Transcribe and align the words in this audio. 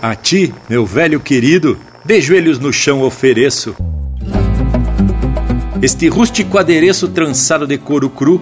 A 0.00 0.14
ti, 0.14 0.54
meu 0.68 0.86
velho 0.86 1.18
querido, 1.18 1.76
de 2.04 2.20
joelhos 2.20 2.58
no 2.58 2.72
chão 2.72 3.02
ofereço. 3.02 3.74
Este 5.82 6.08
rústico 6.08 6.56
adereço 6.56 7.08
trançado 7.08 7.66
de 7.66 7.76
couro 7.76 8.08
cru 8.08 8.40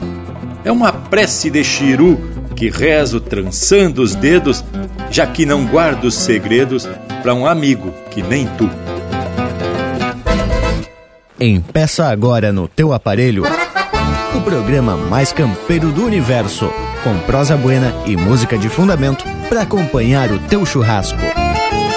é 0.65 0.71
uma 0.71 0.93
prece 0.93 1.51
de 1.51 1.65
chiru 1.65 2.19
que 2.55 2.69
rezo 2.69 3.21
trançando 3.21 4.03
os 4.03 4.15
dedos, 4.15 4.65
já 5.11 5.27
que 5.27 5.47
não 5.47 5.65
guardo 5.67 6.05
os 6.05 6.15
segredos 6.15 6.87
para 7.23 7.35
um 7.35 7.47
amigo 7.47 7.93
que 8.11 8.23
nem 8.23 8.47
tu. 8.47 8.69
Empeça 11.41 12.07
agora 12.07 12.53
no 12.53 12.69
teu 12.69 12.93
aparelho 12.93 13.45
o 14.35 14.41
programa 14.43 14.97
mais 14.97 15.33
campeiro 15.33 15.91
do 15.91 16.05
universo, 16.05 16.71
com 17.03 17.19
prosa 17.21 17.57
buena 17.57 17.95
e 18.05 18.17
música 18.17 18.59
de 18.59 18.69
fundamento 18.69 19.25
para 19.49 19.63
acompanhar 19.63 20.31
o 20.31 20.39
teu 20.39 20.67
churrasco. 20.67 21.46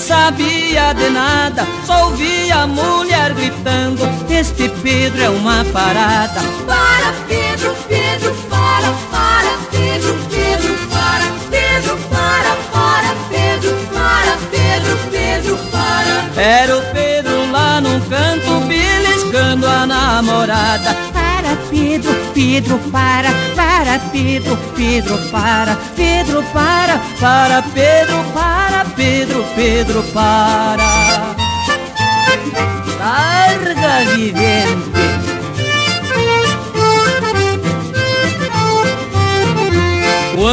Sabia 0.00 0.92
de 0.94 1.10
nada. 1.10 1.66
Só 1.86 2.06
ouvia 2.06 2.62
a 2.62 2.66
mulher 2.66 3.34
gritando: 3.34 4.02
Este 4.28 4.68
Pedro 4.82 5.22
é 5.22 5.28
uma 5.28 5.64
parada. 5.66 6.40
Para, 6.66 7.12
Pedro, 7.28 7.76
Pedro, 7.86 8.34
para, 8.48 8.90
para, 9.10 9.50
Pedro, 9.70 10.18
Pedro, 10.30 10.74
para, 10.88 11.26
Pedro, 11.50 11.98
para, 12.08 12.56
para, 12.72 13.14
Pedro, 13.28 13.76
para, 13.92 14.38
Pedro, 14.50 14.98
Pedro, 15.10 15.58
para. 15.70 16.42
Era 16.42 16.78
o 16.78 16.82
Pedro 16.92 17.52
lá 17.52 17.80
num 17.80 18.00
canto 18.00 18.66
beliscando 18.66 19.66
a 19.66 19.86
namorada. 19.86 20.96
Para, 21.12 21.56
Pedro, 21.70 22.14
Pedro, 22.34 22.78
para, 22.90 23.28
Pedro, 23.98 24.56
Pedro, 24.76 25.18
para, 25.30 25.76
Pedro, 25.96 26.42
para, 26.52 27.00
Para 27.20 27.62
Pedro, 27.74 28.22
para 28.32 28.84
Pedro, 28.96 29.44
Pedro, 29.56 30.02
para. 30.14 31.34
Larga 32.98 34.14
vivente. 34.14 34.89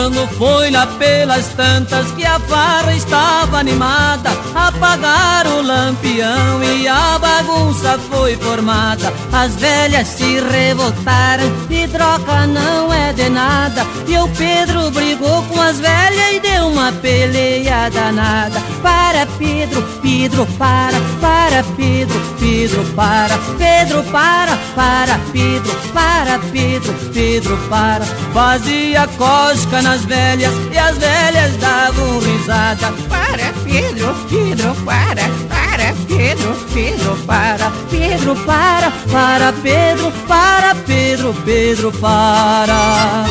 Quando 0.07 0.25
foi 0.37 0.71
lá 0.71 0.87
pelas 0.87 1.47
tantas 1.49 2.09
que 2.11 2.25
a 2.25 2.39
farra 2.39 2.93
estava 2.93 3.57
animada, 3.57 4.29
apagaram 4.55 5.59
o 5.59 5.61
lampião 5.61 6.63
e 6.63 6.87
a 6.87 7.19
bagunça 7.19 7.99
foi 8.09 8.37
formada. 8.37 9.11
As 9.33 9.53
velhas 9.55 10.07
se 10.07 10.39
revoltaram 10.39 11.51
e 11.69 11.85
troca 11.89 12.47
não 12.47 12.93
é 12.93 13.11
de 13.11 13.27
nada. 13.27 13.85
E 14.07 14.17
o 14.17 14.29
Pedro 14.29 14.89
brigou 14.91 15.43
com 15.43 15.59
as 15.59 15.77
velhas 15.77 16.35
e 16.35 16.39
deu 16.39 16.67
uma 16.69 16.93
peleia 16.93 17.89
danada. 17.89 18.61
Para 18.81 19.25
Pedro, 19.37 19.83
Pedro 20.01 20.45
para, 20.57 20.97
para 21.21 21.63
Pedro, 21.75 22.19
Pedro 22.39 22.83
para, 22.95 23.37
Pedro 23.57 24.03
para, 24.11 24.57
para 24.75 25.19
Pedro, 25.31 25.75
para 25.93 26.39
Pedro, 26.51 26.93
Pedro 27.13 27.57
para. 27.69 28.05
Fazia 28.33 29.07
cosca 29.17 29.81
nas 29.81 30.03
velhas 30.05 30.53
e 30.71 30.77
as 30.77 30.97
velhas 30.97 31.57
davam 31.57 32.19
risada. 32.19 32.91
para, 33.07 33.53
Pedro, 33.63 34.15
Pedro, 34.29 34.75
para, 34.85 35.29
para, 35.47 35.93
Pedro, 36.07 36.55
Pedro, 36.73 37.17
para, 37.25 37.71
Pedro 37.89 38.35
para, 38.45 38.91
para 39.11 39.53
Pedro, 39.53 40.11
para 40.27 40.75
Pedro, 40.75 41.33
Pedro 41.45 41.91
para. 41.91 43.25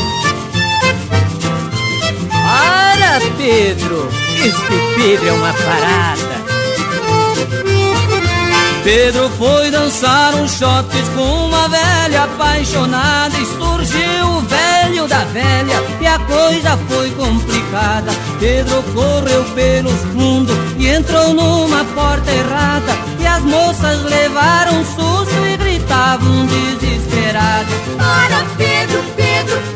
Para 2.30 3.20
Pedro, 3.36 4.08
este 4.44 4.60
Pedro 4.96 5.28
é 5.28 5.32
uma 5.32 5.52
parada. 5.52 6.46
Pedro 8.86 9.28
foi 9.30 9.68
dançar 9.68 10.32
um 10.36 10.46
shots 10.46 11.08
com 11.16 11.46
uma 11.48 11.68
velha 11.68 12.22
apaixonada 12.22 13.36
e 13.36 13.44
surgiu 13.44 14.28
o 14.28 14.40
velho 14.42 15.08
da 15.08 15.24
velha 15.24 15.82
e 16.00 16.06
a 16.06 16.18
coisa 16.20 16.78
foi 16.88 17.10
complicada. 17.10 18.12
Pedro 18.38 18.84
correu 18.94 19.44
pelos 19.56 20.00
fundos 20.12 20.56
e 20.78 20.86
entrou 20.86 21.34
numa 21.34 21.84
porta 21.84 22.30
errada 22.30 22.92
e 23.18 23.26
as 23.26 23.42
moças 23.42 24.04
levaram 24.04 24.78
um 24.78 24.84
susto 24.84 25.46
e 25.52 25.56
gritavam 25.56 26.46
desesperadas. 26.46 27.74
Para, 27.98 28.44
Pedro, 28.56 29.02
Pedro, 29.16 29.75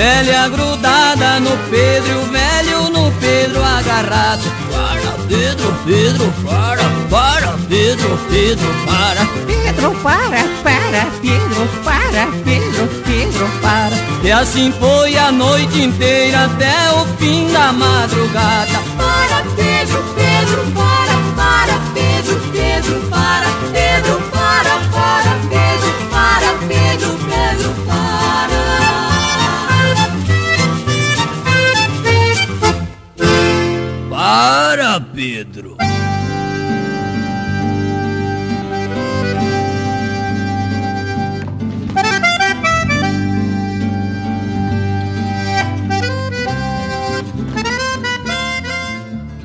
Velha 0.00 0.48
grudada 0.48 1.38
no 1.40 1.50
Pedro 1.68 2.08
e 2.08 2.14
o 2.14 2.24
velho 2.32 2.88
no 2.88 3.12
Pedro 3.20 3.62
agarrado. 3.62 4.40
Para, 4.72 5.12
Pedro, 5.28 5.76
Pedro, 5.84 6.32
para, 6.42 6.82
para, 7.10 7.58
Pedro, 7.68 8.18
Pedro, 8.30 8.66
para. 8.86 9.26
Pedro, 9.46 9.94
para, 10.02 10.42
para, 10.64 11.06
Pedro, 11.20 11.68
para, 11.84 12.26
Pedro, 12.46 12.88
Pedro, 13.04 13.50
para. 13.60 13.94
E 14.24 14.32
assim 14.32 14.72
foi 14.80 15.18
a 15.18 15.30
noite 15.30 15.82
inteira 15.82 16.46
até 16.46 16.92
o 16.92 17.04
fim 17.18 17.52
da 17.52 17.70
madrugada. 17.70 18.80
Para, 18.96 19.42
Pedro, 19.54 20.02
Pedro, 20.16 20.64
para, 20.72 21.14
para, 21.36 21.78
Pedro, 21.92 22.40
Pedro, 22.50 23.00
para, 23.10 23.39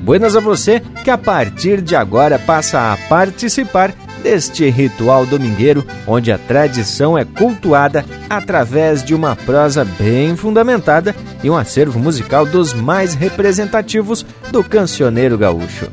Buenas 0.05 0.35
a 0.35 0.39
você 0.39 0.83
que 1.03 1.09
a 1.09 1.17
partir 1.17 1.81
de 1.81 1.95
agora 1.95 2.37
passa 2.37 2.93
a 2.93 2.97
participar 3.09 3.91
deste 4.21 4.69
ritual 4.69 5.25
domingueiro, 5.25 5.83
onde 6.05 6.31
a 6.31 6.37
tradição 6.37 7.17
é 7.17 7.25
cultuada 7.25 8.05
através 8.29 9.03
de 9.03 9.15
uma 9.15 9.35
prosa 9.35 9.83
bem 9.83 10.35
fundamentada 10.35 11.15
e 11.43 11.49
um 11.49 11.57
acervo 11.57 11.99
musical 11.99 12.45
dos 12.45 12.71
mais 12.71 13.15
representativos 13.15 14.23
do 14.51 14.63
cancioneiro 14.63 15.39
gaúcho. 15.39 15.89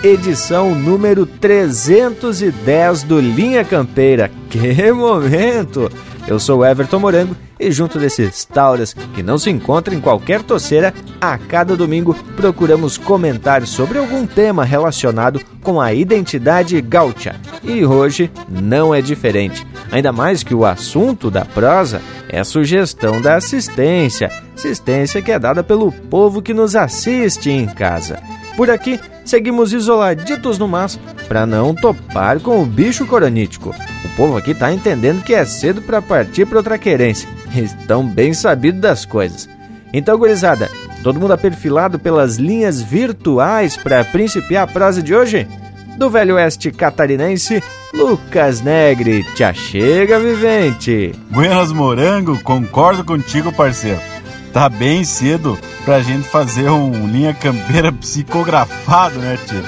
Edição 0.00 0.72
número 0.72 1.26
310 1.26 3.02
do 3.02 3.18
Linha 3.18 3.64
Campeira. 3.64 4.30
Que 4.48 4.92
momento! 4.92 5.90
Eu 6.26 6.40
sou 6.40 6.66
Everton 6.66 6.98
Morango 6.98 7.36
e 7.58 7.70
junto 7.70 7.98
desses 7.98 8.44
tauras 8.44 8.92
que 8.92 9.22
não 9.22 9.38
se 9.38 9.48
encontram 9.48 9.94
em 9.94 10.00
qualquer 10.00 10.42
toceira, 10.42 10.92
a 11.20 11.38
cada 11.38 11.76
domingo 11.76 12.14
procuramos 12.36 12.98
comentar 12.98 13.64
sobre 13.66 13.98
algum 13.98 14.26
tema 14.26 14.64
relacionado 14.64 15.40
com 15.62 15.80
a 15.80 15.94
identidade 15.94 16.80
gaúcha. 16.80 17.36
E 17.62 17.84
hoje 17.84 18.30
não 18.48 18.92
é 18.92 19.00
diferente, 19.00 19.64
ainda 19.90 20.12
mais 20.12 20.42
que 20.42 20.54
o 20.54 20.64
assunto 20.64 21.30
da 21.30 21.44
prosa 21.44 22.02
é 22.28 22.40
a 22.40 22.44
sugestão 22.44 23.20
da 23.20 23.36
assistência, 23.36 24.30
assistência 24.54 25.22
que 25.22 25.30
é 25.30 25.38
dada 25.38 25.62
pelo 25.62 25.92
povo 25.92 26.42
que 26.42 26.52
nos 26.52 26.74
assiste 26.74 27.50
em 27.50 27.66
casa. 27.66 28.20
Por 28.56 28.68
aqui, 28.68 28.98
seguimos 29.26 29.72
isoladitos 29.72 30.58
no 30.58 30.66
mas 30.66 30.98
para 31.28 31.44
não 31.44 31.74
topar 31.74 32.40
com 32.40 32.62
o 32.62 32.66
bicho 32.66 33.04
coronítico. 33.06 33.74
O 34.04 34.16
povo 34.16 34.36
aqui 34.38 34.54
tá 34.54 34.72
entendendo 34.72 35.22
que 35.22 35.34
é 35.34 35.44
cedo 35.44 35.82
para 35.82 36.00
partir 36.00 36.46
para 36.46 36.58
outra 36.58 36.78
querência. 36.78 37.28
Estão 37.54 38.06
bem 38.06 38.32
sabidos 38.32 38.80
das 38.80 39.04
coisas. 39.04 39.48
Então, 39.92 40.16
gurizada, 40.16 40.70
Todo 41.06 41.20
mundo 41.20 41.34
aperfilado 41.34 42.00
pelas 42.00 42.34
linhas 42.34 42.82
virtuais 42.82 43.76
para 43.76 44.04
principiar 44.04 44.64
a 44.64 44.66
prosa 44.66 45.00
de 45.00 45.14
hoje? 45.14 45.46
Do 45.96 46.10
Velho 46.10 46.34
Oeste 46.34 46.72
catarinense, 46.72 47.62
Lucas 47.94 48.60
Negre. 48.60 49.24
Te 49.36 49.54
chega, 49.54 50.18
vivente! 50.18 51.14
Buenas 51.30 51.70
Morango, 51.70 52.42
concordo 52.42 53.04
contigo, 53.04 53.52
parceiro. 53.52 54.00
Tá 54.56 54.70
bem 54.70 55.04
cedo 55.04 55.58
pra 55.84 56.00
gente 56.00 56.26
fazer 56.30 56.70
um 56.70 57.06
linha 57.06 57.34
campeira 57.34 57.92
psicografado, 57.92 59.18
né, 59.18 59.38
tio? 59.46 59.62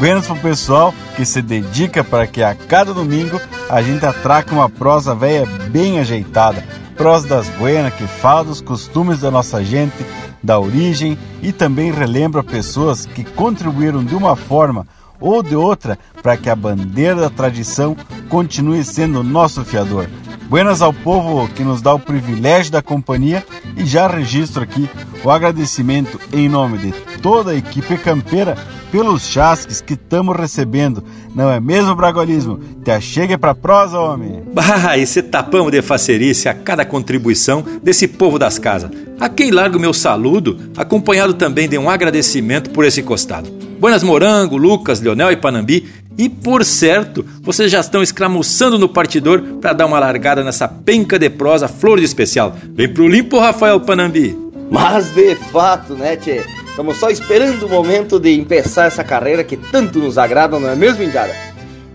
Buenas 0.00 0.26
pro 0.26 0.34
pessoal 0.34 0.92
que 1.14 1.24
se 1.24 1.40
dedica 1.40 2.02
para 2.02 2.26
que 2.26 2.42
a 2.42 2.52
cada 2.52 2.92
domingo 2.92 3.40
a 3.70 3.80
gente 3.80 4.04
atraque 4.04 4.52
uma 4.52 4.68
prosa 4.68 5.14
velha 5.14 5.46
bem 5.70 6.00
ajeitada. 6.00 6.66
Prosa 6.96 7.28
das 7.28 7.48
buenas 7.50 7.94
que 7.94 8.04
fala 8.04 8.42
dos 8.42 8.60
costumes 8.60 9.20
da 9.20 9.30
nossa 9.30 9.62
gente, 9.62 10.04
da 10.42 10.58
origem 10.58 11.16
e 11.40 11.52
também 11.52 11.92
relembra 11.92 12.42
pessoas 12.42 13.06
que 13.06 13.22
contribuíram 13.22 14.04
de 14.04 14.16
uma 14.16 14.34
forma 14.34 14.88
ou 15.20 15.40
de 15.40 15.54
outra 15.54 15.96
para 16.20 16.36
que 16.36 16.50
a 16.50 16.56
bandeira 16.56 17.14
da 17.14 17.30
tradição 17.30 17.96
continue 18.28 18.82
sendo 18.82 19.22
nosso 19.22 19.64
fiador. 19.64 20.08
Buenas 20.52 20.82
ao 20.82 20.92
povo 20.92 21.48
que 21.48 21.64
nos 21.64 21.80
dá 21.80 21.94
o 21.94 21.98
privilégio 21.98 22.70
da 22.70 22.82
companhia 22.82 23.42
e 23.74 23.86
já 23.86 24.06
registro 24.06 24.62
aqui 24.62 24.86
o 25.24 25.30
agradecimento 25.30 26.20
em 26.30 26.46
nome 26.46 26.76
de 26.76 26.92
toda 27.22 27.52
a 27.52 27.56
equipe 27.56 27.96
campeira 27.96 28.54
pelos 28.90 29.26
chasques 29.26 29.80
que 29.80 29.94
estamos 29.94 30.36
recebendo. 30.36 31.02
Não 31.34 31.50
é 31.50 31.58
mesmo, 31.58 31.94
Bragolismo? 31.94 32.60
Te 32.84 32.90
achegue 32.90 33.38
pra 33.38 33.54
prosa, 33.54 33.98
homem! 33.98 34.42
Bah, 34.52 34.98
esse 34.98 35.22
tapão 35.22 35.70
de 35.70 35.80
facerice 35.80 36.50
a 36.50 36.54
cada 36.54 36.84
contribuição 36.84 37.64
desse 37.82 38.06
povo 38.06 38.38
das 38.38 38.58
casas. 38.58 38.90
A 39.18 39.30
quem 39.30 39.50
largo 39.50 39.80
meu 39.80 39.94
saludo, 39.94 40.70
acompanhado 40.76 41.32
também 41.32 41.66
de 41.66 41.78
um 41.78 41.88
agradecimento 41.88 42.68
por 42.68 42.84
esse 42.84 43.02
costado. 43.02 43.50
Buenas 43.82 44.04
Morango, 44.04 44.56
Lucas, 44.56 45.00
Leonel 45.00 45.32
e 45.32 45.36
Panambi. 45.36 45.88
E 46.18 46.28
por 46.28 46.64
certo, 46.64 47.24
vocês 47.40 47.70
já 47.70 47.80
estão 47.80 48.02
escramuçando 48.02 48.78
no 48.78 48.88
partidor 48.88 49.42
para 49.60 49.72
dar 49.72 49.86
uma 49.86 49.98
largada 49.98 50.44
nessa 50.44 50.68
penca 50.68 51.18
de 51.18 51.30
prosa 51.30 51.66
flor 51.68 51.98
de 51.98 52.04
especial. 52.04 52.54
Vem 52.74 52.92
pro 52.92 53.08
limpo, 53.08 53.38
Rafael 53.38 53.80
Panambi! 53.80 54.36
Mas 54.70 55.10
de 55.14 55.34
fato, 55.34 55.94
né, 55.94 56.16
tchê? 56.16 56.42
Estamos 56.68 56.96
só 56.96 57.10
esperando 57.10 57.66
o 57.66 57.68
momento 57.68 58.18
de 58.18 58.32
empeçar 58.32 58.86
essa 58.86 59.04
carreira 59.04 59.44
que 59.44 59.56
tanto 59.56 59.98
nos 59.98 60.16
agrada, 60.16 60.58
não 60.58 60.68
é 60.68 60.74
mesmo, 60.74 61.02
Indiada? 61.02 61.34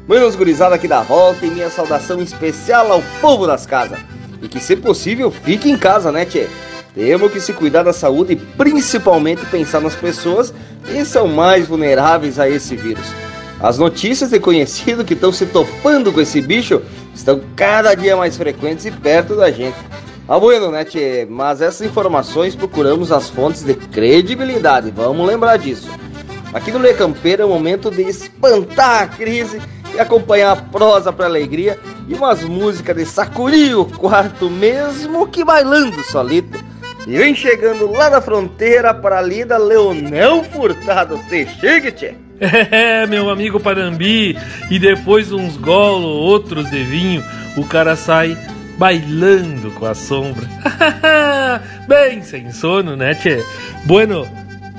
Buenos 0.08 0.36
gurizada 0.36 0.76
aqui 0.76 0.88
da 0.88 1.02
volta 1.02 1.46
e 1.46 1.50
minha 1.50 1.70
saudação 1.70 2.22
especial 2.22 2.92
ao 2.92 3.04
povo 3.20 3.48
das 3.48 3.66
casas. 3.66 4.00
E 4.42 4.48
que, 4.48 4.60
se 4.60 4.76
possível, 4.76 5.32
fique 5.32 5.70
em 5.70 5.78
casa, 5.78 6.12
né, 6.12 6.26
tchê? 6.26 6.48
Temos 6.94 7.32
que 7.32 7.40
se 7.40 7.54
cuidar 7.54 7.84
da 7.84 7.94
saúde 7.94 8.34
e 8.34 8.36
principalmente 8.36 9.46
pensar 9.48 9.82
nas 9.82 9.96
pessoas 9.96 10.54
que 10.86 11.04
são 11.06 11.28
mais 11.28 11.68
vulneráveis 11.68 12.40
a 12.40 12.50
esse 12.50 12.76
vírus. 12.76 13.06
As 13.60 13.80
notícias 13.80 14.30
de 14.30 14.40
conhecidos 14.40 15.04
que 15.04 15.14
estão 15.14 15.32
se 15.32 15.46
topando 15.48 16.14
com 16.14 16.22
esse 16.22 16.42
bicho 16.42 16.82
estão 17.14 17.42
cada 17.56 17.96
dia 17.96 18.16
mais 18.16 18.38
frequentes 18.38 18.86
e 18.86 18.92
perto 18.92 19.36
da 19.36 19.50
gente. 19.50 19.78
Ah, 20.28 20.38
bueno, 20.38 20.70
né, 20.70 20.86
tchê? 20.86 21.26
Mas 21.28 21.62
essas 21.62 21.88
informações 21.88 22.56
procuramos 22.56 23.12
as 23.12 23.30
fontes 23.30 23.64
de 23.64 23.74
credibilidade, 23.74 24.92
vamos 24.92 25.26
lembrar 25.26 25.58
disso. 25.58 25.90
Aqui 26.54 26.72
no 26.72 26.80
Lê 26.80 26.94
Campeira 26.94 27.44
é 27.44 27.46
o 27.46 27.50
momento 27.50 27.90
de 27.90 28.04
espantar 28.04 29.04
a 29.04 29.08
crise 29.08 29.60
e 29.96 30.00
acompanhar 30.00 30.52
a 30.52 30.56
prosa 30.56 31.12
para 31.12 31.26
alegria 31.26 31.80
e 32.08 32.14
umas 32.14 32.44
músicas 32.44 32.96
de 32.96 33.06
sacuri 33.06 33.74
o 33.74 33.86
quarto 33.86 34.50
mesmo 34.50 35.28
que 35.28 35.44
bailando 35.44 36.04
solito. 36.04 36.64
E 37.08 37.18
vem 37.18 37.34
chegando 37.34 37.90
lá 37.90 38.10
da 38.10 38.22
fronteira 38.22 38.94
para 38.94 39.20
ali 39.20 39.44
Leonel 39.46 40.44
Furtado. 40.44 41.20
Se 41.30 41.48
chegue, 41.48 41.92
tchê! 41.92 42.27
É, 42.40 43.06
meu 43.08 43.30
amigo 43.30 43.60
Parambi, 43.60 44.38
e 44.70 44.78
depois 44.78 45.32
uns 45.32 45.58
golos, 45.58 46.06
outros 46.06 46.70
de 46.70 46.84
vinho, 46.84 47.24
o 47.56 47.66
cara 47.66 47.96
sai 47.96 48.38
bailando 48.78 49.72
com 49.72 49.86
a 49.86 49.96
sombra. 49.96 50.48
Bem 51.88 52.22
sem 52.22 52.52
sono, 52.52 52.96
né, 52.96 53.16
tchê? 53.16 53.44
Bueno, 53.86 54.28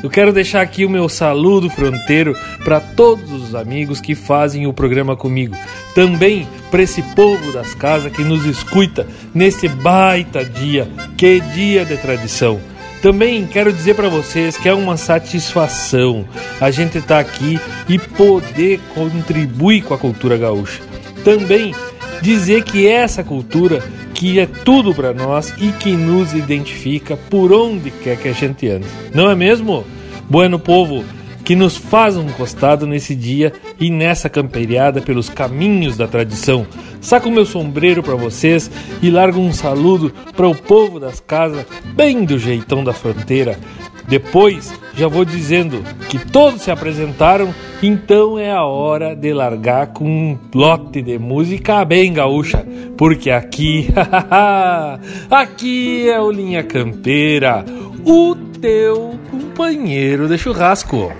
eu 0.03 0.09
quero 0.09 0.33
deixar 0.33 0.61
aqui 0.61 0.85
o 0.85 0.91
meu 0.91 1.09
saludo 1.09 1.69
fronteiro 1.69 2.37
para 2.65 2.79
todos 2.81 3.33
os 3.33 3.55
amigos 3.55 4.01
que 4.01 4.15
fazem 4.15 4.67
o 4.67 4.73
programa 4.73 5.17
comigo. 5.17 5.57
Também 5.95 6.47
para 6.71 6.83
esse 6.83 7.03
povo 7.15 7.53
das 7.53 7.75
casas 7.75 8.13
que 8.13 8.23
nos 8.23 8.45
escuta 8.47 9.07
nesse 9.35 9.69
baita 9.69 10.45
dia, 10.45 10.89
que 11.17 11.41
dia 11.41 11.85
de 11.85 11.97
tradição. 11.97 12.61
Também 13.03 13.47
quero 13.47 13.73
dizer 13.73 13.95
para 13.95 14.09
vocês 14.09 14.57
que 14.57 14.69
é 14.69 14.75
uma 14.75 14.97
satisfação 14.97 16.25
a 16.61 16.71
gente 16.71 16.99
estar 16.99 17.15
tá 17.15 17.21
aqui 17.21 17.59
e 17.89 17.99
poder 17.99 18.81
contribuir 18.95 19.83
com 19.83 19.95
a 19.95 19.99
cultura 19.99 20.37
gaúcha. 20.37 20.83
Também 21.25 21.75
dizer 22.21 22.65
que 22.65 22.89
essa 22.89 23.23
cultura 23.23 23.83
que 24.15 24.41
é 24.41 24.47
tudo 24.47 24.93
para 24.93 25.15
nós 25.15 25.55
e 25.59 25.71
que 25.71 25.93
nos 25.93 26.35
identifica 26.35 27.17
por 27.17 27.53
onde 27.53 27.91
quer 27.91 28.17
que 28.17 28.29
a 28.29 28.33
gente 28.33 28.69
ande. 28.69 28.87
Não 29.15 29.31
é 29.31 29.35
mesmo? 29.37 29.85
Bueno 30.29 30.59
povo, 30.59 31.05
que 31.49 31.57
nos 31.57 31.79
faz 31.79 32.15
um 32.15 32.29
costado 32.29 32.87
nesse 32.87 33.15
dia 33.15 33.55
e 33.81 33.91
nessa 33.91 34.29
camperiada 34.29 35.01
pelos 35.01 35.31
caminhos 35.31 35.97
da 35.97 36.07
tradição. 36.07 36.67
Saco 37.01 37.31
meu 37.31 37.47
sombreiro 37.47 38.03
para 38.03 38.17
vocês 38.17 38.71
e 39.01 39.11
largo 39.11 39.41
um 39.41 39.51
saludo 39.51 40.13
para 40.37 40.47
o 40.47 40.55
povo 40.55 41.01
das 41.01 41.21
casas, 41.21 41.65
bem 41.95 42.23
do 42.27 42.39
jeitão 42.39 42.85
da 42.85 42.93
fronteira. 42.93 43.59
Depois 44.07 44.79
já 44.93 45.09
vou 45.09 45.25
dizendo 45.25 45.83
que 46.11 46.19
todos 46.19 46.61
se 46.61 46.71
apresentaram, 46.71 47.55
então 47.83 48.39
é 48.39 48.53
a 48.53 48.65
hora 48.65 49.17
de 49.17 49.33
largar 49.33 49.87
com 49.95 50.05
um 50.05 50.39
lote 50.55 51.01
de 51.01 51.19
música 51.19 51.83
bem 51.83 52.13
gaúcha, 52.13 52.63
porque 52.95 53.31
aqui, 53.31 53.89
aqui 55.31 56.11
é 56.11 56.21
o 56.21 56.31
Linha 56.31 56.63
Campeira, 56.63 57.65
o 58.05 58.35
teu 58.61 59.19
companheiro 59.31 60.29
de 60.29 60.37
churrasco. 60.37 61.11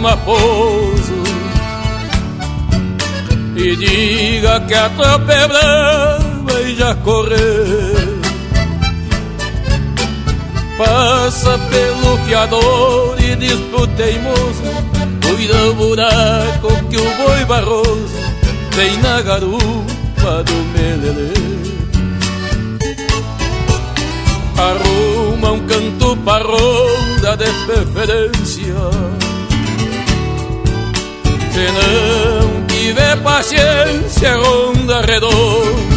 Pra 0.00 0.14
Romaposo 0.14 1.22
E 3.56 3.76
diga 3.76 4.60
que 4.60 4.74
a 4.74 4.88
tropa 4.90 5.32
é 5.32 5.48
brava 5.48 6.60
e 6.62 6.74
já 6.74 6.94
correu. 6.96 8.20
Passa 10.78 11.58
pelo 11.58 12.16
fiador 12.24 13.16
e 13.22 13.36
diz 13.36 13.60
pro 13.70 13.86
teimoso 13.88 14.62
Cuida 15.22 15.70
o 15.70 15.74
buraco 15.74 16.84
que 16.88 16.96
o 16.96 17.16
boi 17.16 17.44
barroso 17.44 18.14
Tem 18.74 18.96
na 18.98 19.20
garupa 19.20 20.42
do 20.44 20.54
melelê. 20.72 21.50
Arruma 24.56 25.52
um 25.52 25.66
canto 25.66 26.16
pra 26.18 26.38
ronda 26.38 27.36
de 27.36 27.52
preferência 27.66 29.19
Se 31.60 31.66
não 31.72 32.66
tiver 32.68 33.16
paciência, 33.18 34.34
ronda 34.36 35.02
redonda. 35.02 35.90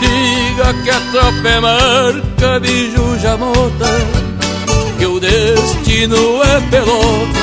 Diga 0.00 0.74
que 0.82 0.90
a 0.90 1.00
tropa 1.10 1.48
é 1.48 1.60
marca 1.60 2.60
de 2.60 2.90
jamota 3.22 3.86
Que 4.98 5.06
o 5.06 5.18
destino 5.18 6.42
é 6.42 6.60
pelota 6.70 7.38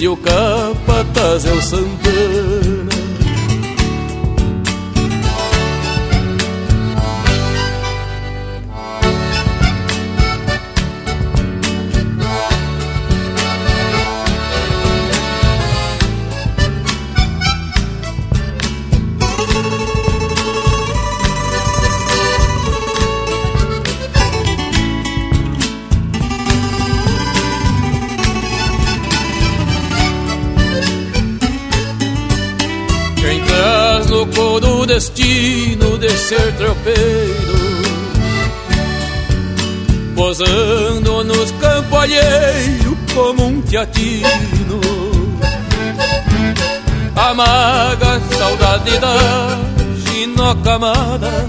E 0.00 0.08
o 0.08 0.16
capataz 0.16 1.44
é 1.44 1.52
o 1.52 1.62
Santana 1.62 2.53
destino 34.94 35.98
de 35.98 36.08
ser 36.10 36.52
tropeiro. 36.52 37.82
Posando 40.14 41.24
nos 41.24 41.50
campos 41.52 41.98
alheios 41.98 42.96
como 43.12 43.46
um 43.46 43.60
teatino. 43.62 44.80
Amaga 47.16 48.20
saudade 48.36 48.98
da 48.98 49.16
ginocamada 50.04 51.48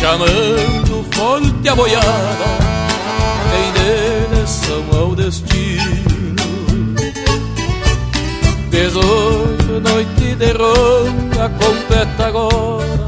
Chamando 0.00 1.04
forte 1.12 1.68
a 1.68 1.74
boiada. 1.74 2.48
Em 3.56 3.72
direção 4.28 5.00
ao 5.00 5.14
destino 5.14 6.31
Tesouro, 8.82 9.80
noite 9.80 10.34
de 10.34 10.52
ronda 10.54 11.48
completa 11.50 12.26
agora. 12.26 13.06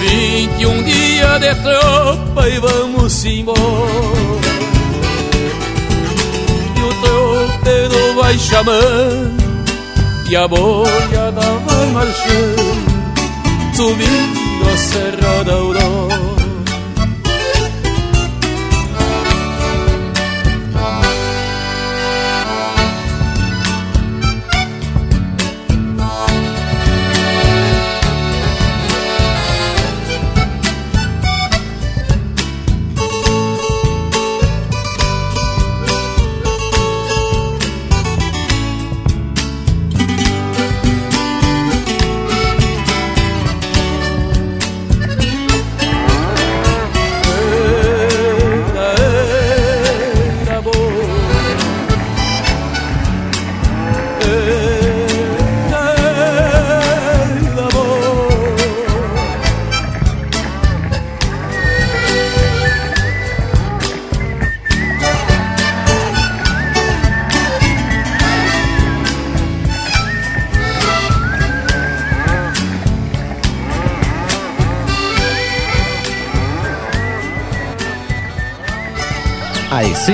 Vinte 0.00 0.60
e 0.60 0.66
um 0.66 0.82
dia 0.82 1.38
de 1.38 1.54
tropa 1.62 2.48
e 2.48 2.58
vamos 2.58 3.24
embora. 3.24 3.60
E 6.76 6.80
o 6.82 6.92
tropeiro 7.00 8.14
vai 8.16 8.36
chamando 8.36 9.40
E 10.28 10.34
a 10.34 10.48
boiada 10.48 11.40
vai 11.40 11.86
marchando 11.92 12.74
Subindo 13.72 14.68
a 14.68 14.76
Serra 14.76 15.44
da 15.44 15.52
Aurora 15.52 16.09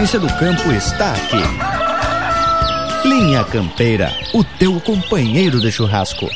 essência 0.07 0.21
do 0.21 0.29
campo 0.35 0.71
está 0.71 1.15
aqui. 1.15 1.43
Linha 3.09 3.43
Campeira, 3.43 4.17
o 4.33 4.45
teu 4.45 4.81
companheiro 4.81 5.61
de 5.61 5.73
churrasco. 5.73 6.29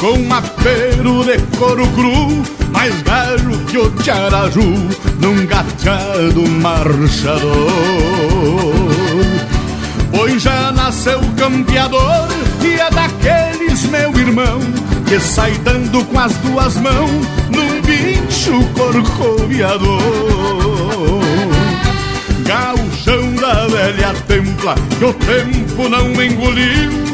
Com 0.00 0.34
apero 0.34 1.22
de 1.24 1.38
couro 1.56 1.86
cru, 1.88 2.42
mais 2.72 2.92
velho 3.02 3.56
que 3.66 3.78
o 3.78 3.88
tiaraju, 4.02 4.88
num 5.20 5.46
gateado 5.46 6.42
marchador. 6.60 7.44
Pois 10.10 10.42
já 10.42 10.72
nasceu 10.72 11.20
campeador 11.36 12.28
e 12.62 12.74
é 12.74 12.90
daqueles, 12.90 13.84
meu 13.84 14.10
irmão, 14.18 14.60
que 15.06 15.20
sai 15.20 15.52
dando 15.62 16.04
com 16.06 16.18
as 16.18 16.32
duas 16.38 16.76
mãos 16.78 17.26
num 17.50 17.80
bicho 17.82 18.60
corcoviador. 18.76 20.00
Gauchão 22.44 23.34
da 23.34 23.66
velha 23.68 24.14
templa, 24.26 24.74
que 24.98 25.04
o 25.04 25.14
tempo 25.14 25.88
não 25.88 26.10
engoliu, 26.22 27.13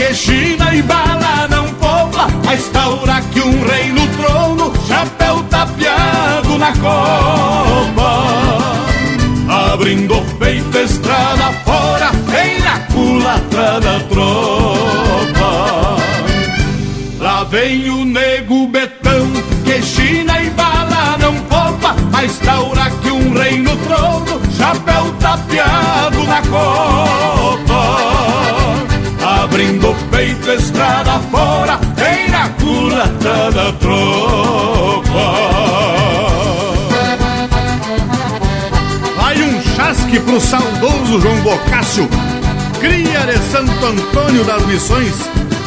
que 0.00 0.14
china 0.14 0.74
e 0.74 0.80
bala 0.80 1.46
não 1.50 1.66
a 2.48 2.54
estaura 2.54 3.20
que 3.32 3.40
um 3.40 3.62
rei 3.66 3.92
no 3.92 4.06
trono, 4.16 4.72
chapéu 4.88 5.42
tapeado 5.50 6.56
na 6.56 6.72
copa. 6.72 8.24
Abrindo 9.72 10.16
o 10.16 10.24
peito, 10.38 10.78
estrada 10.78 11.52
fora, 11.66 12.10
vem 12.28 12.60
na 12.60 12.78
culatra 12.92 13.80
da 13.80 14.00
tropa. 14.08 15.50
Lá 17.18 17.44
vem 17.44 17.90
o 17.90 18.06
nego 18.06 18.68
betão, 18.68 19.30
que 19.64 19.82
china 19.82 20.40
e 20.40 20.48
bala 20.50 21.18
não 21.18 21.34
poupa. 21.42 21.94
A 22.14 22.24
estaura 22.24 22.90
que 23.02 23.10
um 23.10 23.34
rei 23.34 23.58
no 23.58 23.76
trono, 23.76 24.40
chapéu 24.56 25.12
tapeado 25.20 26.22
na 26.24 26.40
copa. 26.42 27.39
Abrindo 29.50 29.90
o 29.90 29.94
peito, 30.12 30.48
estrada 30.52 31.18
fora, 31.28 31.76
culata 32.60 33.50
da 33.50 33.72
tropa. 33.72 35.08
Vai 39.16 39.42
um 39.42 39.60
chasque 39.74 40.20
pro 40.20 40.40
saudoso 40.40 41.20
João 41.20 41.36
Bocácio, 41.40 42.08
cria 42.78 43.26
de 43.26 43.38
Santo 43.50 43.86
Antônio 43.86 44.44
das 44.44 44.64
Missões 44.66 45.16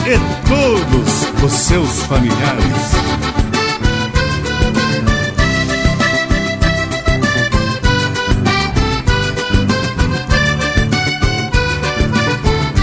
e 0.05 0.17
todos 0.47 1.43
os 1.43 1.51
seus 1.51 2.03
familiares. 2.03 3.32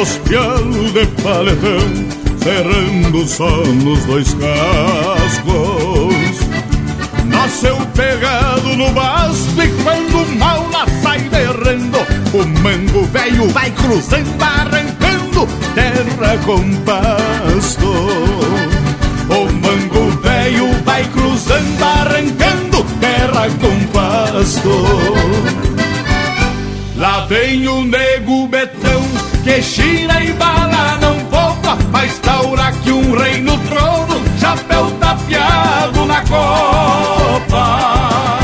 os 0.00 0.18
pialos 0.18 0.92
de 0.92 1.06
paletão, 1.22 2.08
cerrando 2.42 3.26
só 3.26 3.50
nos 3.66 4.04
dois 4.04 4.34
cascos. 4.34 6.16
Nasceu 7.24 7.76
pegado 7.94 8.76
no 8.76 8.90
basto 8.92 9.62
e 9.62 9.68
quando 9.82 10.38
mal 10.38 10.66
sai 11.02 11.20
berrando, 11.20 11.98
o 12.32 12.46
mango 12.62 13.04
velho 13.06 13.48
vai 13.50 13.70
cruzando, 13.70 14.42
arrancando 14.42 15.48
terra 15.74 16.38
com 16.44 16.62
pasto. 16.84 17.86
O 19.28 19.52
mango 19.52 20.10
velho 20.22 20.72
vai 20.84 21.04
cruzando, 21.04 21.82
arrancando 21.82 22.84
terra 23.00 23.48
com 23.60 23.86
pasto. 23.92 25.56
Lá 26.96 27.26
vem 27.26 27.68
o 27.68 27.84
nego 27.84 28.45
que 29.56 29.62
gira 29.62 30.22
e 30.22 30.34
bala 30.34 30.98
não 31.00 31.18
poupa, 31.30 31.78
mas 31.90 32.18
taura 32.18 32.70
que 32.72 32.92
um 32.92 33.16
rei 33.16 33.40
no 33.40 33.56
trono, 33.60 34.22
chapéu 34.38 34.90
tapeado 35.00 36.04
na 36.04 36.20
copa. 36.26 38.38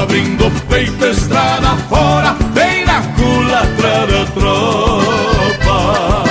Abrindo 0.00 0.46
o 0.46 0.50
peito, 0.68 1.04
estrada 1.04 1.76
fora, 1.90 2.34
bem 2.54 2.86
na 2.86 3.02
culatra 3.02 4.06
da 4.06 4.24
tropa. 4.32 6.24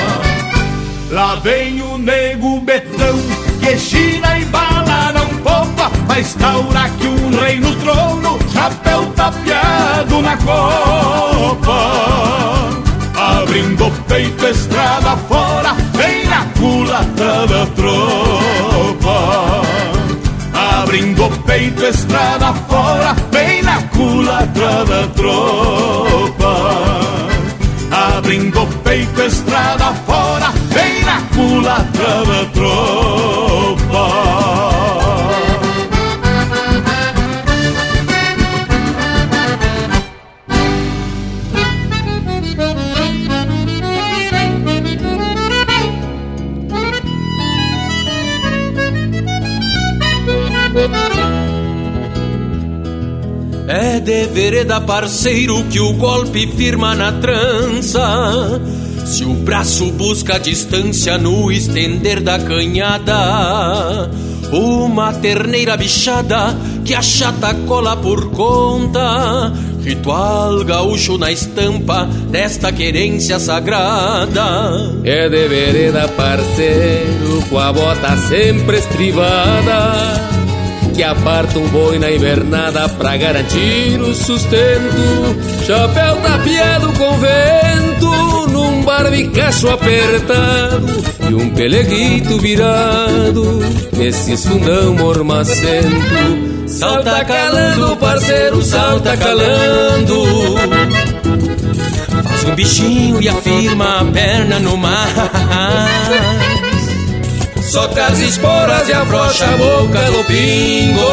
Lá 1.12 1.36
vem 1.36 1.84
o 1.84 2.00
nego 2.00 2.60
betão 2.62 3.20
que 3.60 3.77
gira 3.77 4.39
e 4.39 4.46
bala 4.46 5.12
não 5.13 5.27
poupa, 5.43 5.91
mas 6.08 6.34
taura 6.34 6.89
que 6.98 7.05
um 7.05 7.39
rei 7.39 7.60
no 7.60 7.75
trono, 7.75 8.39
chapéu 8.51 9.05
tapeado 9.15 10.24
na 10.24 10.36
copa. 10.38 12.01
Abrindo 13.38 13.88
o 13.88 13.92
peito, 14.08 14.46
estrada 14.48 15.16
fora, 15.28 15.74
vem 15.94 16.26
na 16.26 16.46
culatra 16.60 17.48
da 17.48 17.66
tropa. 17.76 19.62
Abrindo 20.54 21.26
o 21.26 21.30
peito, 21.44 21.86
estrada 21.86 22.54
fora, 22.68 23.16
vem 23.32 23.62
na 23.64 23.82
culatra 23.84 24.86
da 24.86 25.08
tropa. 25.16 26.54
Abrindo 27.92 28.62
o 28.62 28.68
peito, 28.84 29.22
estrada 29.22 29.94
fora, 30.06 30.52
vem 30.70 31.04
na 31.06 31.22
culatra 31.34 32.26
da 32.26 32.46
tropa. 32.54 33.00
Vereda 54.51 54.81
parceiro 54.81 55.63
que 55.70 55.79
o 55.79 55.93
golpe 55.93 56.46
firma 56.46 56.93
na 56.93 57.10
trança. 57.13 58.62
Se 59.05 59.24
o 59.24 59.34
braço 59.34 59.89
busca 59.93 60.38
distância 60.38 61.17
no 61.17 61.50
estender 61.50 62.20
da 62.20 62.38
canhada, 62.38 64.11
uma 64.51 65.14
terneira 65.14 65.77
bichada 65.77 66.53
que 66.83 66.94
a 66.94 67.01
chata 67.01 67.53
cola 67.66 67.96
por 67.96 68.29
conta. 68.31 69.53
Ritual 69.85 70.66
gaúcho 70.66 71.18
na 71.18 71.31
estampa 71.31 72.05
desta 72.29 72.74
querência 72.74 73.40
sagrada. 73.40 75.00
É 75.05 75.29
de 75.29 75.48
vereda 75.48 76.09
parceiro 76.09 77.42
com 77.50 77.57
a 77.57 77.72
bota 77.72 78.18
sempre 78.27 78.79
estrivada 78.79 80.41
que 80.94 81.04
aparta 81.04 81.58
um 81.58 81.68
boi 81.70 81.98
na 82.00 82.12
invernada 82.12 82.88
pra 82.90 83.18
garantir 83.18 84.00
o 84.01 84.14
sustento. 84.14 85.66
Chapéu 85.66 86.18
tapeado 86.18 86.92
com 86.94 87.18
vento, 87.18 88.48
num 88.51 88.84
barbicacho 88.84 89.70
apertado 89.70 91.04
e 91.30 91.34
um 91.34 91.50
peleguito 91.51 92.38
virado 92.40 93.60
nesses 93.98 94.46
fundão 94.46 94.94
mormacento. 94.96 96.51
Salta 96.68 97.25
calando, 97.25 97.98
parceiro, 97.98 98.62
salta 98.62 99.18
calando. 99.18 100.24
Faz 102.24 102.44
um 102.46 102.56
bichinho 102.56 103.22
e 103.22 103.30
afirma 103.30 104.00
a 104.00 104.06
perna 104.06 104.60
no 104.60 104.77
mar. 104.77 105.91
Soca 107.72 108.05
as 108.07 108.20
esporas 108.20 108.90
e 108.90 108.92
afrouxa 108.92 109.46
a 109.46 109.55
boca 109.55 110.01
do 110.12 110.24
pingo. 110.25 111.03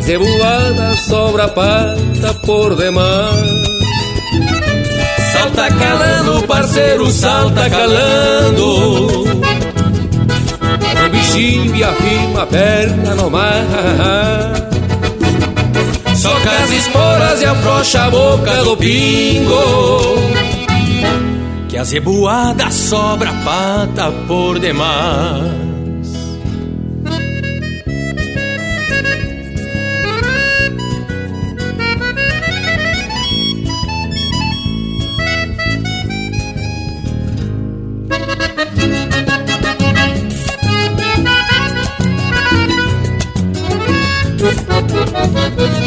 Zebuada 0.00 0.96
sobra 1.06 1.44
a 1.44 1.48
pata 1.48 2.34
por 2.46 2.74
demais. 2.74 3.68
Salta 5.30 5.68
calando, 5.68 6.42
parceiro, 6.46 7.10
salta 7.10 7.68
calando. 7.68 9.24
Faz 10.80 11.04
um 11.04 11.10
bichinho 11.10 11.76
e 11.76 11.84
a 11.84 11.92
perna 12.46 13.14
no 13.16 13.28
mar. 13.28 14.54
Soca 16.16 16.50
as 16.50 16.70
esporas 16.70 17.42
e 17.42 17.44
afrouxa 17.44 18.04
a 18.04 18.10
boca 18.10 18.64
do 18.64 18.74
pingo 18.78 20.30
a 21.80 21.84
zeboada 21.84 22.70
sobra 22.70 23.32
pata 23.42 24.12
por 24.28 24.58
demais. 24.58 25.60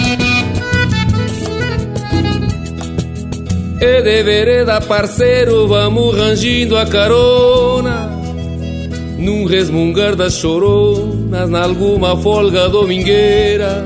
E 3.85 4.01
de 4.01 4.23
vereda, 4.23 4.79
parceiro, 4.79 5.67
vamos 5.67 6.15
rangindo 6.15 6.77
a 6.77 6.85
carona. 6.85 8.17
Num 9.17 9.43
resmungar 9.43 10.15
das 10.15 10.35
choronas, 10.35 11.49
nalguma 11.49 12.15
folga 12.15 12.69
domingueira. 12.69 13.85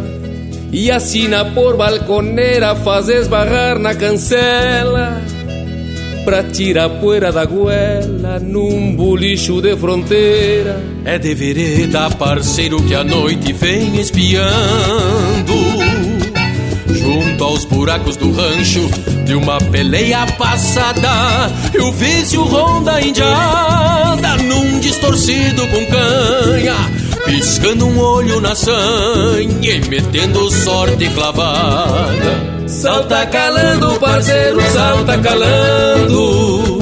E 0.71 0.91
assina 0.91 1.45
por 1.45 1.75
balconeira, 1.75 2.75
faz 2.75 3.10
esbarrar 3.10 3.79
na 3.79 3.95
cancela. 3.95 5.19
Pra 6.23 6.43
tirar 6.43 6.89
poeira 7.01 7.31
da 7.31 7.43
goela 7.45 8.39
num 8.39 8.95
bolicho 8.95 9.60
de 9.63 9.75
fronteira. 9.75 10.79
É 11.05 11.17
de 11.17 11.33
vereda, 11.33 12.07
parceiro, 12.12 12.83
que 12.83 12.93
a 12.93 13.03
noite 13.03 13.51
vem 13.51 13.99
espiando 13.99 15.76
junto 17.38 17.43
aos 17.43 17.65
buracos 17.65 18.17
do 18.17 18.32
rancho 18.32 18.89
de 19.26 19.36
uma 19.36 19.60
peleia 19.60 20.26
passada. 20.38 21.52
Eu 21.73 21.91
vício 21.91 22.43
ronda 22.43 23.00
indiada 23.00 24.38
num 24.43 24.80
distorcido 24.80 25.67
com 25.67 25.86
canha, 25.86 26.76
piscando 27.26 27.86
um 27.86 28.00
olho 28.00 28.41
na 28.41 28.56
sanha 28.56 29.47
e 29.62 29.88
metendo 29.88 30.50
sorte 30.52 31.08
clavada. 31.10 32.58
Salta 32.67 33.26
calando, 33.28 34.00
parceiro, 34.00 34.60
salta 34.71 35.17
calando. 35.19 36.80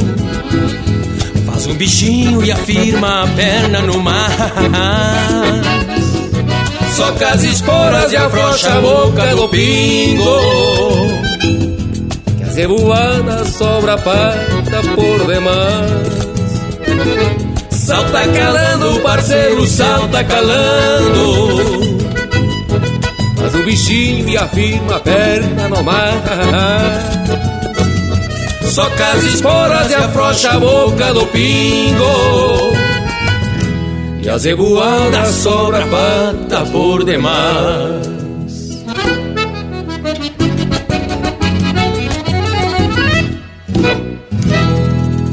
Faz 1.45 1.67
um 1.67 1.75
bichinho 1.75 2.43
e 2.43 2.51
afirma 2.51 3.23
a 3.23 3.27
perna 3.27 3.81
no 3.81 3.99
mar. 3.99 4.25
Soca 6.95 7.27
as 7.27 7.43
esporas 7.43 8.13
e 8.13 8.15
afrouxa 8.15 8.73
a 8.73 8.79
boca 8.79 9.35
do 9.35 9.49
pingo. 9.49 10.39
Que 12.37 12.43
a 12.43 12.47
zebuada 12.47 13.43
sobra 13.45 13.97
pata 13.97 14.81
por 14.95 15.27
demais. 15.27 16.25
Salta 17.71 18.25
calando, 18.29 19.01
parceiro, 19.01 19.67
salta 19.67 20.23
calando. 20.23 21.81
Faz 23.39 23.55
um 23.55 23.63
bichinho 23.63 24.29
e 24.29 24.37
afirma 24.37 24.95
a 24.95 24.99
perna 25.01 25.67
no 25.67 25.83
mar 25.83 26.13
Soca 28.71 29.07
as 29.11 29.23
esporas 29.23 29.91
e 29.91 29.95
afrouxa 29.95 30.51
a 30.51 30.59
boca 30.59 31.13
do 31.13 31.25
pingo 31.27 32.73
e 34.25 34.29
a 34.29 34.39
zebuada 34.39 35.25
sobra 35.27 35.85
pata 35.85 36.65
por 36.71 37.05
demais. 37.05 38.07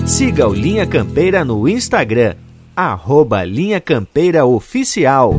Siga 0.04 0.46
o 0.46 0.52
Linha 0.52 0.86
Campeira 0.86 1.42
no 1.42 1.66
Instagram, 1.66 2.34
arroba 2.76 3.42
Linha 3.44 3.80
Campeira 3.80 4.44
Oficial. 4.44 5.34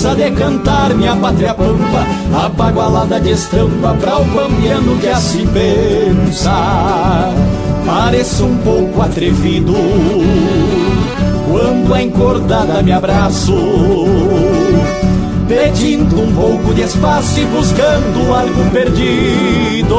Imensa 0.00 0.14
de 0.14 0.30
cantar 0.30 0.94
minha 0.94 1.14
pátria 1.14 1.52
pampa, 1.52 2.06
apagualada 2.46 3.20
de 3.20 3.32
estampa 3.32 3.94
para 4.00 4.18
o 4.18 4.24
pampiano 4.30 4.96
que 4.98 5.08
assim 5.08 5.46
pensa. 5.48 7.34
Pareço 7.84 8.46
um 8.46 8.56
pouco 8.58 9.02
atrevido 9.02 9.74
quando 11.50 11.94
a 11.94 12.02
encordada 12.02 12.82
me 12.82 12.92
abraço 12.92 13.54
pedindo 15.46 16.20
um 16.20 16.32
pouco 16.32 16.72
de 16.72 16.82
espaço 16.82 17.40
e 17.40 17.44
buscando 17.46 18.34
algo 18.34 18.70
perdido. 18.70 19.96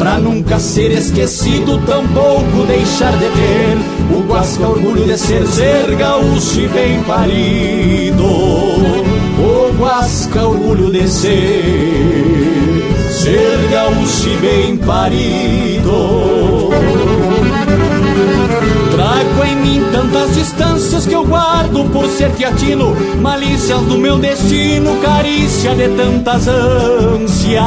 Pra 0.00 0.18
nunca 0.18 0.58
ser 0.58 0.92
esquecido, 0.92 1.78
tampouco 1.84 2.64
deixar 2.66 3.12
de 3.18 3.26
ter 3.26 4.16
o 4.16 4.22
guasca 4.22 4.66
orgulho 4.66 5.04
de 5.04 5.18
ser 5.18 5.46
ser 5.46 5.94
gaúcho 5.94 6.58
e 6.58 6.68
bem 6.68 7.02
parido. 7.02 8.24
O 8.24 9.74
guasca 9.78 10.46
orgulho 10.46 10.90
de 10.90 11.06
ser 11.06 12.40
ser 13.10 13.68
gaúcho 13.70 14.30
e 14.30 14.36
bem 14.38 14.76
parido. 14.78 15.90
Trago 19.20 19.44
em 19.44 19.56
mim 19.56 19.84
tantas 19.92 20.34
distâncias 20.34 21.06
que 21.06 21.12
eu 21.12 21.26
guardo 21.26 21.84
por 21.92 22.06
ser 22.08 22.30
teatino, 22.32 22.96
malícias 23.20 23.82
do 23.82 23.98
meu 23.98 24.16
destino, 24.18 24.96
carícia 25.02 25.74
de 25.74 25.88
tantas 25.90 26.48
ânsias. 26.48 27.62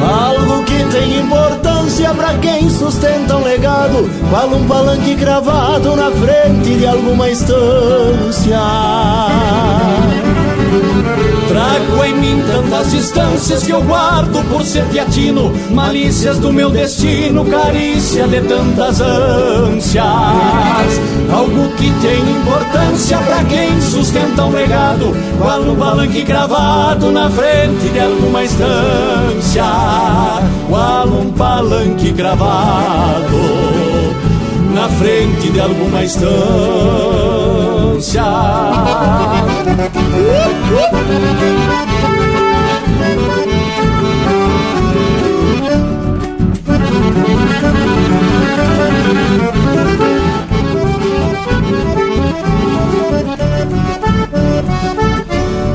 Algo 0.00 0.62
que 0.62 0.84
tem 0.92 1.18
importância 1.18 2.14
para 2.14 2.34
quem 2.34 2.70
sustenta 2.70 3.36
um 3.36 3.42
legado, 3.42 4.08
qual 4.30 4.48
um 4.48 4.64
palanque 4.68 5.16
gravado 5.16 5.96
na 5.96 6.12
frente 6.12 6.78
de 6.78 6.86
alguma 6.86 7.28
estância. 7.28 8.60
Trago 11.48 12.04
em 12.04 12.14
mim 12.14 12.42
tantas 12.46 12.90
distâncias 12.90 13.64
que 13.64 13.72
eu 13.72 13.82
guardo 13.82 14.42
por 14.50 14.62
ser 14.62 14.84
teatino, 14.86 15.52
malícias 15.70 16.38
do 16.38 16.52
meu 16.52 16.70
destino, 16.70 17.44
carícia 17.44 18.28
de 18.28 18.40
tantas 18.42 19.00
ânsias. 19.00 20.04
Algo 21.32 21.68
que 21.76 21.90
tem 22.00 22.20
importância 22.30 23.18
para 23.18 23.44
quem 23.44 23.80
sustenta 23.80 24.44
um 24.44 24.52
legado, 24.52 25.16
qual 25.38 25.62
um 25.62 25.76
palanque 25.76 26.22
gravado 26.22 27.10
na 27.10 27.30
frente 27.30 27.88
de 27.92 28.00
alguma 28.00 28.44
estância, 28.44 29.64
qual 30.68 31.06
um 31.06 31.32
palanque 31.32 32.12
gravado 32.12 33.38
na 34.74 34.88
frente 34.90 35.50
de 35.50 35.60
alguma 35.60 36.04
estância. 36.04 37.37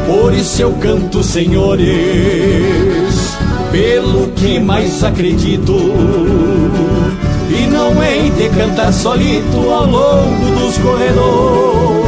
Por 0.07 0.33
isso 0.33 0.61
eu 0.61 0.71
canto, 0.73 1.21
senhores, 1.21 1.85
pelo 3.71 4.29
que 4.29 4.59
mais 4.61 5.03
acredito. 5.03 5.73
E 7.49 7.67
não 7.67 8.01
hei 8.01 8.29
de 8.29 8.49
cantar 8.49 8.93
solito 8.93 9.69
ao 9.69 9.85
longo 9.85 10.59
dos 10.59 10.77
corredores. 10.77 12.02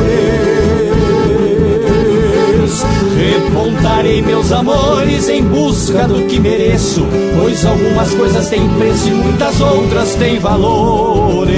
Repontarei 3.26 4.22
meus 4.22 4.52
amores 4.52 5.28
em 5.30 5.44
busca 5.44 6.08
do 6.08 6.28
que 6.28 6.40
mereço, 6.40 7.06
pois 7.40 7.66
algumas 7.66 8.14
coisas 8.14 8.50
têm 8.50 8.70
preço 8.78 9.08
e 9.08 9.12
muitas 9.12 9.60
outras 9.62 10.14
têm 10.16 10.38
valores. 10.40 11.56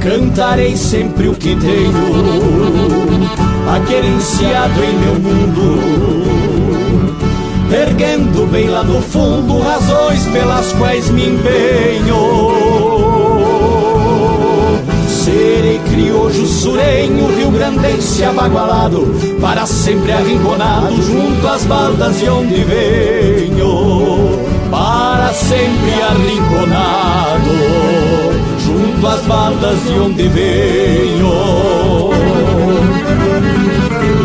Cantarei 0.00 0.76
sempre 0.76 1.28
o 1.28 1.34
que 1.34 1.54
tenho, 1.56 1.92
aquerenciado 3.68 4.82
em 4.82 4.98
meu 4.98 5.14
mundo 5.20 6.20
erguendo 7.72 8.50
bem 8.50 8.68
lá 8.68 8.82
no 8.82 9.00
fundo 9.00 9.60
razões 9.60 10.26
pelas 10.26 10.72
quais 10.72 11.08
me 11.10 11.28
empenho. 11.28 12.89
Serei 15.24 15.78
criojo 15.80 16.46
surenho, 16.46 17.26
rio 17.36 17.50
grandense 17.50 18.24
abagualado, 18.24 19.06
para 19.38 19.66
sempre 19.66 20.12
arrinconado 20.12 20.96
junto 21.02 21.46
às 21.46 21.62
baldas 21.64 22.18
de 22.18 22.28
onde 22.30 22.64
venho. 22.64 24.40
Para 24.70 25.30
sempre 25.34 25.92
arrinconado, 26.02 27.50
junto 28.64 29.06
às 29.06 29.20
baldas 29.26 29.84
de 29.84 29.98
onde 29.98 30.26
venho. 30.28 32.10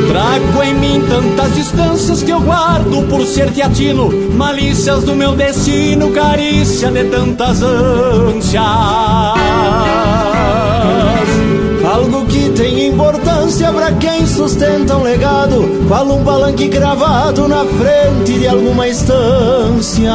Trago 0.07 0.63
em 0.63 0.73
mim 0.75 1.03
tantas 1.09 1.55
distâncias 1.55 2.23
que 2.23 2.31
eu 2.31 2.39
guardo 2.39 3.05
por 3.09 3.25
ser 3.25 3.51
teatino, 3.51 4.09
malícias 4.33 5.03
do 5.03 5.13
meu 5.13 5.35
destino, 5.35 6.11
carícia 6.11 6.89
de 6.89 7.03
tantas 7.03 7.61
ânsias. 7.61 8.63
Algo 11.95 12.25
que 12.25 12.49
tem 12.49 12.87
importância 12.87 13.71
para 13.71 13.89
quem 13.93 14.27
sustenta 14.27 14.97
um 14.97 15.03
legado, 15.03 15.63
qual 15.87 16.05
um 16.05 16.25
palanque 16.25 16.67
gravado 16.67 17.47
na 17.47 17.63
frente 17.63 18.37
de 18.37 18.45
alguma 18.49 18.85
estância. 18.85 20.11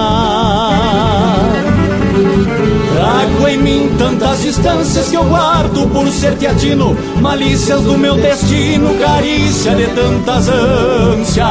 Trago 2.95 3.49
em 3.49 3.57
mim 3.57 3.91
tantas 3.97 4.43
distâncias 4.43 5.09
que 5.09 5.17
eu 5.17 5.25
guardo 5.25 5.89
por 5.91 6.07
ser 6.09 6.37
teatino, 6.37 6.95
malícias 7.19 7.81
do 7.81 7.97
meu 7.97 8.17
destino, 8.17 8.95
carícia 8.99 9.75
de 9.75 9.87
tantas 9.87 10.51
ânsias. 10.51 11.47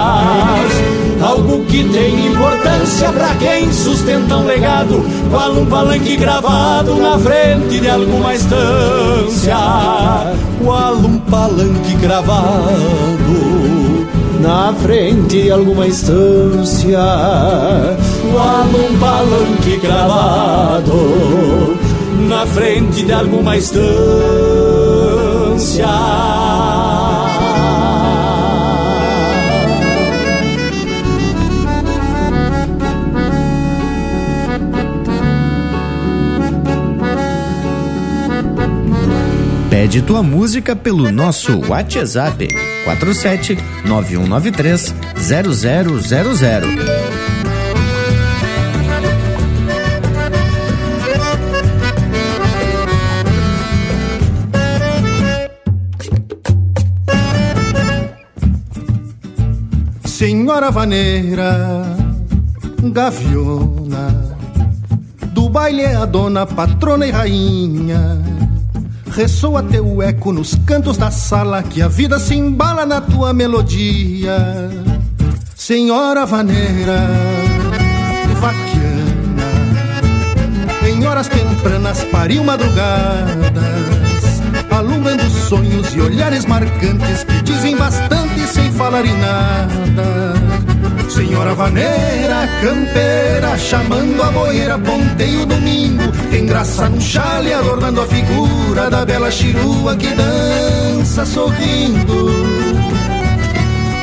Algo 1.24 1.59
que 1.70 1.84
tem 1.84 2.28
importância 2.28 3.10
para 3.10 3.36
quem 3.36 3.72
sustenta 3.72 4.38
um 4.38 4.46
legado, 4.46 5.06
qual 5.30 5.52
um 5.52 5.68
palanque 5.68 6.18
gravado 6.18 6.96
na 6.96 7.20
frente 7.20 7.80
de 7.80 7.90
alguma 7.90 8.34
estância. 8.34 9.56
Qual 10.64 10.96
um 10.96 11.20
palanque 11.20 11.94
gravado 12.02 13.60
na 14.40 14.74
frente 14.74 15.44
de 15.44 15.52
alguma 15.52 15.86
estância. 15.88 17.00
Qual 18.32 18.66
um 18.66 18.98
palanque 19.00 19.78
gravado 19.78 21.78
na 22.28 22.48
frente 22.48 23.04
de 23.04 23.14
alguma 23.14 23.56
estância. 23.58 23.80
Pede 39.90 40.04
tua 40.04 40.22
música 40.22 40.76
pelo 40.76 41.12
nosso 41.12 41.62
WhatsApp 41.68 42.48
47 42.84 43.58
9193 43.86 44.94
0000. 45.18 46.00
Senhora 60.06 60.70
vaneira, 60.70 61.84
gaviona, 62.94 64.38
do 65.34 65.50
baile 65.50 65.82
é 65.82 65.96
a 65.96 66.06
dona, 66.06 66.46
patrona 66.46 67.08
e 67.08 67.10
rainha. 67.10 68.49
Ressoa 69.20 69.62
teu 69.62 70.02
eco 70.02 70.32
nos 70.32 70.56
cantos 70.66 70.96
da 70.96 71.12
sala, 71.12 71.62
que 71.62 71.82
a 71.82 71.90
vida 71.90 72.18
se 72.18 72.36
embala 72.36 72.86
na 72.86 73.02
tua 73.02 73.34
melodia. 73.34 74.70
Senhora 75.58 76.26
vaneira, 76.26 77.02
vaquiana, 78.40 79.44
em 80.88 81.00
hora 81.00 81.10
horas 81.10 81.28
tempranas 81.28 82.02
pariu 82.06 82.46
madrugadas, 82.46 83.34
alumbrando 84.72 85.30
sonhos 85.30 85.94
e 85.94 86.00
olhares 86.00 86.46
marcantes 86.46 87.26
que 87.26 87.42
dizem 87.42 87.76
bastante 87.76 88.48
sem 88.48 88.72
falar 88.72 89.06
em 89.06 89.18
nada. 89.20 90.69
Senhora 91.10 91.56
vaneira, 91.56 92.48
campeira, 92.62 93.58
chamando 93.58 94.22
a 94.22 94.32
boeira, 94.32 94.78
ponteio 94.78 95.46
domingo, 95.46 96.12
tem 96.30 96.46
graça 96.46 96.88
no 96.88 97.02
chale, 97.02 97.52
adornando 97.52 98.02
a 98.02 98.06
figura 98.06 98.90
da 98.90 99.06
bela 99.06 99.32
chirua 99.32 99.96
que 99.96 100.08
dança 100.10 101.26
sorrindo. 101.26 102.30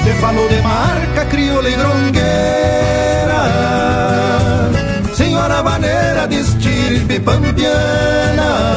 Te 0.05 0.13
falou 0.21 0.49
de 0.49 0.61
marca, 0.63 1.25
crioula 1.27 1.69
e 1.69 1.77
grongueira, 1.77 2.23
senhora 5.15 5.63
vaneira 5.63 6.27
de 6.27 6.41
estirpe 6.41 7.21
pampiana. 7.21 8.77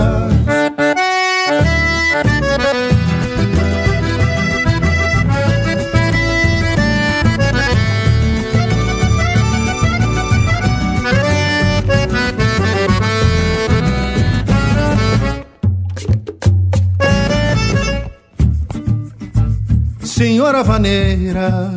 Senhora 20.51 20.65
vaneira, 20.65 21.73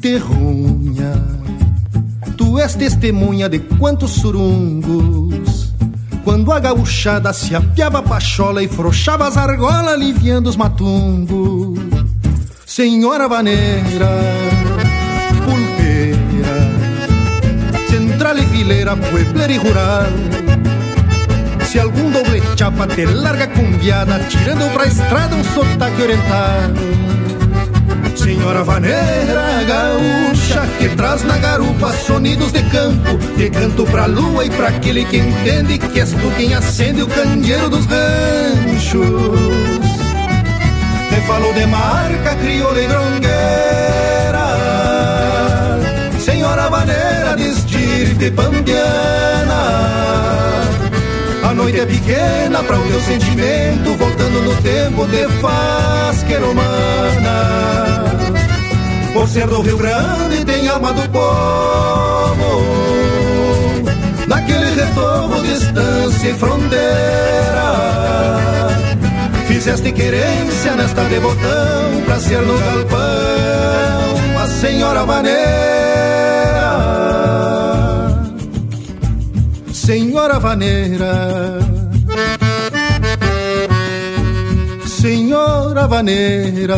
terrunha, 0.00 1.12
tu 2.34 2.58
és 2.58 2.74
testemunha 2.74 3.50
de 3.50 3.58
quantos 3.58 4.12
surungos. 4.12 5.74
Quando 6.24 6.52
a 6.52 6.58
gauchada 6.58 7.34
se 7.34 7.54
apiava 7.54 7.98
a 7.98 8.02
pachola 8.02 8.62
e 8.62 8.68
frouxava 8.68 9.28
as 9.28 9.36
argolas, 9.36 9.92
aliviando 9.92 10.48
os 10.48 10.56
matungos. 10.56 11.78
Senhora 12.64 13.28
vaneira, 13.28 14.08
pulpeira, 15.44 16.56
central 17.90 18.38
e 18.38 18.46
fileira, 18.46 18.96
puebler 18.96 19.50
e 19.50 19.58
rural. 19.58 20.06
Se 21.66 21.78
algum 21.78 22.10
doble 22.10 22.40
chapa 22.56 22.86
te 22.86 23.04
larga 23.04 23.48
cumbiada, 23.48 24.18
tirando 24.30 24.72
pra 24.72 24.86
estrada 24.86 25.36
um 25.36 25.44
sotaque 25.44 26.00
oriental. 26.00 27.09
Senhora 28.20 28.62
vaneira 28.62 29.64
gaúcha 29.66 30.66
que 30.78 30.90
traz 30.90 31.22
na 31.22 31.38
garupa 31.38 31.90
sonidos 31.92 32.52
de 32.52 32.62
campo, 32.64 33.16
de 33.34 33.48
canto 33.48 33.86
pra 33.86 34.04
lua 34.04 34.44
e 34.44 34.50
pra 34.50 34.68
aquele 34.68 35.06
que 35.06 35.16
entende 35.16 35.78
que 35.78 36.00
és 36.00 36.10
tu 36.10 36.30
quem 36.36 36.52
acende 36.52 37.02
o 37.02 37.06
candeeiro 37.06 37.70
dos 37.70 37.86
ranchos. 37.86 39.00
Te 41.08 41.20
falou 41.26 41.54
de 41.54 41.66
marca 41.66 42.34
crioula 42.36 42.82
e 42.82 42.86
grongueira, 42.86 44.46
Senhora 46.22 46.68
vaneira 46.68 47.36
de 47.38 47.48
estirpe 47.48 48.30
pambiana. 48.32 49.60
Noite 51.60 51.78
é 51.78 51.84
pequena 51.84 52.64
para 52.64 52.78
o 52.78 52.88
teu 52.88 53.00
sentimento, 53.02 53.94
voltando 53.98 54.40
no 54.40 54.54
tempo 54.62 55.06
te 55.08 55.28
faz 55.42 56.22
queromana. 56.22 58.02
Por 59.12 59.28
ser 59.28 59.46
do 59.46 59.60
Rio 59.60 59.76
Grande 59.76 60.42
tem 60.46 60.66
alma 60.68 60.90
do 60.94 61.06
povo. 61.10 62.64
Naquele 64.26 64.70
retorno, 64.74 65.42
distância 65.42 66.30
e 66.30 66.32
fronteira. 66.32 66.80
Fizeste 69.46 69.92
querência 69.92 70.76
nesta 70.76 71.02
devotão 71.02 72.02
Pra 72.06 72.18
ser 72.20 72.40
no 72.40 72.56
galpão 72.58 73.00
a 74.38 74.46
senhora 74.46 75.04
maneira 75.04 75.80
Senhora 79.90 80.38
vaneira 80.38 81.58
Senhora 84.86 85.88
vaneira 85.88 86.76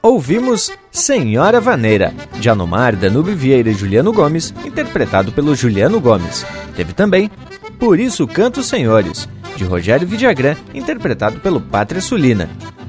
Ouvimos 0.00 0.72
Senhora 0.90 1.60
Vaneira, 1.60 2.14
de 2.40 2.48
Anomar, 2.48 2.96
Danube 2.96 3.34
Vieira 3.34 3.68
e 3.68 3.74
Juliano 3.74 4.14
Gomes, 4.14 4.54
interpretado 4.64 5.30
pelo 5.30 5.54
Juliano 5.54 6.00
Gomes. 6.00 6.46
Teve 6.74 6.94
também 6.94 7.30
Por 7.78 8.00
Isso 8.00 8.26
Canto 8.26 8.62
Senhores, 8.62 9.28
de 9.56 9.64
Rogério 9.64 10.08
Vidagrã, 10.08 10.56
interpretado 10.72 11.38
pelo 11.40 11.60
Pátria 11.60 12.00
Sulina. 12.00 12.48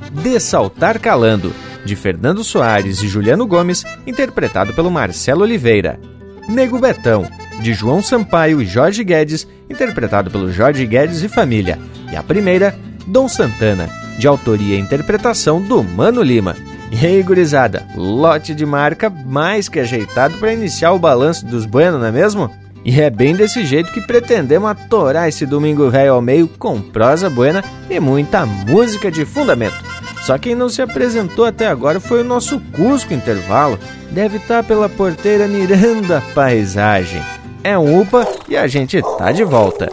De 0.10 0.40
Saltar 0.40 1.00
Calando, 1.00 1.54
de 1.88 1.96
Fernando 1.96 2.44
Soares 2.44 3.02
e 3.02 3.08
Juliano 3.08 3.48
Gomes, 3.48 3.84
interpretado 4.06 4.74
pelo 4.74 4.92
Marcelo 4.92 5.42
Oliveira. 5.42 6.00
Nego 6.48 6.80
Betão, 6.80 7.26
de 7.62 7.74
João 7.74 8.02
Sampaio 8.02 8.62
e 8.62 8.66
Jorge 8.66 9.04
Guedes, 9.04 9.48
interpretado 9.70 10.30
pelo 10.30 10.52
Jorge 10.52 10.86
Guedes 10.86 11.24
e 11.24 11.30
família. 11.30 11.80
E 12.12 12.16
a 12.16 12.22
primeira, 12.22 12.76
Dom 13.08 13.28
Santana, 13.28 13.90
de 14.20 14.28
autoria 14.28 14.76
e 14.76 14.80
interpretação 14.80 15.62
do 15.62 15.84
Mano 15.84 16.22
Lima. 16.22 16.56
E 16.92 17.06
aí, 17.06 17.22
gurizada, 17.24 17.86
lote 17.96 18.54
de 18.54 18.66
marca 18.66 19.10
mais 19.10 19.68
que 19.68 19.80
ajeitado 19.80 20.38
para 20.38 20.54
iniciar 20.54 20.94
o 20.94 21.00
balanço 21.00 21.46
dos 21.46 21.66
buenos, 21.66 22.00
não 22.00 22.08
é 22.08 22.12
mesmo? 22.12 22.50
E 22.86 23.02
é 23.02 23.10
bem 23.10 23.36
desse 23.36 23.66
jeito 23.66 23.92
que 23.92 24.00
pretendemos 24.00 24.70
atorar 24.70 25.28
esse 25.28 25.46
domingo 25.46 25.90
velho 25.90 26.14
ao 26.14 26.22
meio 26.22 26.48
com 26.48 26.82
prosa 26.82 27.30
buena 27.30 27.62
e 27.90 28.00
muita 28.00 28.46
música 28.46 29.12
de 29.12 29.26
fundamento. 29.26 29.97
Só 30.28 30.38
quem 30.38 30.54
não 30.54 30.68
se 30.68 30.82
apresentou 30.82 31.46
até 31.46 31.68
agora 31.68 32.02
foi 32.02 32.20
o 32.20 32.26
nosso 32.26 32.60
Cusco 32.60 33.14
Intervalo. 33.14 33.80
Deve 34.12 34.36
estar 34.36 34.62
tá 34.62 34.64
pela 34.64 34.90
porteira 34.90 35.48
mirando 35.48 36.14
a 36.14 36.20
paisagem. 36.20 37.24
É 37.64 37.80
um 37.80 38.02
UPA 38.02 38.28
e 38.50 38.58
a 38.58 38.68
gente 38.68 39.02
tá 39.18 39.32
de 39.32 39.46
volta. 39.46 39.90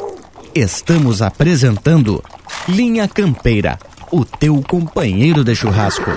Estamos 0.53 1.23
apresentando 1.23 2.21
Linha 2.69 3.07
Campeira, 3.07 3.79
o 4.11 4.25
teu 4.25 4.61
companheiro 4.69 5.45
de 5.45 5.55
churrasco. 5.55 6.11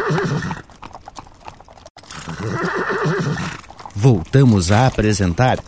Voltamos 3.96 4.72
a 4.72 4.88
apresentar 4.88 5.60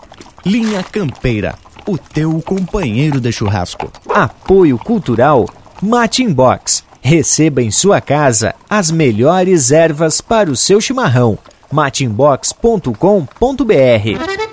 Linha 0.43 0.81
Campeira, 0.81 1.53
o 1.85 1.99
teu 1.99 2.41
companheiro 2.41 3.21
de 3.21 3.31
churrasco. 3.31 3.91
Apoio 4.09 4.79
Cultural 4.79 5.47
Matin 5.83 6.33
Box. 6.33 6.88
Receba 7.01 7.61
em 7.61 7.71
sua 7.71 8.01
casa 8.01 8.53
as 8.69 8.91
melhores 8.91 9.71
ervas 9.71 10.21
para 10.21 10.51
o 10.51 10.55
seu 10.55 10.81
chimarrão. 10.81 11.37
matinbox.com.br 11.71 14.48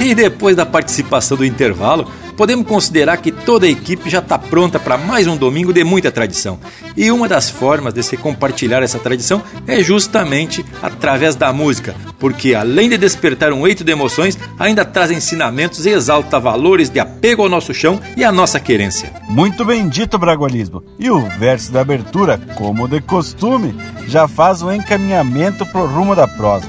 E 0.00 0.14
depois 0.14 0.54
da 0.54 0.64
participação 0.64 1.36
do 1.36 1.44
intervalo, 1.44 2.08
podemos 2.36 2.68
considerar 2.68 3.16
que 3.16 3.32
toda 3.32 3.66
a 3.66 3.68
equipe 3.68 4.08
já 4.08 4.20
está 4.20 4.38
pronta 4.38 4.78
para 4.78 4.96
mais 4.96 5.26
um 5.26 5.36
domingo 5.36 5.72
de 5.72 5.82
muita 5.82 6.12
tradição. 6.12 6.56
E 6.96 7.10
uma 7.10 7.26
das 7.26 7.50
formas 7.50 7.92
de 7.92 8.00
se 8.04 8.16
compartilhar 8.16 8.80
essa 8.80 9.00
tradição 9.00 9.42
é 9.66 9.82
justamente 9.82 10.64
através 10.80 11.34
da 11.34 11.52
música, 11.52 11.96
porque 12.16 12.54
além 12.54 12.88
de 12.88 12.96
despertar 12.96 13.52
um 13.52 13.66
eito 13.66 13.82
de 13.82 13.90
emoções, 13.90 14.38
ainda 14.56 14.84
traz 14.84 15.10
ensinamentos 15.10 15.84
e 15.84 15.90
exalta 15.90 16.38
valores 16.38 16.88
de 16.88 17.00
apego 17.00 17.42
ao 17.42 17.48
nosso 17.48 17.74
chão 17.74 18.00
e 18.16 18.22
à 18.22 18.30
nossa 18.30 18.60
querência. 18.60 19.12
Muito 19.28 19.64
bem 19.64 19.88
dito, 19.88 20.16
Bragualismo. 20.16 20.84
E 20.96 21.10
o 21.10 21.20
verso 21.40 21.72
da 21.72 21.80
abertura, 21.80 22.38
como 22.54 22.86
de 22.86 23.00
costume, 23.00 23.74
já 24.06 24.28
faz 24.28 24.62
o 24.62 24.72
encaminhamento 24.72 25.66
pro 25.66 25.86
rumo 25.86 26.14
da 26.14 26.28
prosa. 26.28 26.66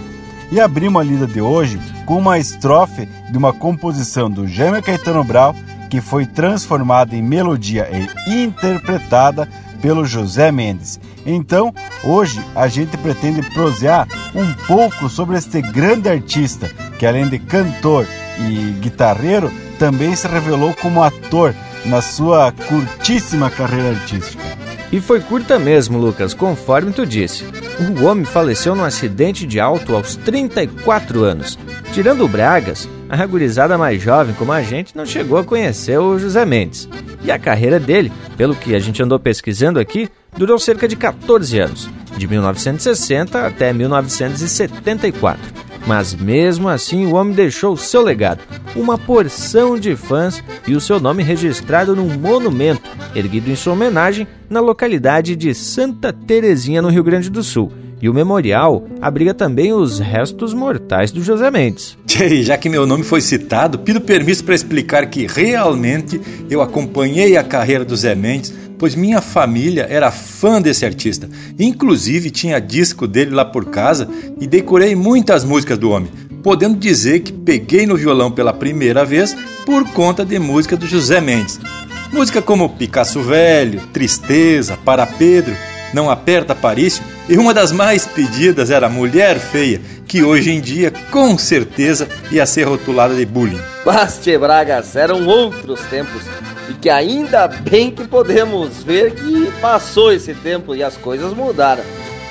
E 0.51 0.59
abrimos 0.59 0.99
a 0.99 1.05
lida 1.05 1.27
de 1.27 1.39
hoje 1.39 1.79
com 2.09 2.17
uma 2.17 2.39
estrofe 2.39 3.07
de 3.29 3.37
uma 3.37 3.53
composição 3.53 4.31
do 4.31 4.47
Jaime 4.47 4.81
Caetano 4.81 5.23
Brau 5.23 5.55
que 5.91 6.01
foi 6.01 6.25
transformada 6.25 7.15
em 7.15 7.21
melodia 7.21 7.87
e 8.27 8.43
interpretada 8.43 9.47
pelo 9.79 10.03
José 10.03 10.51
Mendes. 10.51 10.99
Então, 11.23 11.71
hoje 12.03 12.43
a 12.55 12.67
gente 12.67 12.97
pretende 12.97 13.43
prosear 13.51 14.07
um 14.33 14.51
pouco 14.65 15.07
sobre 15.07 15.37
este 15.37 15.61
grande 15.61 16.09
artista, 16.09 16.67
que 16.97 17.05
além 17.05 17.29
de 17.29 17.37
cantor 17.37 18.07
e 18.39 18.71
guitarreiro, 18.79 19.51
também 19.77 20.15
se 20.15 20.27
revelou 20.27 20.73
como 20.81 21.03
ator 21.03 21.53
na 21.85 22.01
sua 22.01 22.51
curtíssima 22.51 23.51
carreira 23.51 23.91
artística. 23.91 24.43
E 24.91 24.99
foi 24.99 25.21
curta 25.21 25.60
mesmo, 25.60 25.99
Lucas, 25.99 26.34
conforme 26.34 26.91
tu 26.91 27.06
disse. 27.06 27.45
O 27.80 28.06
homem 28.06 28.25
faleceu 28.25 28.73
num 28.73 28.84
acidente 28.84 29.45
de 29.45 29.60
auto 29.60 29.95
aos 29.95 30.15
34 30.15 31.23
anos. 31.23 31.60
Tirando 31.93 32.25
o 32.25 32.28
Bragas, 32.28 32.89
a 33.08 33.23
gurizada 33.25 33.78
mais 33.78 34.02
jovem 34.02 34.34
como 34.34 34.52
a 34.52 34.63
gente 34.63 34.97
não 34.97 35.06
chegou 35.06 35.38
a 35.38 35.43
conhecer 35.43 35.99
o 35.99 36.17
José 36.17 36.43
Mendes. 36.43 36.89
E 37.23 37.32
a 37.32 37.38
carreira 37.38 37.80
dele, 37.80 38.12
pelo 38.36 38.56
que 38.56 38.73
a 38.73 38.80
gente 38.80 39.02
andou 39.04 39.19
pesquisando 39.19 39.80
aqui, 39.80 40.10
durou 40.36 40.58
cerca 40.58 40.88
de 40.88 40.95
14 40.95 41.60
anos, 41.60 41.89
de 42.17 42.28
1960 42.28 43.45
até 43.45 43.71
1974. 43.71 45.68
Mas 45.87 46.13
mesmo 46.13 46.69
assim, 46.69 47.05
o 47.05 47.15
homem 47.15 47.33
deixou 47.33 47.75
seu 47.75 48.01
legado, 48.01 48.41
uma 48.75 48.97
porção 48.97 49.79
de 49.79 49.95
fãs 49.95 50.43
e 50.67 50.75
o 50.75 50.81
seu 50.81 50.99
nome 50.99 51.23
registrado 51.23 51.95
num 51.95 52.17
monumento 52.17 52.89
erguido 53.15 53.49
em 53.49 53.55
sua 53.55 53.73
homenagem 53.73 54.27
na 54.49 54.59
localidade 54.59 55.35
de 55.35 55.53
Santa 55.53 56.13
Terezinha, 56.13 56.81
no 56.81 56.89
Rio 56.89 57.03
Grande 57.03 57.29
do 57.29 57.43
Sul. 57.43 57.71
E 58.01 58.07
o 58.07 58.13
memorial 58.13 58.87
abriga 59.01 59.33
também 59.33 59.73
os 59.73 59.99
restos 59.99 60.53
mortais 60.53 61.11
do 61.11 61.21
José 61.21 61.51
Mendes. 61.51 61.97
Tchê, 62.05 62.43
já 62.43 62.57
que 62.57 62.69
meu 62.69 62.85
nome 62.85 63.03
foi 63.03 63.19
citado, 63.19 63.79
pido 63.79 63.99
permisso 63.99 64.43
para 64.45 64.55
explicar 64.55 65.05
que 65.07 65.27
realmente 65.27 66.19
eu 66.49 66.61
acompanhei 66.61 67.35
a 67.35 67.43
carreira 67.43 67.83
do 67.83 67.97
Zé 67.97 68.15
Mendes, 68.15 68.53
pois 68.79 68.95
minha 68.95 69.21
família 69.21 69.85
era 69.89 70.09
fã 70.09 70.61
desse 70.61 70.85
artista. 70.85 71.29
Inclusive 71.59 72.31
tinha 72.31 72.59
disco 72.59 73.05
dele 73.05 73.31
lá 73.31 73.43
por 73.43 73.65
casa 73.65 74.07
e 74.39 74.47
decorei 74.47 74.95
muitas 74.95 75.43
músicas 75.43 75.77
do 75.77 75.91
homem, 75.91 76.09
podendo 76.41 76.79
dizer 76.79 77.19
que 77.19 77.33
peguei 77.33 77.85
no 77.85 77.97
violão 77.97 78.31
pela 78.31 78.53
primeira 78.53 79.03
vez 79.03 79.35
por 79.65 79.87
conta 79.89 80.25
de 80.25 80.39
música 80.39 80.77
do 80.77 80.87
José 80.87 81.19
Mendes. 81.19 81.59
Música 82.11 82.41
como 82.41 82.69
Picasso 82.69 83.21
Velho, 83.21 83.81
Tristeza, 83.93 84.75
Para 84.83 85.05
Pedro, 85.05 85.55
Não 85.93 86.09
Aperta 86.09 86.55
Parício 86.55 87.03
e 87.27 87.37
uma 87.37 87.53
das 87.53 87.71
mais 87.71 88.05
pedidas 88.07 88.71
era 88.71 88.89
Mulher 88.89 89.37
Feia, 89.37 89.79
que 90.07 90.23
hoje 90.23 90.51
em 90.51 90.59
dia 90.59 90.91
com 91.11 91.37
certeza 91.37 92.07
ia 92.31 92.45
ser 92.45 92.63
rotulada 92.63 93.13
de 93.13 93.25
bullying. 93.25 93.59
Baste 93.85 94.35
Bragas, 94.37 94.95
eram 94.95 95.27
outros 95.27 95.79
tempos 95.81 96.23
que 96.81 96.89
ainda 96.89 97.47
bem 97.47 97.91
que 97.91 98.07
podemos 98.07 98.83
ver 98.83 99.13
que 99.13 99.51
passou 99.59 100.11
esse 100.11 100.33
tempo 100.33 100.73
e 100.75 100.83
as 100.83 100.95
coisas 100.95 101.33
mudaram. 101.33 101.83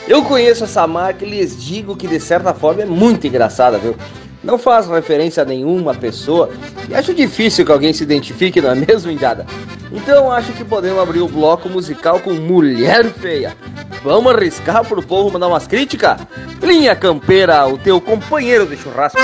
Eu 0.06 0.24
conheço 0.24 0.64
essa 0.64 0.86
marca 0.86 1.24
e 1.24 1.28
lhes 1.28 1.62
digo 1.62 1.94
que 1.94 2.06
de 2.06 2.18
certa 2.18 2.54
forma 2.54 2.82
é 2.82 2.86
muito 2.86 3.26
engraçada, 3.26 3.76
viu? 3.76 3.94
Não 4.42 4.56
faz 4.56 4.88
referência 4.88 5.42
a 5.42 5.46
nenhuma 5.46 5.94
pessoa 5.94 6.50
e 6.88 6.94
acho 6.94 7.12
difícil 7.12 7.66
que 7.66 7.72
alguém 7.72 7.92
se 7.92 8.04
identifique, 8.04 8.60
não 8.60 8.70
é 8.70 8.74
mesmo, 8.74 9.10
Indiada? 9.10 9.44
Então 9.92 10.30
acho 10.30 10.52
que 10.52 10.64
podemos 10.64 10.98
abrir 10.98 11.20
o 11.20 11.28
bloco 11.28 11.68
musical 11.68 12.20
com 12.20 12.32
Mulher 12.32 13.04
Feia. 13.06 13.54
Vamos 14.02 14.32
arriscar 14.32 14.84
pro 14.84 15.02
povo 15.02 15.30
mandar 15.30 15.48
umas 15.48 15.66
críticas? 15.66 16.20
Linha 16.62 16.94
Campeira, 16.94 17.66
o 17.66 17.76
teu 17.76 18.00
companheiro 18.00 18.66
de 18.66 18.76
churrasco. 18.76 19.18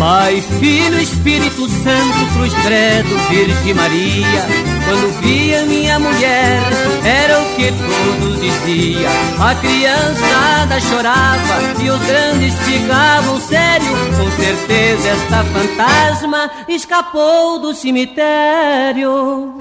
Pai, 0.00 0.40
Filho, 0.58 0.98
Espírito 0.98 1.68
Santo, 1.68 2.32
Cruz 2.32 2.54
Credo, 2.62 3.18
Virgem 3.28 3.74
Maria. 3.74 4.46
Quando 4.86 5.20
via 5.20 5.62
minha 5.66 5.98
mulher, 5.98 6.62
era 7.04 7.38
o 7.38 7.54
que 7.54 7.70
todos 7.70 8.40
diziam. 8.40 9.12
A 9.38 9.54
criançada 9.56 10.80
chorava 10.80 11.82
e 11.82 11.90
os 11.90 12.00
grandes 12.06 12.54
ficavam 12.60 13.38
sérios. 13.42 14.16
Com 14.16 14.30
certeza 14.42 15.06
esta 15.06 15.44
fantasma 15.44 16.50
escapou 16.66 17.58
do 17.58 17.74
cemitério. 17.74 19.54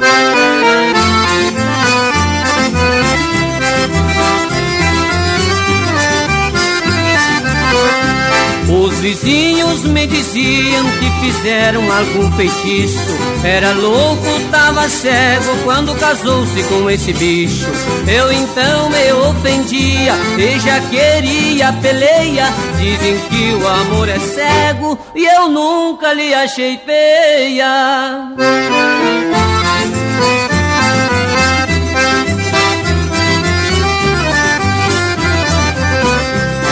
Os 8.70 9.00
vizinhos 9.00 9.84
me 9.84 10.06
diziam 10.06 10.86
que 11.00 11.12
fizeram 11.26 11.82
algum 11.92 12.32
feitiço. 12.34 13.00
Era 13.44 13.72
louco, 13.74 14.24
tava 14.52 14.88
cego 14.88 15.58
quando 15.64 15.96
casou-se 15.96 16.64
com 16.64 16.88
esse 16.88 17.12
bicho. 17.14 17.66
Eu 18.08 18.32
então 18.32 18.90
me 18.92 19.12
ofendia 19.12 20.14
e 20.38 20.60
já 20.60 20.80
queria 20.82 21.74
peleia. 21.74 22.46
Dizem 22.78 23.18
que 23.30 23.54
o 23.56 23.68
amor 23.68 24.08
é 24.08 24.20
cego 24.20 25.00
e 25.16 25.26
eu 25.26 25.50
nunca 25.50 26.14
lhe 26.14 26.32
achei 26.34 26.78
feia. 26.78 28.36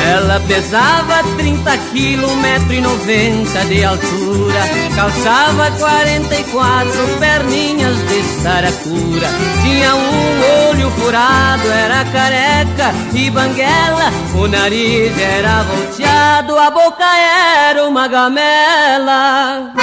Ela 0.08 0.40
pesava 0.48 1.22
30 1.36 1.78
quilos, 1.92 2.32
metro 2.36 2.74
e 2.74 2.80
noventa 2.80 3.66
de 3.66 3.84
altura. 3.84 4.62
Calçava 4.96 5.70
44 5.72 6.92
perninhas 7.20 7.98
de 8.08 8.24
saracura. 8.42 9.28
Tinha 9.62 9.96
um 9.96 10.70
olho 10.70 10.90
furado, 10.92 11.70
era 11.70 12.06
careca 12.06 12.94
e 13.14 13.30
banguela. 13.30 14.12
O 14.34 14.48
nariz 14.48 15.12
era 15.20 15.64
volteado, 15.64 16.58
a 16.58 16.72
boca 16.72 17.06
era 17.06 17.86
uma 17.86 18.08
gamela. 18.08 19.74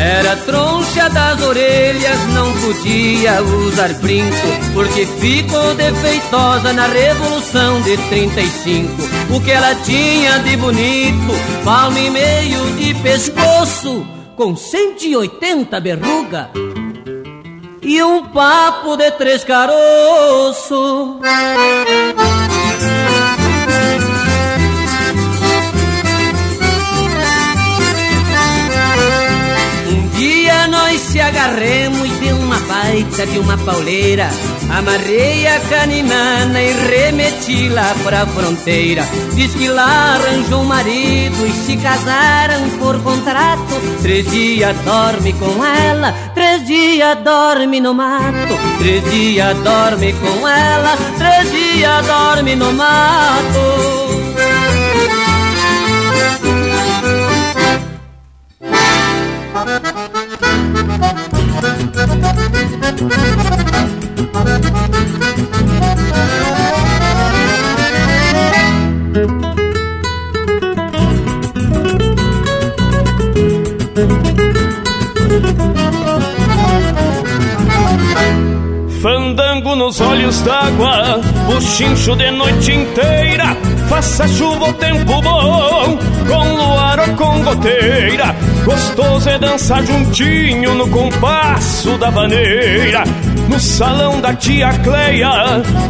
Era 0.00 0.36
das 1.08 1.40
orelhas, 1.42 2.26
não 2.34 2.52
podia 2.60 3.42
usar 3.42 3.92
brinco, 3.94 4.36
porque 4.74 5.06
ficou 5.06 5.74
defeitosa 5.74 6.72
na 6.72 6.86
Revolução 6.86 7.80
de 7.82 7.96
35. 7.96 8.88
O 9.34 9.40
que 9.40 9.50
ela 9.50 9.74
tinha 9.76 10.38
de 10.40 10.56
bonito, 10.56 11.64
palmo 11.64 11.98
e 11.98 12.10
meio 12.10 12.76
de 12.76 12.94
pescoço, 12.94 14.06
com 14.36 14.54
180 14.54 15.80
berruga 15.80 16.50
e 17.82 18.02
um 18.02 18.24
papo 18.26 18.96
de 18.96 19.10
três 19.12 19.42
caroços. 19.42 21.16
Agarremos 31.40 32.06
e 32.06 32.12
deu 32.24 32.36
uma 32.36 32.58
baita 32.60 33.26
de 33.26 33.38
uma 33.38 33.56
pauleira. 33.58 34.28
Amarrei 34.68 35.46
a 35.46 35.58
canimana 35.60 36.60
e 36.60 36.72
remeti 36.72 37.68
lá 37.68 37.94
pra 38.04 38.26
fronteira. 38.26 39.02
Diz 39.34 39.54
que 39.54 39.68
lá 39.68 40.16
arranjou 40.16 40.60
um 40.60 40.64
marido 40.64 41.46
e 41.46 41.52
se 41.52 41.76
casaram 41.78 42.68
por 42.78 43.00
contrato. 43.02 43.74
Três 44.02 44.30
dias 44.30 44.76
dorme 44.84 45.32
com 45.34 45.64
ela, 45.64 46.12
três 46.34 46.66
dias 46.66 47.18
dorme 47.24 47.80
no 47.80 47.94
mato. 47.94 48.54
Três 48.78 49.10
dias 49.10 49.56
dorme 49.58 50.12
com 50.12 50.46
ela, 50.48 50.96
três 51.18 51.50
dias 51.50 52.06
dorme 52.06 52.54
no 52.54 52.72
mato. 52.72 54.09
Fandango 79.02 79.74
nos 79.74 80.00
olhos 80.00 80.40
d'água, 80.42 81.20
chincho 81.60 82.14
de 82.14 82.30
noite 82.30 82.72
inteira. 82.72 83.56
Faça 83.88 84.28
chuva 84.28 84.66
ou 84.66 84.72
tempo 84.74 85.20
bom, 85.22 85.98
com 86.28 86.56
luar 86.56 87.00
ou 87.00 87.16
com 87.16 87.42
goteira. 87.42 88.34
Gostoso 88.64 89.28
é 89.28 89.38
dançar 89.38 89.84
juntinho 89.84 90.74
no 90.74 90.88
compasso 90.88 91.96
da 91.98 92.10
vaneira. 92.10 93.04
No 93.48 93.58
salão 93.58 94.20
da 94.20 94.32
tia 94.34 94.72
Cleia 94.84 95.30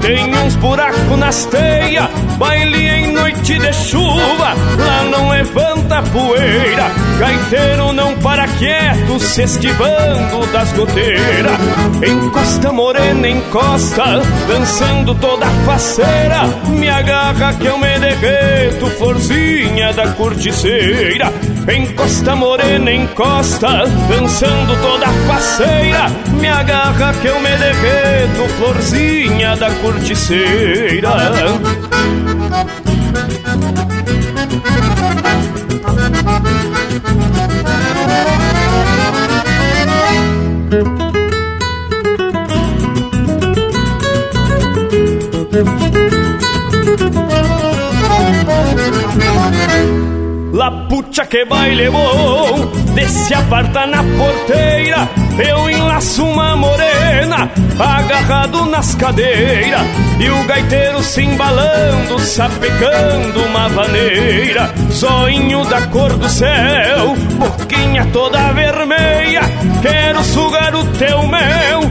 tem 0.01 0.35
uns 0.35 0.55
buracos 0.57 1.18
nas 1.18 1.45
teias. 1.47 2.09
Baile 2.39 2.89
em 2.89 3.12
noite 3.12 3.59
de 3.59 3.73
chuva, 3.75 4.55
lá 4.79 5.03
não 5.11 5.29
levanta 5.29 6.03
poeira. 6.05 6.91
Gaiteiro 7.18 7.93
não 7.93 8.16
para 8.21 8.49
quieto, 8.49 9.21
se 9.21 9.43
esquivando 9.43 10.47
das 10.53 10.73
goteiras. 10.73 11.59
Encosta 12.07 12.73
morena, 12.73 13.29
encosta, 13.29 14.23
dançando 14.49 15.14
toda 15.16 15.45
faceira. 15.66 16.47
Me 16.68 16.89
agarra 16.89 17.53
que 17.55 17.66
eu 17.66 17.77
me 17.77 17.99
derreto, 17.99 18.87
florzinha 18.91 19.93
da 19.93 20.09
corticeira. 20.12 21.31
Encosta 21.69 22.35
morena, 22.35 22.93
encosta, 22.93 23.85
dançando 24.09 24.77
toda 24.83 25.07
faceira. 25.27 26.09
Me 26.41 26.49
agarra 26.49 27.13
que 27.15 27.27
eu 27.27 27.41
me 27.41 27.57
derreto, 27.57 28.49
florzinha 28.57 29.57
da 29.57 29.71
corticeira. 29.71 31.11
La 50.61 50.71
pucha 50.71 51.25
que 51.25 51.47
baile 51.47 51.89
bom 51.89 52.71
Desce 52.95 53.33
aparta 53.33 53.87
na 53.87 54.03
porteira 54.03 55.09
Eu 55.39 55.71
enlaço 55.71 56.23
uma 56.23 56.55
morena 56.55 57.51
Agarrado 57.79 58.67
nas 58.67 58.95
cadeiras 58.95 59.81
E 60.21 60.29
o 60.29 60.45
gaiteiro 60.45 61.03
se 61.03 61.23
embalando 61.23 62.19
Sapecando 62.19 63.43
uma 63.43 63.71
vaneira 63.71 64.71
Zoinho 64.93 65.65
da 65.65 65.81
cor 65.87 66.13
do 66.13 66.29
céu 66.29 67.15
Boquinha 67.39 68.05
toda 68.13 68.53
vermelha 68.53 69.41
Quero 69.81 70.23
sugar 70.23 70.75
o 70.75 70.85
teu 70.85 71.27
mel 71.27 71.91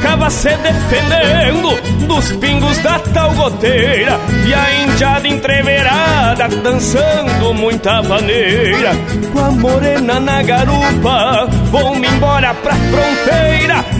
Tocava 0.00 0.30
se 0.30 0.48
defendendo 0.48 2.06
dos 2.06 2.32
pingos 2.32 2.78
da 2.78 2.98
tal 2.98 3.34
goteira. 3.34 4.18
E 4.46 4.54
a 4.54 4.82
indiada 4.82 5.28
entreverada 5.28 6.48
dançando 6.48 7.52
muita 7.52 8.02
maneira. 8.02 8.92
Com 9.30 9.38
a 9.40 9.50
morena 9.50 10.18
na 10.18 10.42
garupa, 10.42 11.46
vou-me 11.70 12.08
embora 12.08 12.54
pra 12.54 12.74
fronteira. 12.74 13.99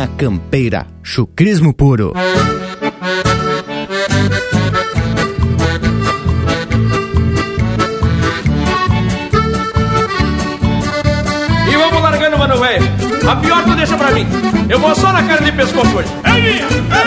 Linha 0.00 0.08
Campeira, 0.16 0.86
chucrismo 1.02 1.74
puro. 1.74 2.14
E 11.68 11.76
vamos 11.76 12.02
largando, 12.02 12.38
mano, 12.38 12.58
velho. 12.60 12.82
A 13.30 13.36
pior 13.36 13.62
tu 13.64 13.76
deixa 13.76 13.94
pra 13.98 14.10
mim. 14.12 14.26
Eu 14.70 14.80
vou 14.80 14.94
só 14.94 15.12
na 15.12 15.22
cara 15.22 15.44
de 15.44 15.52
pescoço 15.52 15.94
hoje. 15.94 16.08
É 16.24 16.32
minha! 16.32 16.66
É 16.96 17.04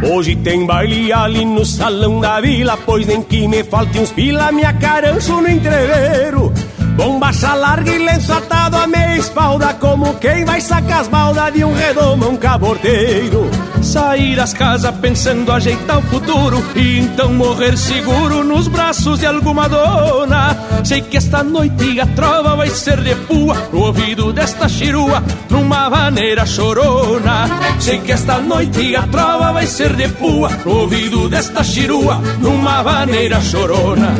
minha! 0.00 0.16
Hoje 0.16 0.36
tem 0.36 0.64
baile 0.64 1.12
ali 1.12 1.44
no 1.44 1.66
salão 1.66 2.18
da 2.18 2.40
vila, 2.40 2.78
pois 2.78 3.06
nem 3.06 3.20
que 3.20 3.46
me 3.46 3.62
falte 3.62 3.98
uns 3.98 4.10
pila, 4.10 4.50
me 4.52 4.64
acaranço 4.64 5.38
no 5.38 5.50
entreveiro. 5.50 6.50
Bombacha 6.98 7.54
larga 7.54 7.92
e 7.92 7.98
lenço 7.98 8.32
atado 8.32 8.76
a 8.76 8.84
meia 8.88 9.18
espalda, 9.18 9.72
como 9.74 10.14
quem 10.14 10.44
vai 10.44 10.60
sacar 10.60 11.02
as 11.02 11.06
baldas 11.06 11.52
de 11.54 11.64
um 11.64 11.72
redomão 11.72 12.36
caborteiro. 12.36 13.48
Sair 13.82 14.36
das 14.36 14.52
casas 14.52 14.94
pensando 14.96 15.50
ajeitar 15.52 15.98
o 15.98 16.02
futuro 16.02 16.62
e 16.74 16.98
então 16.98 17.32
morrer 17.32 17.76
seguro 17.76 18.44
nos 18.44 18.68
braços 18.68 19.20
de 19.20 19.26
alguma 19.26 19.68
dona. 19.68 20.56
Sei 20.84 21.00
que 21.00 21.16
esta 21.16 21.42
noite 21.42 22.00
a 22.00 22.06
trova 22.06 22.56
vai 22.56 22.68
ser 22.70 23.00
de 23.00 23.14
pua 23.14 23.56
no 23.72 23.80
ouvido 23.80 24.32
desta 24.32 24.68
chirua, 24.68 25.22
numa 25.48 25.88
maneira 25.88 26.44
chorona. 26.44 27.46
Sei 27.78 27.98
que 27.98 28.12
esta 28.12 28.38
noite 28.38 28.96
a 28.96 29.02
trova 29.06 29.52
vai 29.52 29.66
ser 29.66 29.94
de 29.94 30.08
pua 30.08 30.50
no 30.64 30.80
ouvido 30.80 31.28
desta 31.28 31.62
chirua, 31.62 32.20
numa 32.40 32.82
maneira 32.82 33.40
chorona. 33.40 34.14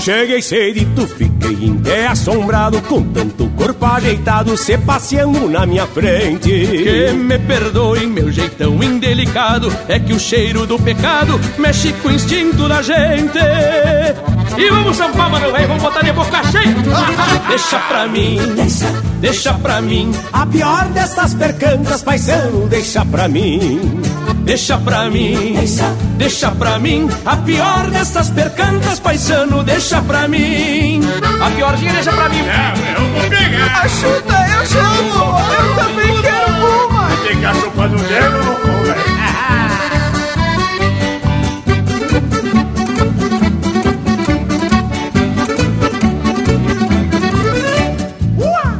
Cheguei 0.00 0.42
cedito, 0.42 1.06
fiquei 1.06 1.66
em 1.66 1.76
pé 1.78 2.06
assombrado 2.08 2.80
com 2.82 3.02
tanto 3.02 3.48
corpo 3.56 3.84
ajeitado 3.84 4.56
se 4.56 4.76
passeando 4.78 5.48
na 5.48 5.64
minha 5.66 5.86
frente. 5.86 6.50
Que 6.50 7.12
me 7.12 7.38
perdoem 7.38 8.06
meu 8.06 8.30
jeitão 8.30 8.82
indelicado, 8.96 9.70
é 9.88 9.98
que 9.98 10.12
o 10.12 10.18
cheiro 10.18 10.66
do 10.66 10.78
pecado 10.78 11.38
mexe 11.58 11.92
com 12.02 12.08
o 12.08 12.12
instinto 12.12 12.66
da 12.68 12.80
gente. 12.82 13.38
E 14.56 14.70
vamos 14.70 14.96
sampar, 14.96 15.30
mano, 15.30 15.52
velho, 15.52 15.68
vamos 15.68 15.82
botar 15.82 16.02
de 16.02 16.12
boca 16.12 16.42
cheia. 16.44 16.74
deixa 17.48 17.78
pra 17.78 18.06
mim, 18.08 18.38
deixa, 18.54 19.02
deixa 19.20 19.54
pra 19.54 19.82
mim. 19.82 20.10
A 20.32 20.46
pior 20.46 20.88
dessas 20.88 21.34
percantas, 21.34 22.02
paisano, 22.02 22.66
deixa 22.68 23.04
pra 23.04 23.28
mim. 23.28 24.00
Deixa 24.46 24.78
pra 24.78 25.10
mim, 25.10 25.54
deixa, 25.56 25.94
deixa 26.16 26.50
pra 26.52 26.78
mim. 26.78 27.08
A 27.26 27.36
pior 27.36 27.90
dessas 27.90 28.30
percantas, 28.30 28.98
paisano, 29.00 29.62
deixa 29.62 30.00
pra 30.02 30.26
mim. 30.26 31.00
A 31.40 31.50
piorzinha 31.50 31.92
deixa 31.92 32.12
pra 32.12 32.28
mim. 32.28 32.38
É, 32.38 32.72
eu 32.96 33.06
vou 33.10 33.28
pegar. 33.28 33.82
Ajuda, 33.82 34.46
eu 34.54 34.66
chamo. 34.66 35.38
Eu 35.58 35.74
também 35.74 36.25
ficar 37.26 37.54
chupando 37.54 37.96
o 37.96 37.98
dedo, 37.98 38.44
não 38.44 38.54
vou, 38.54 38.84
velho. 38.84 39.16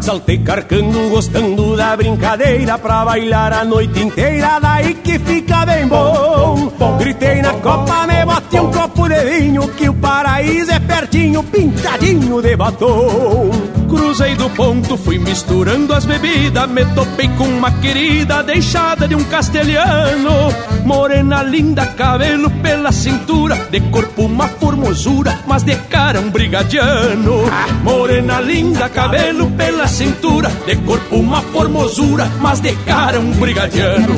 Saltei 0.00 0.38
carcando, 0.38 1.08
gostando 1.08 1.76
da 1.76 1.96
brincadeira 1.96 2.78
Pra 2.78 3.04
bailar 3.04 3.52
a 3.52 3.64
noite 3.64 4.04
inteira, 4.04 4.60
daí 4.60 4.94
que 4.94 5.18
fica 5.18 5.66
bem 5.66 5.88
bom 5.88 6.72
Gritei 6.96 7.42
na 7.42 7.54
copa, 7.54 8.06
me 8.06 8.24
bati 8.24 8.60
um 8.60 8.70
copo 8.70 9.08
de 9.08 9.24
vinho 9.24 9.66
Que 9.76 9.88
o 9.88 9.94
paraíso 9.94 10.70
é 10.70 10.78
pertinho, 10.78 11.42
pintadinho 11.42 12.40
de 12.40 12.54
batom. 12.54 13.50
Cruzei 13.88 14.34
do 14.34 14.50
ponto, 14.50 14.96
fui 14.96 15.18
misturando 15.18 15.94
as 15.94 16.04
bebidas. 16.04 16.68
Me 16.68 16.84
topei 16.86 17.28
com 17.36 17.44
uma 17.44 17.70
querida 17.70 18.42
deixada 18.42 19.06
de 19.06 19.14
um 19.14 19.24
castelhano. 19.24 20.30
Morena 20.84 21.42
linda, 21.42 21.86
cabelo 21.86 22.50
pela 22.50 22.90
cintura. 22.90 23.56
De 23.70 23.80
corpo 23.80 24.22
uma 24.22 24.48
formosura, 24.48 25.38
mas 25.46 25.62
de 25.62 25.76
cara 25.76 26.20
um 26.20 26.30
brigadiano. 26.30 27.42
Morena 27.82 28.40
linda, 28.40 28.88
cabelo 28.88 29.50
pela 29.52 29.86
cintura. 29.86 30.50
De 30.66 30.76
corpo 30.76 31.16
uma 31.16 31.40
formosura, 31.42 32.30
mas 32.40 32.60
de 32.60 32.74
cara 32.84 33.20
um 33.20 33.30
brigadiano. 33.32 34.16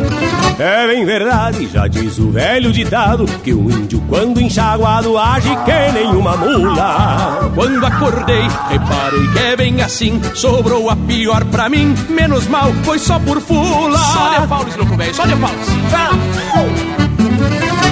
É 0.58 0.86
bem 0.88 1.04
verdade, 1.04 1.68
já 1.72 1.86
diz 1.86 2.18
o 2.18 2.32
velho 2.32 2.72
ditado 2.72 3.26
Que 3.44 3.54
o 3.54 3.70
índio 3.70 4.02
quando 4.08 4.40
enxaguado 4.40 5.16
age 5.16 5.48
que 5.64 5.92
nem 5.92 6.08
uma 6.08 6.36
mula 6.36 7.50
Quando 7.54 7.86
acordei, 7.86 8.42
reparei 8.68 9.28
que 9.28 9.38
é 9.38 9.56
bem 9.58 9.82
assim 9.82 10.20
Sobrou 10.34 10.88
a 10.88 10.94
pior 10.94 11.44
pra 11.46 11.68
mim, 11.68 11.92
menos 12.08 12.46
mal, 12.46 12.72
foi 12.84 12.98
só 12.98 13.18
por 13.18 13.40
fula. 13.40 13.98
Só 13.98 14.40
de 14.40 14.46
Paulo, 14.46 14.70
louco 14.76 14.96
velho, 14.96 15.14
só 15.14 15.26
de 15.26 15.34
Paulo 15.34 17.07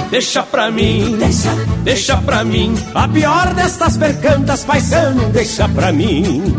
Deixa 0.09 0.41
pra 0.41 0.71
mim, 0.71 1.17
deixa, 1.19 1.51
deixa 1.83 2.17
pra 2.17 2.43
mim. 2.43 2.73
A 2.95 3.07
pior 3.07 3.53
destas 3.53 3.97
percantas, 3.97 4.63
paisano, 4.63 5.29
deixa 5.29 5.67
pra 5.67 5.91
mim. 5.91 6.55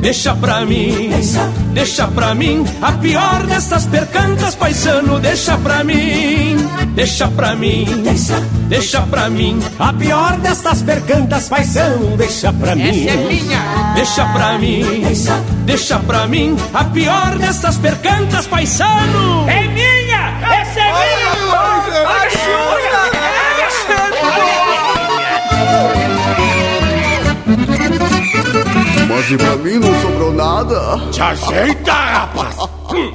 Deixa 0.00 0.34
pra 0.34 0.64
mim, 0.66 1.08
deixa, 1.10 1.48
deixa 1.72 2.06
pra 2.08 2.34
mim. 2.34 2.64
A 2.82 2.92
pior 2.92 3.46
destas 3.46 3.86
percantas, 3.86 4.54
paisano, 4.54 5.18
deixa 5.18 5.56
pra 5.58 5.82
mim. 5.82 6.56
Deixa 6.94 7.28
pra 7.28 7.54
mim, 7.54 7.86
deixa, 8.02 8.40
deixa 8.68 9.00
pra 9.02 9.30
mim. 9.30 9.58
A 9.78 9.92
pior 9.92 10.38
destas 10.38 10.82
percantas, 10.82 11.48
paisano, 11.48 12.16
deixa 12.16 12.52
pra 12.52 12.76
mim. 12.76 13.06
Essa 13.06 13.10
é 13.10 13.26
minha. 13.26 13.92
Deixa 13.94 14.24
pra 14.26 14.58
mim, 14.58 15.02
deixa, 15.04 15.40
deixa 15.64 15.98
pra 16.00 16.26
mim. 16.26 16.56
A 16.74 16.84
pior 16.84 17.38
destas 17.38 17.76
percantas, 17.78 18.46
paisano. 18.46 19.48
É 19.48 19.68
minha, 19.68 19.79
Mas 29.20 29.30
e 29.30 29.36
pra 29.36 29.54
mim 29.56 29.74
não 29.74 30.00
sobrou 30.00 30.32
nada. 30.32 30.98
Te 31.10 31.20
ajeita, 31.20 31.92
rapaz! 31.92 32.56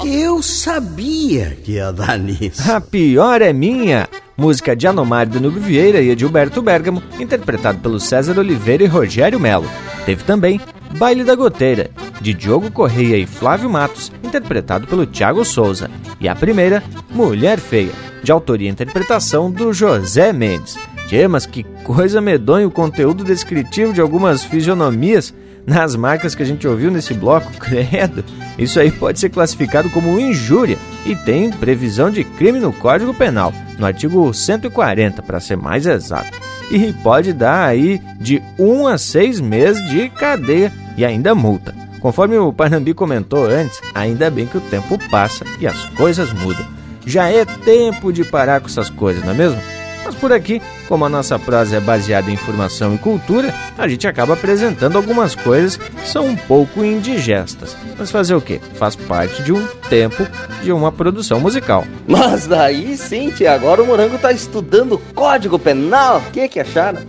Eu 0.05 0.39
sabia 0.39 1.57
que 1.63 1.71
ia 1.71 1.91
dar 1.91 2.19
nisso. 2.19 2.71
A 2.71 2.79
pior 2.79 3.41
é 3.41 3.51
minha. 3.51 4.07
Música 4.37 4.75
de 4.75 4.85
Anomar 4.85 5.27
Danube 5.27 5.59
Vieira 5.59 5.99
e 5.99 6.11
Edilberto 6.11 6.61
Bergamo, 6.61 7.01
interpretado 7.19 7.79
pelo 7.79 7.99
César 7.99 8.37
Oliveira 8.37 8.83
e 8.83 8.87
Rogério 8.87 9.39
Melo. 9.39 9.67
Teve 10.05 10.23
também 10.23 10.61
Baile 10.95 11.23
da 11.23 11.33
Goteira, 11.33 11.89
de 12.21 12.35
Diogo 12.35 12.69
Correia 12.69 13.17
e 13.17 13.25
Flávio 13.25 13.67
Matos, 13.67 14.11
interpretado 14.23 14.85
pelo 14.85 15.07
Thiago 15.07 15.43
Souza. 15.43 15.89
E 16.21 16.29
a 16.29 16.35
primeira, 16.35 16.83
Mulher 17.09 17.57
Feia, 17.57 17.93
de 18.21 18.31
autoria 18.31 18.69
e 18.69 18.71
interpretação 18.71 19.49
do 19.49 19.73
José 19.73 20.31
Mendes. 20.31 20.77
Tchê, 21.07 21.27
mas 21.27 21.47
que 21.47 21.63
coisa 21.83 22.21
medonha 22.21 22.67
o 22.67 22.71
conteúdo 22.71 23.23
descritivo 23.23 23.91
de 23.91 24.01
algumas 24.01 24.43
fisionomias 24.43 25.33
nas 25.65 25.95
marcas 25.95 26.35
que 26.35 26.43
a 26.43 26.45
gente 26.45 26.67
ouviu 26.67 26.91
nesse 26.91 27.13
bloco, 27.13 27.51
credo. 27.59 28.23
Isso 28.57 28.79
aí 28.79 28.91
pode 28.91 29.19
ser 29.19 29.29
classificado 29.29 29.89
como 29.89 30.19
injúria 30.19 30.77
e 31.05 31.15
tem 31.15 31.51
previsão 31.51 32.09
de 32.09 32.23
crime 32.23 32.59
no 32.59 32.71
Código 32.71 33.13
Penal, 33.13 33.53
no 33.77 33.85
artigo 33.85 34.33
140, 34.33 35.21
para 35.21 35.39
ser 35.39 35.57
mais 35.57 35.85
exato. 35.85 36.37
E 36.71 36.93
pode 36.93 37.33
dar 37.33 37.65
aí 37.67 38.01
de 38.19 38.41
1 38.57 38.87
a 38.87 38.97
6 38.97 39.39
meses 39.41 39.87
de 39.89 40.09
cadeia 40.09 40.71
e 40.97 41.05
ainda 41.05 41.35
multa. 41.35 41.75
Conforme 41.99 42.37
o 42.37 42.53
Panambi 42.53 42.93
comentou 42.93 43.45
antes, 43.45 43.81
ainda 43.93 44.29
bem 44.29 44.45
que 44.45 44.57
o 44.57 44.61
tempo 44.61 44.97
passa 45.09 45.45
e 45.59 45.67
as 45.67 45.85
coisas 45.89 46.31
mudam. 46.33 46.65
Já 47.05 47.29
é 47.29 47.45
tempo 47.45 48.11
de 48.11 48.23
parar 48.23 48.61
com 48.61 48.67
essas 48.67 48.89
coisas, 48.89 49.23
não 49.23 49.31
é 49.31 49.35
mesmo? 49.35 49.61
Mas 50.05 50.13
por 50.13 50.31
aqui, 50.31 50.61
como 50.87 51.03
a 51.03 51.09
nossa 51.09 51.39
prosa 51.39 51.77
é 51.77 51.79
baseada 51.79 52.29
em 52.29 52.35
informação 52.35 52.93
e 52.93 52.97
cultura, 52.99 53.51
a 53.75 53.87
gente 53.87 54.07
acaba 54.07 54.35
apresentando 54.35 54.97
algumas 54.97 55.33
coisas 55.33 55.77
que 55.77 56.07
são 56.07 56.27
um 56.27 56.35
pouco 56.35 56.85
indigestas. 56.85 57.75
Mas 57.97 58.11
fazer 58.11 58.35
o 58.35 58.41
quê? 58.41 58.61
Faz 58.75 58.95
parte 58.95 59.41
de 59.41 59.51
um 59.51 59.65
tempo 59.89 60.25
de 60.61 60.71
uma 60.71 60.91
produção 60.91 61.39
musical. 61.39 61.83
Mas 62.07 62.45
daí 62.45 62.95
sim, 62.95 63.31
tia, 63.31 63.53
agora 63.53 63.81
o 63.81 63.87
Morango 63.87 64.19
tá 64.19 64.31
estudando 64.31 65.01
Código 65.15 65.57
Penal. 65.57 66.19
O 66.27 66.31
que 66.31 66.47
que 66.47 66.59
acharam? 66.59 67.01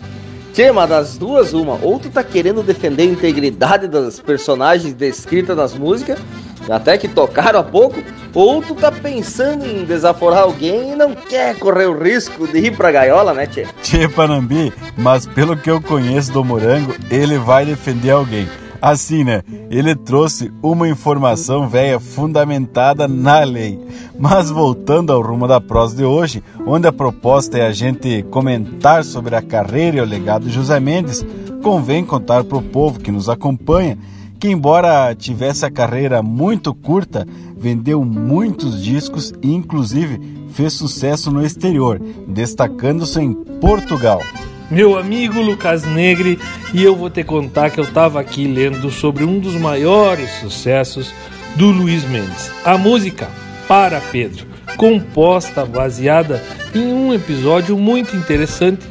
Mas 0.75 0.89
das 0.89 1.19
duas, 1.19 1.53
uma. 1.53 1.79
Ou 1.83 1.99
tu 1.99 2.09
tá 2.09 2.25
querendo 2.25 2.63
defender 2.63 3.03
a 3.03 3.07
integridade 3.07 3.87
das 3.89 4.19
personagens 4.19 4.95
descritas 4.95 5.55
nas 5.55 5.75
músicas, 5.75 6.19
até 6.67 6.97
que 6.97 7.09
tocaram 7.09 7.61
há 7.61 7.63
pouco, 7.63 8.03
ou 8.37 8.61
tu 8.61 8.75
tá 8.75 8.93
pensando 8.93 9.65
em 9.65 9.87
desaforar 9.87 10.43
alguém 10.43 10.93
e 10.93 10.95
não 10.95 11.15
quer 11.15 11.59
correr 11.59 11.87
o 11.87 11.99
risco 11.99 12.47
de 12.47 12.59
ir 12.59 12.77
pra 12.77 12.93
gaiola, 12.93 13.33
né, 13.33 13.47
Tchê? 13.47 13.67
Tchê 13.83 14.07
Panambi, 14.07 14.71
mas 14.95 15.25
pelo 15.25 15.57
que 15.57 15.71
eu 15.71 15.81
conheço 15.81 16.31
do 16.33 16.45
Morango, 16.45 16.95
ele 17.11 17.39
vai 17.39 17.65
defender 17.65 18.11
alguém. 18.11 18.47
Assim, 18.83 19.25
né? 19.25 19.43
Ele 19.71 19.97
trouxe 19.97 20.53
uma 20.63 20.87
informação 20.87 21.67
velha 21.67 21.99
fundamentada 21.99 23.09
na 23.09 23.43
lei. 23.43 23.81
Mas 24.19 24.51
voltando 24.51 25.15
ao 25.15 25.23
rumo 25.23 25.49
da 25.49 25.59
prosa 25.59 25.97
de 25.97 26.05
hoje, 26.05 26.45
onde 26.67 26.87
a 26.87 26.93
proposta 26.93 27.57
é 27.57 27.67
a 27.67 27.73
gente 27.73 28.23
comentar 28.25 29.03
sobre 29.03 29.35
a 29.35 29.41
carreira 29.41 29.97
e 29.97 30.01
o 30.03 30.05
legado 30.05 30.47
de 30.47 30.53
José 30.53 30.79
Mendes, 30.79 31.25
convém 31.63 32.05
contar 32.05 32.45
para 32.45 32.59
o 32.59 32.63
povo 32.63 33.01
que 33.01 33.11
nos 33.11 33.31
acompanha 33.31 33.97
que, 34.39 34.49
embora 34.49 35.15
tivesse 35.15 35.65
a 35.65 35.71
carreira 35.71 36.23
muito 36.23 36.75
curta, 36.75 37.27
vendeu 37.57 38.05
muitos 38.05 38.83
discos 38.83 39.33
e, 39.43 39.53
inclusive, 39.53 40.21
fez 40.53 40.73
sucesso 40.73 41.31
no 41.31 41.45
exterior, 41.45 42.01
destacando-se 42.27 43.21
em 43.21 43.33
Portugal. 43.33 44.23
Meu 44.71 44.99
amigo 44.99 45.41
Lucas 45.41 45.85
Negre, 45.85 46.39
e 46.75 46.83
eu 46.83 46.97
vou 46.97 47.09
te 47.09 47.23
contar 47.23 47.71
que 47.71 47.79
eu 47.79 47.85
estava 47.85 48.21
aqui 48.21 48.47
lendo 48.47 48.91
sobre 48.91 49.25
um 49.25 49.39
dos 49.39 49.55
maiores 49.55 50.31
sucessos 50.41 51.13
do 51.55 51.71
Luiz 51.71 52.05
Mendes, 52.05 52.51
a 52.65 52.77
música 52.77 53.29
Para 53.69 54.01
Pedro, 54.01 54.47
composta 54.77 55.65
baseada 55.65 56.43
em 56.75 56.93
um 56.93 57.15
episódio 57.15 57.79
muito 57.79 58.17
interessante, 58.17 58.87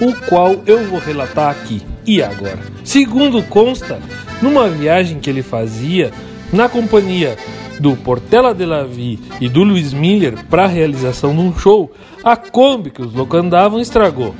o 0.00 0.14
qual 0.26 0.62
eu 0.64 0.88
vou 0.88 0.98
relatar 0.98 1.50
aqui 1.50 1.82
e 2.06 2.22
agora. 2.22 2.58
Segundo 2.84 3.42
consta, 3.42 4.00
numa 4.40 4.68
viagem 4.68 5.18
que 5.18 5.28
ele 5.28 5.42
fazia 5.42 6.12
na 6.52 6.68
companhia 6.68 7.36
do 7.78 7.96
Portela 7.96 8.54
de 8.54 8.66
la 8.66 8.84
Vie 8.84 9.18
e 9.40 9.48
do 9.48 9.62
Luiz 9.62 9.92
Miller 9.92 10.44
para 10.48 10.64
a 10.64 10.68
realização 10.68 11.34
de 11.34 11.40
um 11.40 11.56
show, 11.56 11.90
a 12.22 12.36
Kombi 12.36 12.90
que 12.90 13.02
os 13.02 13.14
loucos 13.14 13.40
andavam 13.40 13.80
estragou 13.80 14.34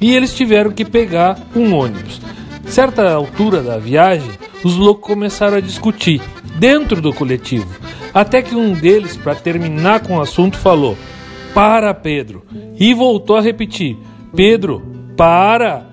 e 0.00 0.14
eles 0.14 0.34
tiveram 0.34 0.70
que 0.70 0.84
pegar 0.84 1.38
um 1.56 1.74
ônibus. 1.74 2.20
Certa 2.66 3.10
altura 3.12 3.62
da 3.62 3.78
viagem, 3.78 4.30
os 4.62 4.76
loucos 4.76 5.06
começaram 5.06 5.56
a 5.56 5.60
discutir 5.60 6.20
dentro 6.56 7.00
do 7.00 7.12
coletivo, 7.12 7.68
até 8.12 8.40
que 8.42 8.54
um 8.54 8.72
deles, 8.72 9.16
para 9.16 9.34
terminar 9.34 10.00
com 10.00 10.16
o 10.16 10.20
assunto, 10.20 10.56
falou: 10.56 10.96
Para, 11.52 11.92
Pedro! 11.92 12.44
E 12.78 12.94
voltou 12.94 13.36
a 13.36 13.40
repetir: 13.40 13.96
Pedro, 14.34 14.93
para! 15.16 15.86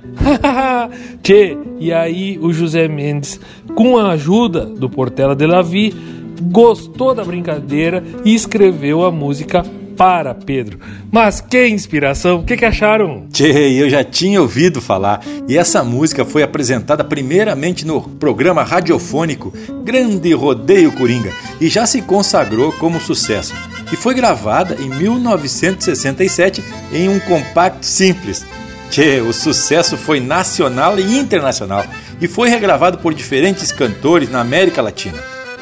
Tchê, 1.22 1.58
e 1.80 1.92
aí 1.94 2.38
o 2.42 2.52
José 2.52 2.88
Mendes, 2.88 3.40
com 3.76 3.98
a 3.98 4.12
ajuda 4.12 4.66
do 4.66 4.90
Portela 4.90 5.36
de 5.36 5.46
la 5.46 5.62
Vie, 5.62 5.94
gostou 6.42 7.14
da 7.14 7.24
brincadeira 7.24 8.04
e 8.26 8.34
escreveu 8.34 9.04
a 9.04 9.12
música 9.12 9.64
para 10.02 10.34
Pedro. 10.34 10.80
Mas 11.12 11.42
que 11.42 11.68
inspiração! 11.68 12.40
O 12.40 12.44
que, 12.44 12.58
que 12.58 12.66
acharam? 12.66 13.28
Tchê, 13.32 13.74
eu 13.74 13.90
já 13.90 14.04
tinha 14.04 14.42
ouvido 14.42 14.82
falar. 14.82 15.22
E 15.48 15.58
essa 15.58 15.84
música 15.84 16.26
foi 16.26 16.42
apresentada 16.42 17.04
primeiramente 17.04 17.86
no 17.86 18.02
programa 18.02 18.64
radiofônico 18.64 19.54
Grande 19.84 20.34
Rodeio 20.34 20.92
Coringa 20.94 21.32
e 21.60 21.70
já 21.70 21.86
se 21.86 22.02
consagrou 22.02 22.72
como 22.74 23.00
sucesso. 23.00 23.54
E 23.92 23.96
foi 23.96 24.16
gravada 24.16 24.76
em 24.80 24.90
1967 24.90 26.64
em 26.92 27.08
um 27.08 27.20
compacto 27.20 27.86
simples. 27.86 28.46
Tchê, 28.92 29.22
o 29.22 29.32
sucesso 29.32 29.96
foi 29.96 30.20
nacional 30.20 31.00
e 31.00 31.18
internacional 31.18 31.86
e 32.20 32.28
foi 32.28 32.50
regravado 32.50 32.98
por 32.98 33.14
diferentes 33.14 33.72
cantores 33.72 34.30
na 34.30 34.42
América 34.42 34.82
Latina. 34.82 35.18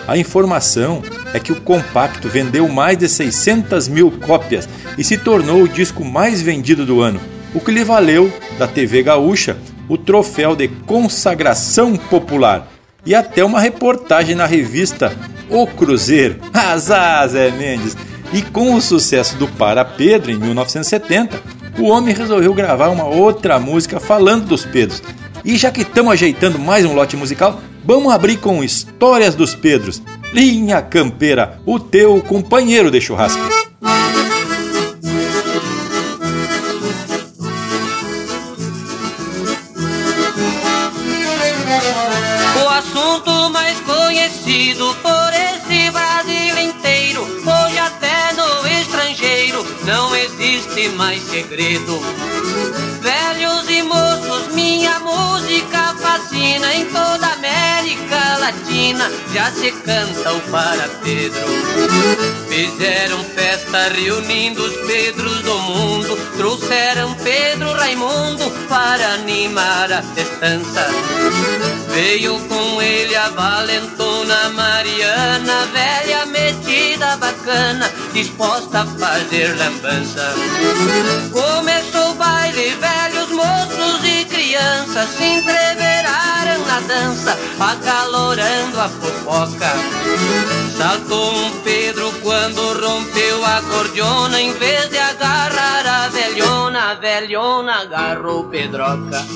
A 0.07 0.17
informação 0.17 1.03
é 1.31 1.39
que 1.39 1.51
o 1.51 1.61
compacto 1.61 2.27
vendeu 2.27 2.67
mais 2.67 2.97
de 2.97 3.07
600 3.07 3.87
mil 3.87 4.09
cópias 4.09 4.67
e 4.97 5.03
se 5.03 5.15
tornou 5.15 5.61
o 5.61 5.69
disco 5.69 6.03
mais 6.03 6.41
vendido 6.41 6.87
do 6.87 7.01
ano, 7.01 7.21
o 7.53 7.59
que 7.59 7.69
lhe 7.69 7.83
valeu, 7.83 8.33
da 8.57 8.67
TV 8.67 9.03
Gaúcha, 9.03 9.55
o 9.87 9.95
troféu 9.95 10.55
de 10.55 10.67
consagração 10.67 11.95
popular 11.95 12.67
e 13.05 13.13
até 13.13 13.45
uma 13.45 13.59
reportagem 13.59 14.33
na 14.33 14.47
revista 14.47 15.15
O 15.51 15.67
Cruzeiro. 15.67 16.39
Azar, 16.51 17.27
Zé 17.27 17.51
Mendes! 17.51 17.95
E 18.33 18.41
com 18.41 18.73
o 18.73 18.81
sucesso 18.81 19.35
do 19.37 19.47
Para 19.47 19.85
Pedro 19.85 20.31
em 20.31 20.37
1970, 20.37 21.58
o 21.77 21.85
homem 21.87 22.15
resolveu 22.15 22.53
gravar 22.53 22.89
uma 22.89 23.05
outra 23.05 23.59
música 23.59 23.99
falando 23.99 24.45
dos 24.47 24.65
Pedros. 24.65 25.01
E 25.43 25.57
já 25.57 25.71
que 25.71 25.81
estamos 25.81 26.13
ajeitando 26.13 26.59
mais 26.59 26.85
um 26.85 26.93
lote 26.93 27.15
musical, 27.15 27.61
vamos 27.85 28.11
abrir 28.11 28.37
com 28.37 28.63
Histórias 28.63 29.35
dos 29.35 29.55
Pedros. 29.55 30.01
Linha 30.33 30.81
Campeira, 30.81 31.59
o 31.65 31.79
teu 31.79 32.21
companheiro 32.21 32.91
de 32.91 33.01
churrasco. 33.01 33.41
Não 49.89 50.15
existe 50.15 50.87
mais 50.89 51.19
segredo. 51.23 51.99
Velhos 53.01 53.67
e 53.69 53.81
moços, 53.81 54.53
minha 54.53 54.99
música 54.99 55.95
fascina 55.95 56.75
em 56.75 56.85
toda 56.85 57.25
a 57.25 57.33
América 57.33 58.37
Latina, 58.37 59.11
já 59.33 59.51
se 59.51 59.71
canta 59.71 60.33
o 60.33 60.41
para 60.51 60.87
Pedro. 61.03 62.18
Fizeram 62.49 63.23
festa 63.23 63.89
reunindo 63.89 64.63
os 64.63 64.75
Pedros 64.87 65.39
do 65.43 65.53
mundo, 65.59 66.17
trouxeram 66.35 67.13
Pedro 67.23 67.71
Raimundo 67.73 68.49
para 68.67 69.13
animar 69.13 69.91
a 69.91 70.01
festança. 70.01 70.87
Veio 71.93 72.39
com 72.47 72.81
ele 72.81 73.15
a 73.15 73.29
valentona 73.29 74.49
Mariana, 74.49 75.67
velha 75.71 76.25
metida 76.25 77.17
bacana, 77.17 77.87
disposta 78.13 78.81
a 78.81 78.85
fazer 78.85 79.55
lambança. 79.55 80.33
Começou 81.31 82.11
o 82.11 82.15
baile, 82.15 82.75
velhos 82.75 83.29
moços 83.29 84.03
e 84.03 84.25
crianças 84.25 85.07
se 85.15 85.23
entreveraram 85.23 86.65
na 86.65 86.79
dança, 86.79 87.37
acalorando 87.59 88.81
a 88.81 88.89
fofoca. 88.89 90.58
Saltou 90.79 91.33
um 91.33 91.59
Pedro 91.59 92.09
quando 92.21 92.61
rompeu 92.79 93.43
a 93.43 93.61
cordiona, 93.63 94.39
em 94.39 94.53
vez 94.53 94.89
de 94.89 94.97
agarrar 94.97 95.85
a 95.85 96.07
velhona, 96.07 96.91
a 96.91 96.93
velhona 96.93 97.81
agarrou 97.81 98.45
Pedroca. 98.45 99.27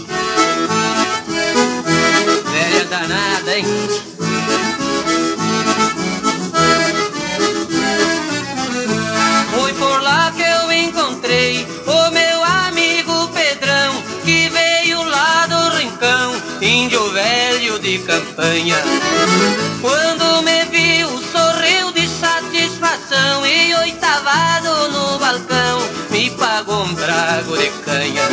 Velha 2.49 2.85
danada, 2.85 3.57
hein? 3.57 3.65
Foi 9.53 9.73
por 9.73 10.01
lá 10.01 10.31
que 10.31 10.43
eu 10.43 10.71
encontrei 10.71 11.67
o 11.85 12.11
meu 12.11 12.43
amigo 12.65 13.27
Pedrão, 13.33 14.01
que 14.23 14.47
veio 14.47 15.03
lá 15.03 15.45
do 15.47 15.75
rincão, 15.75 16.41
índio 16.61 17.11
velho 17.11 17.79
de 17.79 17.97
campanha. 17.97 18.77
Quando 19.81 20.41
me 20.43 20.62
oitavado 23.83 24.87
no 24.91 25.19
balcão, 25.19 25.79
me 26.09 26.29
pagou 26.31 26.83
um 26.83 26.95
trago 26.95 27.57
de 27.57 27.69
canha. 27.83 28.23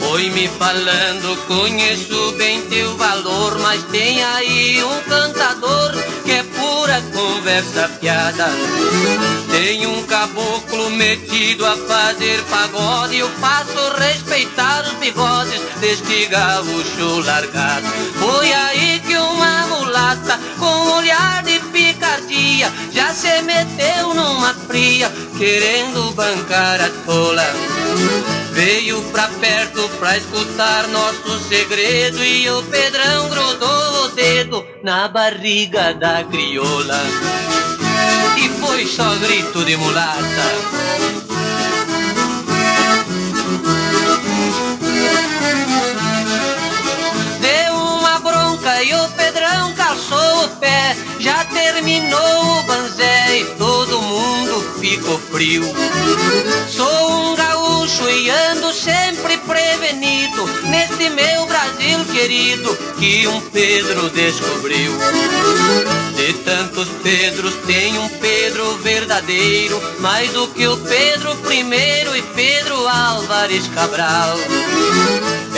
Foi 0.00 0.28
me 0.30 0.48
falando, 0.48 1.46
conheço 1.46 2.32
bem 2.32 2.60
teu 2.62 2.96
valor, 2.96 3.58
mas 3.60 3.80
tem 3.84 4.22
aí 4.24 4.82
um 4.82 5.00
cantador 5.08 5.92
que 6.24 6.32
é 6.32 6.42
pura 6.42 7.00
conversa 7.12 7.88
piada. 8.00 8.48
Tem 9.52 9.86
um 9.86 10.02
caboclo 10.04 10.90
metido 10.90 11.64
a 11.64 11.76
fazer 11.76 12.42
pagode, 12.50 13.18
eu 13.18 13.30
faço 13.40 13.78
respeitar 13.98 14.82
os 14.82 14.94
bigodes 14.94 15.60
deste 15.80 16.26
gaúcho 16.26 17.20
largado. 17.24 17.86
Foi 18.18 18.52
aí 18.52 19.00
que 19.06 19.16
uma 19.16 19.66
mulata 19.68 20.40
com 20.58 20.96
olhar 20.96 21.44
de 21.44 21.60
já 22.92 23.12
se 23.14 23.42
meteu 23.42 24.14
numa 24.14 24.54
fria, 24.54 25.10
querendo 25.38 26.12
bancar 26.12 26.80
a 26.80 26.88
tola. 27.06 27.46
Veio 28.52 29.00
pra 29.10 29.28
perto 29.40 29.88
pra 29.98 30.16
escutar 30.16 30.88
nosso 30.88 31.38
segredo 31.48 32.22
e 32.22 32.48
o 32.50 32.62
Pedrão 32.64 33.28
grudou 33.28 34.04
o 34.04 34.08
dedo 34.08 34.66
na 34.82 35.08
barriga 35.08 35.94
da 35.94 36.24
crioula. 36.24 37.00
E 38.36 38.48
foi 38.60 38.86
só 38.86 39.14
grito 39.16 39.64
de 39.64 39.76
mulata. 39.76 41.19
Calçou 50.10 50.44
o 50.44 50.48
pé. 50.56 50.96
Já 51.20 51.44
terminou 51.44 52.58
o 52.58 52.62
banzé 52.64 53.38
e 53.38 53.44
todo 53.56 54.02
mundo 54.02 54.60
ficou 54.80 55.18
frio. 55.18 55.64
Sou 56.68 57.10
um 57.12 57.36
gaúcho 57.36 58.10
e 58.10 58.28
ando 58.28 58.72
sempre 58.72 59.38
prevenido 59.38 60.46
neste 60.64 61.10
meu 61.10 61.46
Brasil 61.46 62.04
querido 62.12 62.76
que 62.98 63.28
um 63.28 63.40
Pedro 63.52 64.10
descobriu. 64.10 64.92
De 66.16 66.32
tantos 66.44 66.88
Pedros 67.04 67.54
tem 67.66 67.96
um 67.98 68.08
Pedro 68.08 68.76
verdadeiro, 68.78 69.80
mais 70.00 70.30
do 70.32 70.48
que 70.48 70.66
o 70.66 70.76
Pedro 70.78 71.38
I 71.52 72.18
e 72.18 72.22
Pedro 72.34 72.88
Álvares 72.88 73.68
Cabral. 73.68 74.36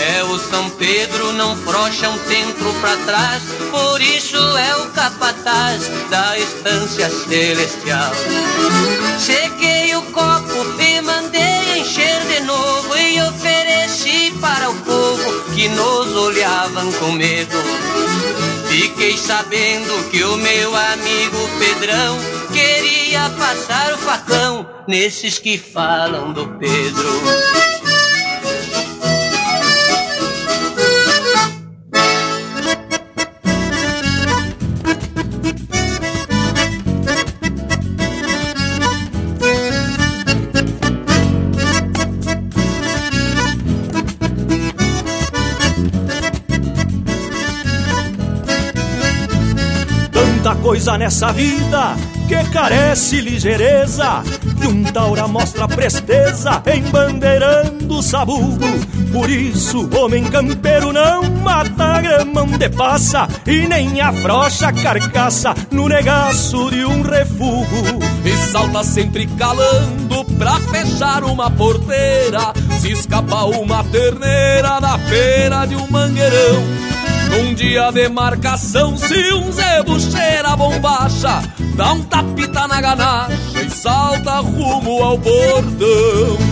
É 0.03 0.25
o 0.25 0.37
São 0.37 0.69
Pedro, 0.71 1.33
não 1.35 1.57
frocha 1.59 2.09
um 2.11 2.19
centro 2.27 2.73
pra 2.81 2.97
trás, 3.07 3.41
por 3.71 4.01
isso 4.01 4.37
é 4.37 4.77
o 4.79 4.87
capataz 4.91 5.89
da 6.11 6.37
estância 6.37 7.09
celestial. 7.09 8.11
Sequei 9.17 9.95
o 9.95 10.03
copo 10.11 10.81
e 10.81 11.01
mandei 11.03 11.79
encher 11.79 12.21
de 12.27 12.41
novo 12.41 12.97
e 12.97 13.23
ofereci 13.23 14.33
para 14.41 14.71
o 14.71 14.75
povo 14.81 15.43
que 15.55 15.69
nos 15.69 16.17
olhavam 16.17 16.91
com 16.95 17.13
medo. 17.13 17.57
Fiquei 18.69 19.17
sabendo 19.17 20.11
que 20.11 20.25
o 20.25 20.37
meu 20.37 20.75
amigo 20.75 21.49
Pedrão 21.61 22.19
queria 22.53 23.31
passar 23.39 23.95
o 23.95 23.99
facão 23.99 24.69
nesses 24.89 25.39
que 25.39 25.57
falam 25.59 26.33
do 26.33 26.49
Pedro. 26.59 27.72
Coisa 50.73 50.97
nessa 50.97 51.31
vida 51.35 51.95
que 52.27 52.51
carece 52.51 53.21
ligeireza. 53.21 54.23
Que 54.59 54.67
um 54.67 54.83
taura 54.85 55.29
mostra 55.29 55.69
presteza 55.69 56.63
embandeirando 56.75 57.99
o 57.99 58.03
sabugo. 58.03 58.65
Por 59.13 59.29
isso, 59.29 59.87
homem 59.95 60.25
campeiro 60.25 60.91
não 60.91 61.25
mata 61.25 62.01
grama 62.01 62.41
onde 62.45 62.71
passa 62.71 63.29
E 63.47 63.69
nem 63.69 64.01
afrocha 64.01 64.69
a 64.69 64.73
carcaça 64.73 65.55
no 65.71 65.91
negaço 65.91 66.71
de 66.71 66.87
um 66.87 67.03
refugo. 67.03 68.01
E 68.25 68.35
salta 68.51 68.83
sempre 68.83 69.27
calando 69.27 70.25
pra 70.39 70.59
fechar 70.59 71.23
uma 71.23 71.51
porteira. 71.51 72.55
Se 72.81 72.93
escapa 72.93 73.45
uma 73.45 73.85
terneira 73.85 74.81
na 74.81 74.97
pena 74.97 75.67
de 75.67 75.77
um 75.77 75.87
mangueirão 75.91 77.02
num 77.33 77.55
dia 77.55 77.91
de 77.91 78.09
marcação, 78.11 78.97
se 78.97 79.33
um 79.33 79.51
zebo 79.51 79.99
cheira 79.99 80.51
a 80.51 80.57
bombacha, 80.57 81.43
dá 81.75 81.95
um 81.95 82.03
tapita 82.05 82.69
na 82.69 82.81
ganacha 82.81 83.63
e 83.65 83.71
salta 83.71 84.41
rumo 84.41 85.03
ao 85.03 85.17
bordão. 85.17 86.52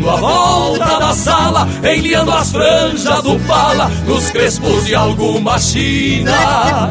Pegando 0.00 0.10
a 0.10 0.16
volta 0.16 0.98
da 0.98 1.12
sala, 1.12 1.68
enliando 1.84 2.32
as 2.32 2.50
franjas 2.50 3.22
do 3.22 3.38
pala 3.40 3.90
Nos 4.06 4.30
crespos 4.30 4.86
de 4.86 4.94
alguma 4.94 5.58
china. 5.58 6.88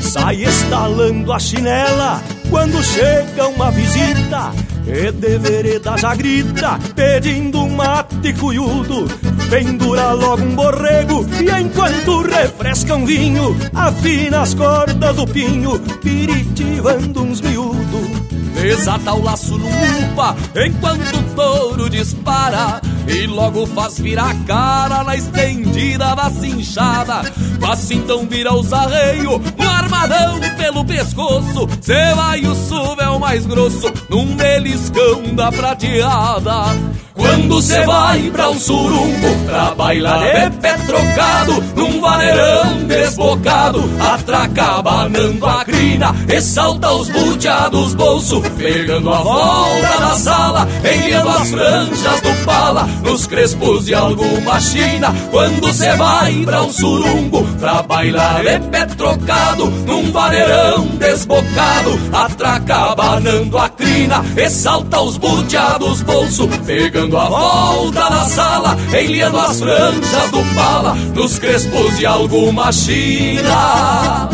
Sai 0.00 0.44
estalando 0.44 1.32
a 1.32 1.40
chinela 1.40 2.33
quando 2.54 2.80
chega 2.84 3.48
uma 3.48 3.68
visita 3.72 4.52
E 4.86 5.10
de 5.10 5.38
vereda 5.38 5.96
já 5.98 6.14
grita 6.14 6.78
pedindo 6.94 7.58
um 7.64 7.70
mate 7.74 8.32
cuiudo. 8.34 9.08
Pendura 9.50 10.12
logo 10.12 10.42
um 10.42 10.54
borrego 10.54 11.26
e 11.42 11.50
enquanto 11.60 12.22
refresca 12.22 12.94
um 12.94 13.04
vinho 13.04 13.56
Afina 13.74 14.42
as 14.42 14.54
cordas 14.54 15.16
do 15.16 15.26
pinho, 15.26 15.80
piritivando 16.00 17.24
uns 17.24 17.40
miúdos. 17.40 18.24
Desata 18.54 19.12
o 19.14 19.24
laço 19.24 19.58
no 19.58 19.66
upa 19.66 20.36
enquanto 20.54 21.16
o 21.16 21.34
touro 21.34 21.90
dispara 21.90 22.80
E 23.08 23.26
logo 23.26 23.66
faz 23.66 23.98
virar 23.98 24.30
a 24.30 24.34
cara 24.46 25.04
na 25.04 25.16
estendida 25.16 26.14
da 26.14 26.30
cinchada. 26.30 27.22
Passa 27.60 27.94
então 27.94 28.26
vira 28.26 28.54
os 28.54 28.72
arreios 28.72 29.40
no 29.56 29.68
armadão 29.68 30.40
pelo 30.56 30.84
pescoço. 30.84 31.68
Cê 31.80 32.14
vai 32.14 32.44
o 32.46 32.54
suvel 32.54 33.18
mais 33.18 33.46
grosso 33.46 33.92
num 34.08 34.34
beliscão 34.36 35.34
da 35.34 35.50
prateada. 35.52 36.74
Quando 37.14 37.62
cê 37.62 37.84
vai 37.86 38.28
pra 38.30 38.50
um 38.50 38.58
surumbo 38.58 39.44
Pra 39.46 39.72
bailar 39.76 40.50
de 40.50 40.56
pé 40.56 40.74
trocado 40.78 41.62
Num 41.76 42.00
vaneirão 42.00 42.84
desbocado. 42.88 43.84
Atraca 44.00 44.82
banando 44.82 45.46
a 45.46 45.64
crina 45.64 46.14
E 46.28 46.40
salta 46.40 46.90
os 46.92 47.08
buteados 47.08 47.94
bolso 47.94 48.42
Pegando 48.58 49.10
a 49.12 49.18
volta 49.22 49.98
da 50.00 50.14
sala 50.16 50.68
Enviando 50.80 51.28
as 51.28 51.50
franjas 51.50 52.20
do 52.20 52.44
pala 52.44 52.88
Nos 53.02 53.26
crespos 53.26 53.86
de 53.86 53.94
alguma 53.94 54.60
china. 54.60 55.14
Quando 55.30 55.72
cê 55.72 55.94
vai 55.96 56.34
pra 56.44 56.62
um 56.62 56.72
surumbo 56.72 57.44
Pra 57.58 57.82
bailar 57.82 58.42
de 58.42 58.58
pé 58.68 58.86
trocado 58.86 59.66
Num 59.66 60.10
vaneirão 60.10 60.86
desbocado. 60.98 61.98
Atraca 62.12 62.94
banando 62.94 63.58
a 63.58 63.68
crina 63.68 64.24
E 64.36 64.48
salta 64.48 65.00
os 65.00 65.16
buteados 65.16 66.02
bolso 66.02 66.48
Pegando 66.64 67.18
a 67.18 67.28
volta 67.28 68.10
na 68.10 68.24
sala, 68.24 68.76
enliando 68.92 69.38
as 69.38 69.58
franjas 69.58 70.30
do 70.30 70.54
pala. 70.54 70.94
Nos 71.14 71.38
crespos 71.38 71.98
de 71.98 72.06
alguma 72.06 72.72
china 72.72 74.28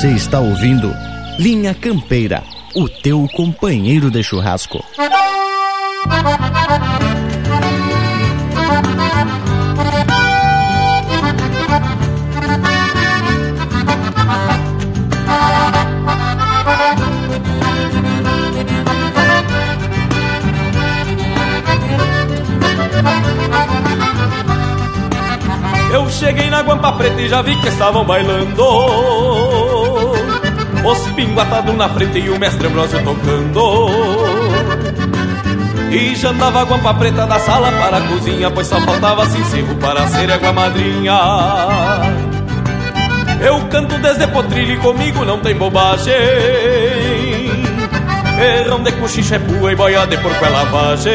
Você 0.00 0.12
está 0.12 0.40
ouvindo 0.40 0.96
Linha 1.38 1.74
Campeira, 1.74 2.42
o 2.74 2.88
teu 2.88 3.28
companheiro 3.36 4.10
de 4.10 4.22
churrasco. 4.22 4.82
Eu 25.92 26.08
cheguei 26.08 26.48
na 26.48 26.62
Guampa 26.62 26.90
Preta 26.92 27.20
e 27.20 27.28
já 27.28 27.42
vi 27.42 27.54
que 27.60 27.68
estavam 27.68 28.02
bailando 28.02 29.69
Os 30.84 30.98
pingos 31.10 31.38
atados 31.38 31.76
na 31.76 31.88
frente 31.90 32.18
e 32.18 32.30
o 32.30 32.38
mestre 32.38 32.66
Ambrosio 32.66 33.02
tocando. 33.04 33.88
E 35.90 36.14
já 36.14 36.30
andava 36.30 36.60
a 36.60 36.64
Guampa 36.64 36.94
Preta 36.94 37.26
da 37.26 37.38
sala 37.40 37.72
para 37.72 37.96
a 37.96 38.00
cozinha 38.02 38.48
Pois 38.48 38.68
só 38.68 38.80
faltava 38.80 39.26
sincero 39.26 39.74
para 39.80 40.06
ser 40.08 40.30
água 40.30 40.52
madrinha. 40.52 41.20
Eu 43.40 43.60
canto 43.68 43.98
desde 43.98 44.26
potrilho 44.28 44.74
e 44.74 44.76
comigo 44.76 45.24
não 45.24 45.40
tem 45.40 45.54
bobagem. 45.54 46.14
Ferrão 48.36 48.82
de 48.82 48.92
cochicha 48.92 49.36
é 49.36 49.38
pua 49.38 49.72
e 49.72 49.76
boia 49.76 50.06
de 50.06 50.16
porco 50.18 50.44
é 50.44 50.48
lavagem. 50.48 51.12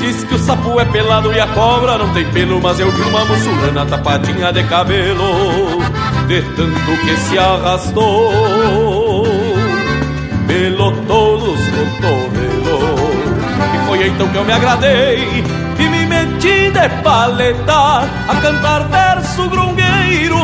Diz 0.00 0.24
que 0.24 0.34
o 0.34 0.38
sapo 0.38 0.80
é 0.80 0.84
pelado 0.84 1.32
e 1.32 1.40
a 1.40 1.46
cobra 1.48 1.98
não 1.98 2.12
tem 2.12 2.24
pelo 2.30 2.60
Mas 2.60 2.80
eu 2.80 2.90
vi 2.90 3.02
uma 3.02 3.24
muçulmana 3.24 3.86
tapadinha 3.86 4.52
de 4.52 4.64
cabelo 4.64 5.79
De 6.30 6.42
tanto 6.42 6.92
que 7.04 7.16
se 7.16 7.36
arrastou 7.36 9.24
Pelo 10.46 10.92
todos 11.08 11.58
cotovelos 11.58 13.00
E 13.74 13.86
foi 13.88 14.06
então 14.06 14.28
que 14.28 14.36
eu 14.36 14.44
me 14.44 14.52
agradei 14.52 15.44
E 15.76 15.88
me 15.88 16.06
meti 16.06 16.70
de 16.70 16.88
paleta 17.02 18.08
A 18.28 18.36
cantar 18.40 18.86
verso 18.86 19.48
grungueiro 19.48 20.38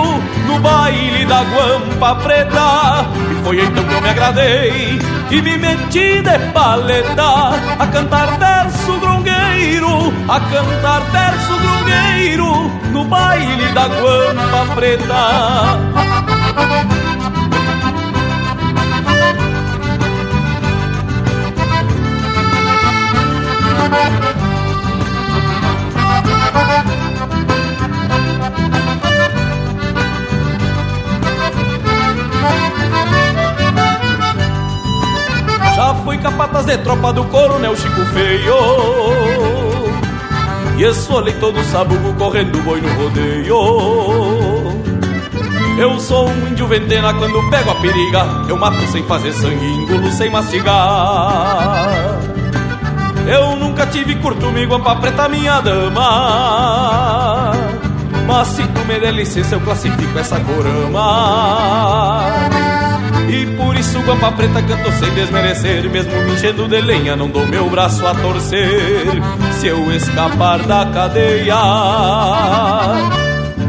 No 0.49 0.59
baile 0.59 1.25
da 1.25 1.45
guampa 1.45 2.17
preta. 2.17 3.07
E 3.31 3.45
foi 3.45 3.65
então 3.65 3.85
que 3.85 3.95
eu 3.95 4.03
me 4.03 4.09
agradei 4.09 4.99
E 5.31 5.41
me 5.41 5.57
meti 5.57 6.21
de 6.21 6.39
paleta 6.53 7.55
A 7.79 7.87
cantar 7.87 8.37
verso 8.39 8.96
grungueiro 9.27 10.13
a 10.29 10.41
cantar 10.41 11.03
verso 11.11 11.59
grungueiro 11.59 12.71
no 12.93 13.05
baile 13.05 13.73
da 13.73 13.89
guampa 13.89 14.75
preta. 14.75 15.97
Já 35.77 35.95
fui 35.97 36.17
capataz 36.17 36.65
de 36.65 36.79
tropa 36.79 37.13
do 37.13 37.23
coronel 37.25 37.77
Chico 37.77 38.01
Feio. 38.07 38.57
E 40.79 40.85
esfolei 40.85 41.35
todo 41.35 41.63
sabugo 41.65 42.15
correndo 42.15 42.63
boi 42.63 42.81
no 42.81 42.89
rodeio. 42.95 43.59
Eu 45.79 46.01
sou 46.01 46.31
um 46.31 46.49
índio 46.49 46.67
ventena 46.67 47.13
quando 47.13 47.51
pego 47.51 47.71
a 47.71 47.75
periga 47.75 48.27
Eu 48.49 48.57
mato 48.57 48.81
sem 48.91 49.05
fazer 49.05 49.35
sangue, 49.35 49.67
engulo 49.67 50.11
sem 50.13 50.31
mastigar. 50.31 51.91
Eu 53.27 53.57
nunca 53.57 53.85
tive 53.87 54.15
curto-me 54.15 54.65
guampa 54.65 54.97
preta 54.97 55.29
minha 55.29 55.61
dama. 55.61 57.53
Mas 58.27 58.49
se 58.49 58.67
tu 58.67 58.83
me 58.87 58.99
der 58.99 59.13
licença 59.13 59.57
eu 59.57 59.61
classifico 59.61 60.19
essa 60.19 60.41
corama 60.41 61.77
e 63.29 63.47
por 63.57 63.77
isso 63.77 63.99
Guampa 64.01 64.31
Preta 64.33 64.63
canto 64.63 64.93
sem 64.93 65.11
desmerecer 65.15 65.89
Mesmo 65.91 66.13
me 66.23 66.33
enchendo 66.33 66.69
de 66.69 66.81
lenha 66.81 67.17
não 67.17 67.29
dou 67.29 67.47
meu 67.47 67.69
braço 67.69 68.07
a 68.07 68.15
torcer. 68.15 69.07
Se 69.59 69.67
eu 69.67 69.91
escapar 69.93 70.61
da 70.61 70.87
cadeia 70.87 71.55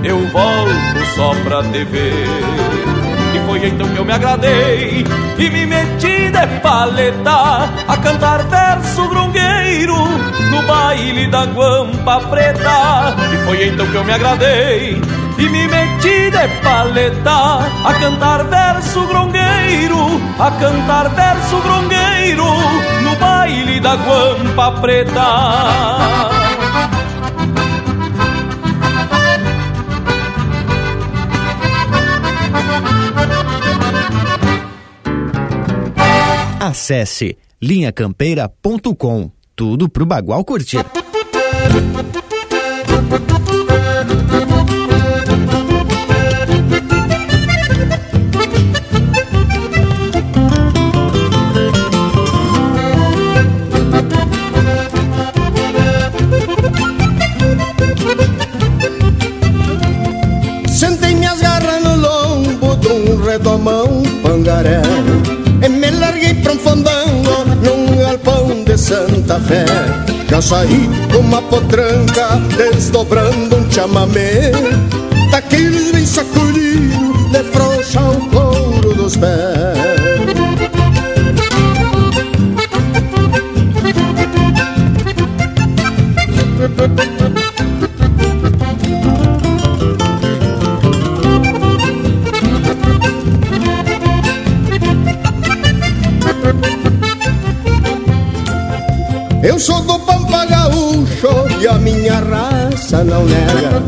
Eu 0.03 0.19
volto 0.27 1.05
só 1.15 1.33
pra 1.43 1.63
te 1.63 1.83
ver. 1.85 2.27
E 3.33 3.39
foi 3.45 3.67
então 3.67 3.87
que 3.89 3.97
eu 3.97 4.05
me 4.05 4.13
agradei 4.13 5.05
E 5.37 5.49
me 5.49 5.65
meti 5.65 6.29
de 6.31 6.47
paleta 6.61 7.69
A 7.87 7.97
cantar 7.97 8.43
verso 8.43 9.07
grungueiro 9.09 9.95
No 10.51 10.61
baile 10.63 11.27
da 11.27 11.45
Guampa 11.45 12.19
Preta. 12.29 13.15
E 13.33 13.45
foi 13.45 13.67
então 13.67 13.87
que 13.87 13.95
eu 13.95 14.03
me 14.03 14.13
agradei 14.13 15.01
e 15.37 15.49
me 15.49 15.67
meti 15.67 16.31
de 16.31 16.47
paleta 16.63 17.59
a 17.85 17.93
cantar 17.99 18.43
verso 18.45 19.05
grongueiro, 19.07 19.99
a 20.39 20.51
cantar 20.51 21.09
verso 21.09 21.59
grongueiro 21.61 22.45
no 23.03 23.15
baile 23.17 23.79
da 23.79 23.95
guampa 23.95 24.71
preta. 24.81 26.37
Acesse 36.59 37.37
linhacampeira.com. 37.61 39.31
Tudo 39.55 39.89
pro 39.89 40.05
Bagual 40.05 40.43
curtir. 40.43 40.85
Já 70.37 70.41
saí 70.41 70.87
com 71.11 71.17
uma 71.17 71.41
potranca 71.41 72.35
desdobrando 72.55 73.55
um 73.55 73.71
chamamé 73.71 74.51
Daqueles 75.31 75.91
bem 75.91 76.05
sacudido 76.05 77.31
de 77.31 77.43
o 78.11 78.29
couro 78.29 78.93
dos 78.93 79.17
pés. 79.17 79.97
Eu 99.41 99.59
sou 99.59 99.81
do 99.81 99.96
raça 102.87 103.03
não 103.03 103.25
nega. 103.25 103.83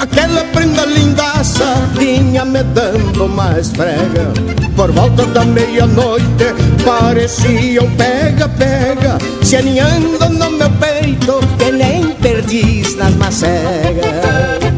Aquela 0.00 0.42
prenda 0.44 0.86
lindaça 0.86 1.64
vinha 1.98 2.44
me 2.44 2.62
dando 2.62 3.28
mais 3.28 3.70
frega. 3.70 4.32
Por 4.74 4.90
volta 4.92 5.26
da 5.26 5.44
meia-noite 5.44 6.54
parecia 6.84 7.82
um 7.82 7.90
pega-pega. 7.96 9.18
Se 9.42 9.56
aninhando 9.56 10.30
no 10.30 10.50
meu 10.50 10.70
peito 10.70 11.40
que 11.58 11.70
nem 11.70 12.10
perdiz 12.14 12.96
nas 12.96 13.14
macegas 13.16 14.68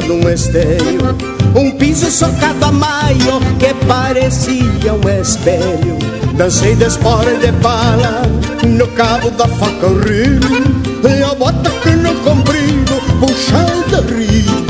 de 0.00 0.12
um 0.12 0.28
esteio 0.28 1.38
Um 1.54 1.70
piso 1.72 2.10
socado 2.10 2.64
a 2.64 2.72
maio 2.72 3.40
que 3.58 3.74
parecia 3.86 4.92
um 4.92 5.20
espelho. 5.20 5.98
Dancei 6.36 6.76
de 6.76 6.84
espora 6.84 7.32
e 7.32 7.38
de 7.38 7.52
bala 7.52 8.22
no 8.64 8.86
cabo 8.88 9.30
da 9.30 9.48
faca 9.48 9.86
o 9.86 9.98
rio. 9.98 10.40
E 11.02 11.22
a 11.22 11.34
bota 11.34 11.70
que 11.82 11.90
no 11.90 12.14
comprido 12.16 12.94
puxada 13.18 14.04
riba 14.14 14.67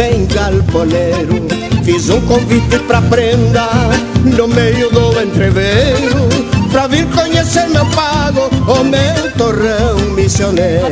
bem 0.00 0.24
galponeiro 0.24 1.46
Fiz 1.84 2.08
um 2.08 2.22
convite 2.22 2.78
pra 2.86 3.02
prenda 3.02 3.68
no 4.24 4.48
meio 4.48 4.90
do 4.90 5.20
entreveiro 5.20 6.26
Pra 6.72 6.86
vir 6.86 7.06
conhecer 7.08 7.68
meu 7.68 7.84
pago, 7.86 8.48
o 8.66 8.84
meu 8.84 9.30
torrão 9.36 9.98
missioneiro 10.14 10.86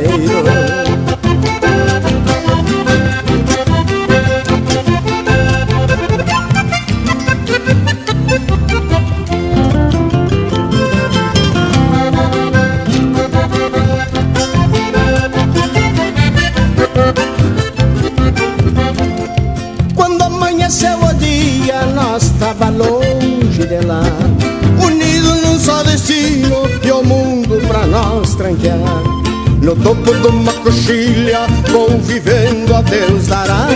topo 29.83 30.13
de 30.13 30.27
uma 30.27 30.53
coxilha, 30.53 31.47
vou 31.69 31.89
vivendo 31.99 32.75
a 32.75 32.81
Deus 32.81 33.27
dará. 33.27 33.67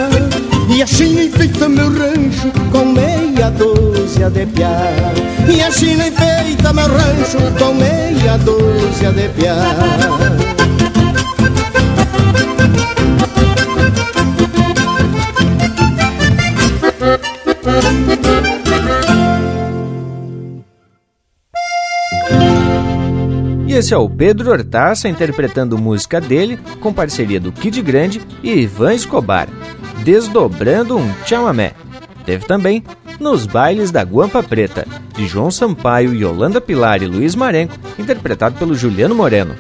E 0.70 0.82
assim 0.82 1.26
enfeita 1.26 1.68
meu 1.68 1.88
rancho 1.90 2.52
com 2.72 2.86
meia 2.86 3.52
dúzia 3.52 4.30
de 4.30 4.46
piar 4.46 5.14
E 5.48 5.62
assim 5.62 5.94
enfeita 5.94 6.72
meu 6.74 6.88
rancho 6.88 7.38
com 7.60 7.74
meia 7.74 8.38
dúzia 8.38 9.12
de 9.12 9.28
piar 9.30 10.63
esse 23.94 24.00
é 24.00 24.04
o 24.04 24.10
Pedro 24.10 24.50
Hortaça 24.50 25.08
interpretando 25.08 25.78
música 25.78 26.20
dele 26.20 26.58
com 26.82 26.92
parceria 26.92 27.40
do 27.40 27.52
Kid 27.52 27.80
Grande 27.84 28.20
e 28.42 28.52
Ivan 28.52 28.96
Escobar, 28.96 29.48
Desdobrando 30.04 30.98
um 30.98 31.14
Chamamé. 31.28 31.74
Teve 32.26 32.44
também 32.48 32.84
Nos 33.20 33.46
Bailes 33.46 33.92
da 33.92 34.02
Guampa 34.02 34.42
Preta, 34.42 34.88
de 35.16 35.28
João 35.28 35.52
Sampaio, 35.52 36.12
Yolanda 36.12 36.60
Pilar 36.60 37.04
e 37.04 37.06
Luiz 37.06 37.36
Marenco, 37.36 37.76
interpretado 38.00 38.58
pelo 38.58 38.74
Juliano 38.74 39.14
Moreno. 39.14 39.56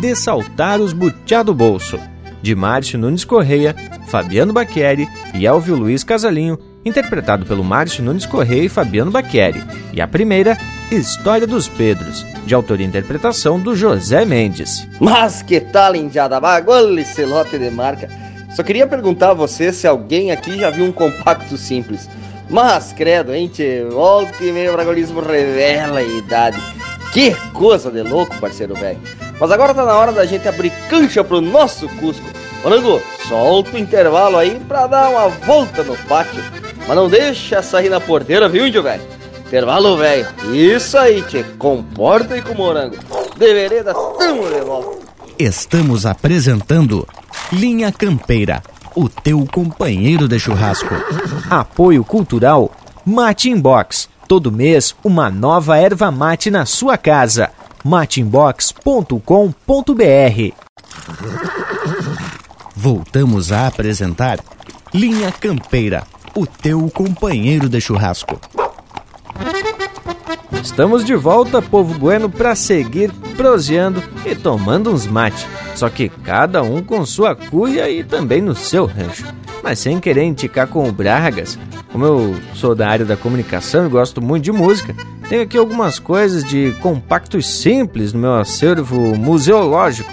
De 0.00 0.14
Saltar 0.14 0.80
os 0.80 0.92
Butiá 0.92 1.42
do 1.42 1.52
Bolso, 1.52 1.98
de 2.40 2.54
Márcio 2.54 2.96
Nunes 2.96 3.24
Correia, 3.24 3.74
Fabiano 4.06 4.52
Bacchieri 4.52 5.08
e 5.34 5.46
Elvio 5.46 5.74
Luiz 5.74 6.04
Casalinho, 6.04 6.60
interpretado 6.84 7.44
pelo 7.44 7.64
Márcio 7.64 8.04
Nunes 8.04 8.24
Correia 8.24 8.62
e 8.62 8.68
Fabiano 8.68 9.10
Bacchieri. 9.10 9.64
E 9.92 10.00
a 10.00 10.06
primeira, 10.06 10.56
História 10.92 11.46
dos 11.46 11.68
Pedros, 11.68 12.22
de 12.44 12.54
autoria 12.54 12.84
e 12.84 12.88
interpretação 12.88 13.58
do 13.58 13.74
José 13.74 14.26
Mendes. 14.26 14.86
Mas 15.00 15.40
que 15.40 15.58
tal, 15.58 15.96
indiada? 15.96 16.38
Bagulho 16.38 17.00
esse 17.00 17.24
lote 17.24 17.58
de 17.58 17.70
marca. 17.70 18.10
Só 18.54 18.62
queria 18.62 18.86
perguntar 18.86 19.30
a 19.30 19.34
você 19.34 19.72
se 19.72 19.86
alguém 19.86 20.30
aqui 20.30 20.58
já 20.58 20.68
viu 20.68 20.84
um 20.84 20.92
compacto 20.92 21.56
simples. 21.56 22.10
Mas, 22.50 22.92
credo, 22.92 23.32
hein, 23.32 23.48
tchê? 23.48 23.86
Volta 23.90 24.44
e 24.44 24.52
meio 24.52 24.68
o 24.68 24.74
bragualismo 24.74 25.22
revela 25.22 26.00
a 26.00 26.02
idade. 26.02 26.60
Que 27.10 27.34
coisa 27.54 27.90
de 27.90 28.02
louco, 28.02 28.38
parceiro 28.38 28.74
velho. 28.74 29.00
Mas 29.40 29.50
agora 29.50 29.72
tá 29.72 29.86
na 29.86 29.96
hora 29.96 30.12
da 30.12 30.26
gente 30.26 30.46
abrir 30.46 30.70
cancha 30.90 31.24
pro 31.24 31.40
nosso 31.40 31.88
Cusco. 31.96 32.26
Ô, 32.62 32.68
Nango, 32.68 33.00
solta 33.26 33.76
o 33.76 33.80
intervalo 33.80 34.36
aí 34.36 34.60
pra 34.68 34.86
dar 34.86 35.08
uma 35.08 35.28
volta 35.28 35.82
no 35.82 35.96
pátio. 36.06 36.44
Mas 36.86 36.94
não 36.94 37.08
deixa 37.08 37.62
sair 37.62 37.88
na 37.88 37.98
porteira, 37.98 38.46
viu, 38.46 38.66
índio 38.66 38.82
velho? 38.82 39.21
Intervalo, 39.52 39.98
velho. 39.98 40.26
Isso 40.54 40.96
aí, 40.96 41.20
tchê. 41.24 41.44
Comporta 41.58 42.32
aí 42.32 42.40
com 42.40 42.54
morango. 42.54 42.96
De 43.36 43.52
vereda, 43.52 43.92
tamo 43.92 44.48
de 44.48 44.62
volta. 44.62 45.06
Estamos 45.38 46.06
apresentando 46.06 47.06
Linha 47.52 47.92
Campeira, 47.92 48.62
o 48.96 49.10
teu 49.10 49.46
companheiro 49.52 50.26
de 50.26 50.40
churrasco. 50.40 50.94
Apoio 51.50 52.02
Cultural 52.02 52.72
Mate 53.04 53.50
Inbox. 53.50 54.08
Todo 54.26 54.50
mês, 54.50 54.96
uma 55.04 55.28
nova 55.28 55.76
erva 55.76 56.10
mate 56.10 56.50
na 56.50 56.64
sua 56.64 56.96
casa. 56.96 57.50
mateinbox.com.br 57.84 59.20
Voltamos 62.74 63.52
a 63.52 63.66
apresentar 63.66 64.38
Linha 64.94 65.30
Campeira, 65.30 66.04
o 66.34 66.46
teu 66.46 66.88
companheiro 66.88 67.68
de 67.68 67.82
churrasco. 67.82 68.40
Estamos 70.62 71.04
de 71.04 71.16
volta, 71.16 71.60
povo 71.60 71.92
bueno, 71.98 72.30
para 72.30 72.54
seguir 72.54 73.12
proseando 73.36 74.00
e 74.24 74.34
tomando 74.36 74.92
uns 74.92 75.06
mate. 75.06 75.44
Só 75.74 75.90
que 75.90 76.08
cada 76.08 76.62
um 76.62 76.82
com 76.82 77.04
sua 77.04 77.34
cuia 77.34 77.90
e 77.90 78.04
também 78.04 78.40
no 78.40 78.54
seu 78.54 78.86
rancho. 78.86 79.26
Mas 79.62 79.80
sem 79.80 79.98
querer 79.98 80.22
indicar 80.22 80.68
com 80.68 80.88
o 80.88 80.92
Bragas, 80.92 81.58
como 81.90 82.04
eu 82.04 82.36
sou 82.54 82.74
da 82.74 82.88
área 82.88 83.04
da 83.04 83.16
comunicação 83.16 83.86
e 83.86 83.90
gosto 83.90 84.22
muito 84.22 84.44
de 84.44 84.52
música, 84.52 84.94
tenho 85.28 85.42
aqui 85.42 85.58
algumas 85.58 85.98
coisas 85.98 86.44
de 86.44 86.72
compactos 86.80 87.46
simples 87.46 88.12
no 88.12 88.20
meu 88.20 88.34
acervo 88.34 89.16
museológico. 89.16 90.10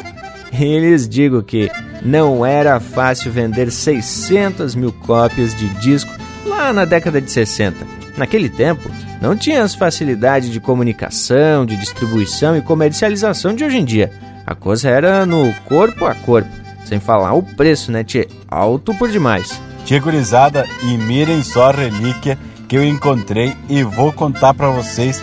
E 0.51 0.79
lhes 0.79 1.07
digo 1.07 1.43
que 1.43 1.69
não 2.01 2.43
era 2.43 2.79
fácil 2.79 3.31
vender 3.31 3.71
600 3.71 4.73
mil 4.73 4.91
cópias 4.91 5.53
de 5.53 5.69
disco 5.75 6.11
lá 6.45 6.73
na 6.73 6.85
década 6.85 7.21
de 7.21 7.29
60. 7.29 7.85
Naquele 8.17 8.49
tempo, 8.49 8.89
não 9.21 9.35
tinha 9.35 9.63
as 9.63 9.75
facilidades 9.75 10.49
de 10.49 10.59
comunicação, 10.59 11.65
de 11.65 11.75
distribuição 11.75 12.57
e 12.57 12.61
comercialização 12.61 13.53
de 13.53 13.63
hoje 13.63 13.77
em 13.77 13.85
dia. 13.85 14.11
A 14.45 14.55
coisa 14.55 14.89
era 14.89 15.25
no 15.25 15.53
corpo 15.65 16.05
a 16.05 16.15
corpo. 16.15 16.49
Sem 16.85 16.99
falar 16.99 17.33
o 17.33 17.43
preço, 17.43 17.91
né, 17.91 18.03
tchê? 18.03 18.27
Alto 18.47 18.95
por 18.95 19.09
demais. 19.09 19.61
Tchê 19.85 19.99
gurizada, 19.99 20.65
e 20.83 20.97
mirem 20.97 21.43
só 21.43 21.69
a 21.69 21.71
relíquia 21.71 22.37
que 22.67 22.77
eu 22.77 22.83
encontrei 22.83 23.55
e 23.67 23.83
vou 23.83 24.13
contar 24.13 24.53
para 24.53 24.69
vocês 24.69 25.21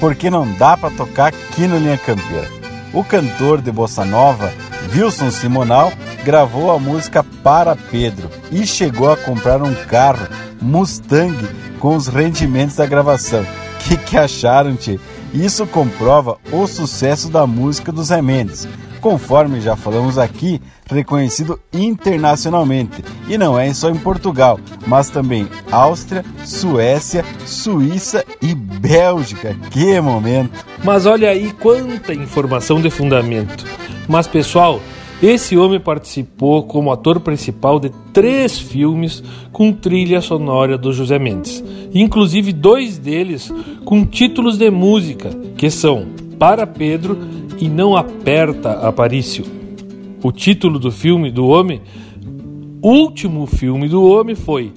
porque 0.00 0.30
não 0.30 0.50
dá 0.54 0.76
para 0.76 0.94
tocar 0.94 1.28
aqui 1.28 1.66
no 1.66 1.78
Linha 1.78 1.98
Campeira. 1.98 2.65
O 2.92 3.04
cantor 3.04 3.60
de 3.60 3.70
bossa 3.70 4.04
nova, 4.04 4.52
Wilson 4.94 5.30
Simonal, 5.30 5.92
gravou 6.24 6.70
a 6.70 6.78
música 6.78 7.24
Para 7.42 7.76
Pedro 7.76 8.30
e 8.50 8.66
chegou 8.66 9.10
a 9.10 9.16
comprar 9.16 9.62
um 9.62 9.74
carro 9.86 10.26
Mustang 10.60 11.36
com 11.78 11.94
os 11.94 12.06
rendimentos 12.06 12.76
da 12.76 12.86
gravação. 12.86 13.44
Que 13.80 13.96
que 13.96 14.16
acharam, 14.16 14.74
tchê? 14.74 14.98
Isso 15.32 15.66
comprova 15.66 16.38
o 16.50 16.66
sucesso 16.66 17.28
da 17.28 17.46
música 17.46 17.92
dos 17.92 18.10
Remendes, 18.10 18.66
conforme 19.06 19.60
já 19.60 19.76
falamos 19.76 20.18
aqui, 20.18 20.60
reconhecido 20.90 21.60
internacionalmente. 21.72 23.04
E 23.28 23.38
não 23.38 23.56
é 23.56 23.72
só 23.72 23.88
em 23.88 23.94
Portugal, 23.94 24.58
mas 24.84 25.08
também 25.08 25.46
Áustria, 25.70 26.24
Suécia, 26.44 27.24
Suíça 27.44 28.24
e 28.42 28.52
Bélgica. 28.52 29.54
Que 29.70 30.00
momento! 30.00 30.66
Mas 30.82 31.06
olha 31.06 31.30
aí 31.30 31.52
quanta 31.52 32.12
informação 32.12 32.80
de 32.80 32.90
fundamento. 32.90 33.64
Mas 34.08 34.26
pessoal, 34.26 34.80
esse 35.22 35.56
homem 35.56 35.78
participou 35.78 36.64
como 36.64 36.90
ator 36.90 37.20
principal 37.20 37.78
de 37.78 37.92
três 38.12 38.58
filmes 38.58 39.22
com 39.52 39.72
trilha 39.72 40.20
sonora 40.20 40.76
do 40.76 40.92
José 40.92 41.16
Mendes, 41.16 41.62
inclusive 41.94 42.52
dois 42.52 42.98
deles 42.98 43.52
com 43.84 44.04
títulos 44.04 44.58
de 44.58 44.68
música, 44.68 45.30
que 45.56 45.70
são 45.70 46.25
Para 46.38 46.66
Pedro 46.66 47.18
e 47.58 47.66
Não 47.68 47.96
Aperta 47.96 48.72
Aparício. 48.86 49.44
O 50.22 50.30
título 50.32 50.78
do 50.78 50.90
filme 50.90 51.30
do 51.30 51.46
homem, 51.46 51.80
último 52.82 53.46
filme 53.46 53.88
do 53.88 54.04
homem 54.04 54.34
foi 54.34 54.72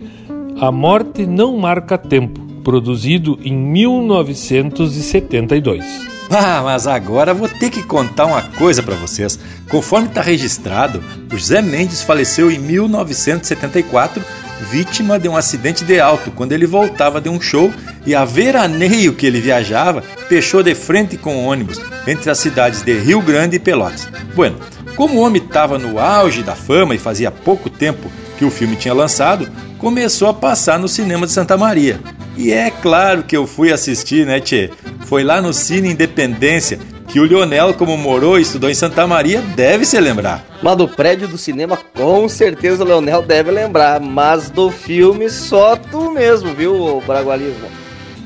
A 0.60 0.72
Morte 0.72 1.26
Não 1.26 1.58
Marca 1.58 1.98
Tempo, 1.98 2.40
produzido 2.64 3.38
em 3.44 3.54
1972. 3.54 6.19
Ah, 6.32 6.62
mas 6.64 6.86
agora 6.86 7.34
vou 7.34 7.50
ter 7.50 7.72
que 7.72 7.82
contar 7.82 8.28
uma 8.28 8.44
coisa 8.44 8.84
para 8.84 8.94
vocês. 8.96 9.40
Conforme 9.68 10.10
está 10.10 10.22
registrado, 10.22 11.04
o 11.34 11.36
José 11.36 11.60
Mendes 11.60 12.04
faleceu 12.04 12.52
em 12.52 12.60
1974, 12.60 14.24
vítima 14.70 15.18
de 15.18 15.28
um 15.28 15.36
acidente 15.36 15.84
de 15.84 16.00
auto, 16.00 16.30
quando 16.30 16.52
ele 16.52 16.68
voltava 16.68 17.20
de 17.20 17.30
um 17.30 17.42
show 17.42 17.74
e 18.06 18.14
a 18.14 18.26
veraneio 18.26 19.16
que 19.16 19.26
ele 19.26 19.42
viajava, 19.42 20.04
fechou 20.28 20.62
de 20.62 20.76
frente 20.76 21.18
com 21.18 21.36
o 21.36 21.46
ônibus 21.46 21.82
entre 22.06 22.30
as 22.30 22.38
cidades 22.38 22.84
de 22.84 22.94
Rio 22.94 23.22
Grande 23.24 23.56
e 23.56 23.60
Pelotas. 23.60 24.08
Bueno, 24.36 24.60
como 24.96 25.16
o 25.16 25.22
homem 25.22 25.42
estava 25.42 25.80
no 25.80 25.98
auge 25.98 26.44
da 26.44 26.56
fama 26.56 26.94
e 26.94 27.00
fazia 27.00 27.32
pouco 27.32 27.72
tempo 27.72 28.12
que 28.40 28.46
o 28.46 28.50
filme 28.50 28.78
tinha 28.78 28.94
lançado, 28.94 29.52
começou 29.78 30.30
a 30.30 30.34
passar 30.34 30.80
no 30.80 30.88
cinema 30.88 31.28
de 31.28 31.34
Santa 31.34 31.58
Maria. 31.58 32.00
E 32.38 32.54
é 32.54 32.72
claro 32.72 33.22
que 33.22 33.36
eu 33.36 33.46
fui 33.46 33.70
assistir, 33.70 34.26
né, 34.26 34.40
Tchê? 34.40 34.70
Foi 35.02 35.26
lá 35.26 35.42
no 35.42 35.52
Cine 35.52 35.92
Independência 35.92 36.80
que 37.10 37.20
o 37.20 37.26
Lionel, 37.26 37.74
como 37.74 37.98
morou 37.98 38.40
e 38.40 38.44
estudou 38.44 38.70
em 38.70 38.74
Santa 38.74 39.06
Maria, 39.06 39.42
deve 39.42 39.84
se 39.84 40.00
lembrar. 40.00 40.46
Mas 40.64 40.78
do 40.78 40.88
prédio 40.88 41.28
do 41.28 41.38
cinema, 41.38 41.78
com 41.94 42.30
certeza 42.30 42.82
o 42.82 42.88
Leonel 42.88 43.22
deve 43.22 43.52
lembrar. 43.52 44.00
Mas 44.00 44.50
do 44.50 44.72
filme, 44.72 45.30
só 45.30 45.76
tu 45.76 46.10
mesmo, 46.12 46.54
viu, 46.54 47.04
Bragualismo? 47.06 47.68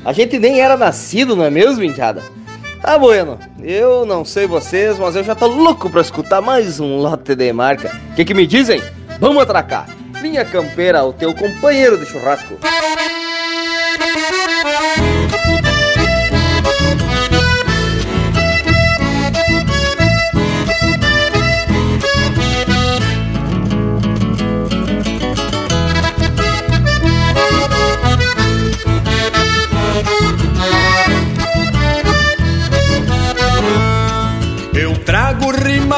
A 0.04 0.12
gente 0.12 0.38
nem 0.38 0.60
era 0.60 0.76
nascido, 0.76 1.34
não 1.34 1.44
é 1.44 1.50
mesmo, 1.50 1.82
Indiada? 1.82 2.22
Tá 2.80 2.96
bueno, 2.96 3.38
eu 3.60 4.06
não 4.06 4.24
sei 4.24 4.46
vocês, 4.46 4.96
mas 4.96 5.16
eu 5.16 5.24
já 5.24 5.34
tô 5.34 5.48
louco 5.48 5.90
pra 5.90 6.02
escutar 6.02 6.40
mais 6.40 6.78
um 6.78 6.98
lote 6.98 7.34
de 7.34 7.52
marca. 7.52 7.90
O 8.12 8.14
que, 8.14 8.24
que 8.24 8.34
me 8.34 8.46
dizem? 8.46 8.80
Vamos 9.18 9.42
atracar! 9.42 10.03
Linha 10.24 10.42
Campeira, 10.42 11.04
o 11.04 11.12
teu 11.12 11.34
companheiro 11.34 11.98
de 11.98 12.06
churrasco. 12.06 12.58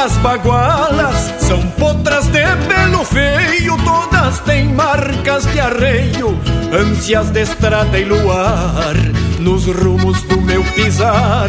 Rimas 0.07 0.17
bagualas, 0.19 1.35
são 1.41 1.61
potras 1.73 2.27
de 2.27 2.45
pelo 2.69 3.05
feio, 3.05 3.77
todas 3.85 4.39
têm 4.41 4.67
marcas 4.67 5.45
de 5.47 5.61
arreio, 5.61 6.39
ânsias 6.73 7.31
de 7.31 7.43
estrada 7.43 7.99
e 7.99 8.05
luar, 8.05 8.95
nos 9.41 9.67
rumos 9.67 10.23
do 10.23 10.41
meu 10.41 10.63
pisar. 10.75 11.49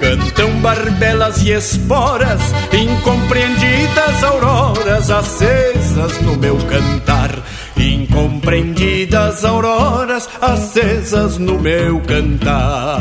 Cantam 0.00 0.50
barbelas 0.60 1.42
e 1.42 1.52
esporas, 1.52 2.40
incompreendidas 2.72 4.24
auroras 4.24 5.10
acesas 5.10 6.20
no 6.20 6.36
meu 6.36 6.56
cantar. 6.58 7.30
Incompreendidas 7.76 9.44
auroras 9.44 10.28
acesas 10.40 11.38
no 11.38 11.58
meu 11.58 12.00
cantar. 12.00 13.00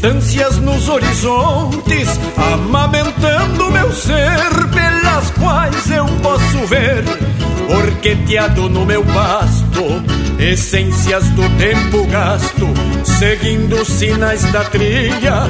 Distâncias 0.00 0.58
nos 0.58 0.88
horizontes, 0.88 2.08
amamentando 2.54 3.68
meu 3.72 3.92
ser, 3.92 4.68
pelas 4.72 5.28
quais 5.32 5.90
eu 5.90 6.06
posso 6.22 6.66
ver, 6.68 7.02
orqueteado 7.68 8.68
no 8.68 8.86
meu 8.86 9.04
pasto, 9.04 9.82
essências 10.38 11.24
do 11.30 11.42
tempo 11.58 12.06
gasto, 12.06 12.68
seguindo 13.02 13.84
sinais 13.84 14.44
da 14.52 14.62
trilha, 14.66 15.48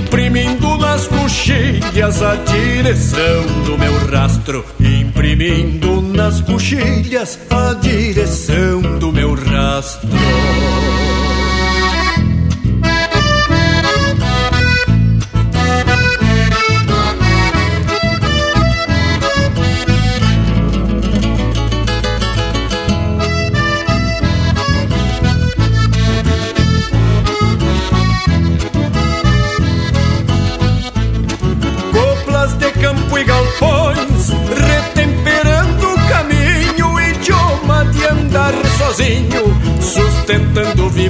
imprimindo 0.00 0.78
nas 0.78 1.06
coxilhas 1.06 2.22
a 2.22 2.36
direção 2.36 3.44
do 3.66 3.76
meu 3.76 3.92
rastro, 4.06 4.64
imprimindo 4.80 6.00
nas 6.00 6.40
coxilhas 6.40 7.38
a 7.50 7.74
direção 7.74 8.80
do 8.98 9.12
meu 9.12 9.34
rastro. 9.34 10.08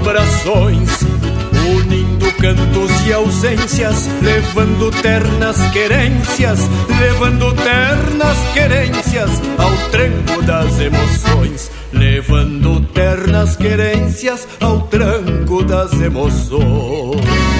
Vibrações. 0.00 0.88
unindo 1.70 2.32
cantos 2.32 3.06
e 3.06 3.12
ausências, 3.12 4.08
levando 4.22 4.90
ternas 4.90 5.56
querências, 5.70 6.58
levando 6.98 7.54
ternas 7.54 8.38
querências 8.52 9.30
ao 9.58 9.70
tranco 9.90 10.42
das 10.42 10.80
emoções, 10.80 11.70
levando 11.92 12.80
ternas 12.92 13.56
querências 13.56 14.48
ao 14.60 14.80
tranco 14.82 15.62
das 15.64 15.92
emoções. 15.92 17.59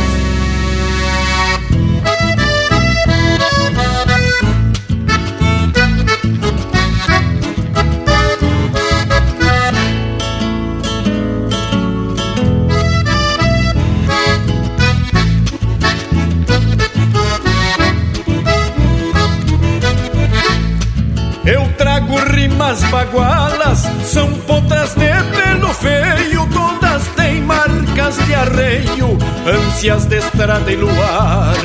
Ânsias 29.50 30.06
de 30.06 30.16
estrada 30.16 30.70
e 30.72 30.76
luar. 30.76 31.56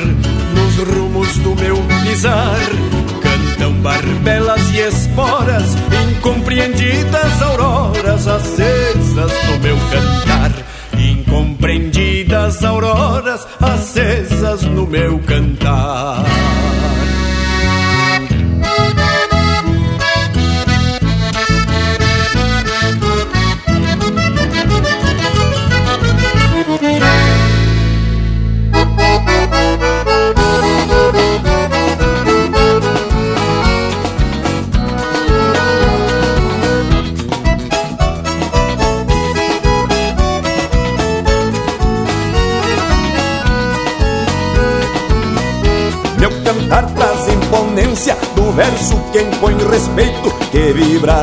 Nos 0.54 0.88
rumos 0.88 1.38
do 1.38 1.54
meu 1.54 1.76
pisar, 2.02 2.58
cantam 3.22 3.72
barbelas 3.74 4.62
e 4.70 4.80
esporas, 4.80 5.76
incompreendidas 6.10 7.42
auroras 7.42 8.26
acesas 8.26 9.32
no 9.48 9.58
meu 9.60 9.76
cantar. 9.90 10.52
Incompreendidas 10.98 12.64
auroras 12.64 13.46
acesas 13.60 14.62
no 14.62 14.86
meu 14.86 15.18
cantar. 15.20 16.24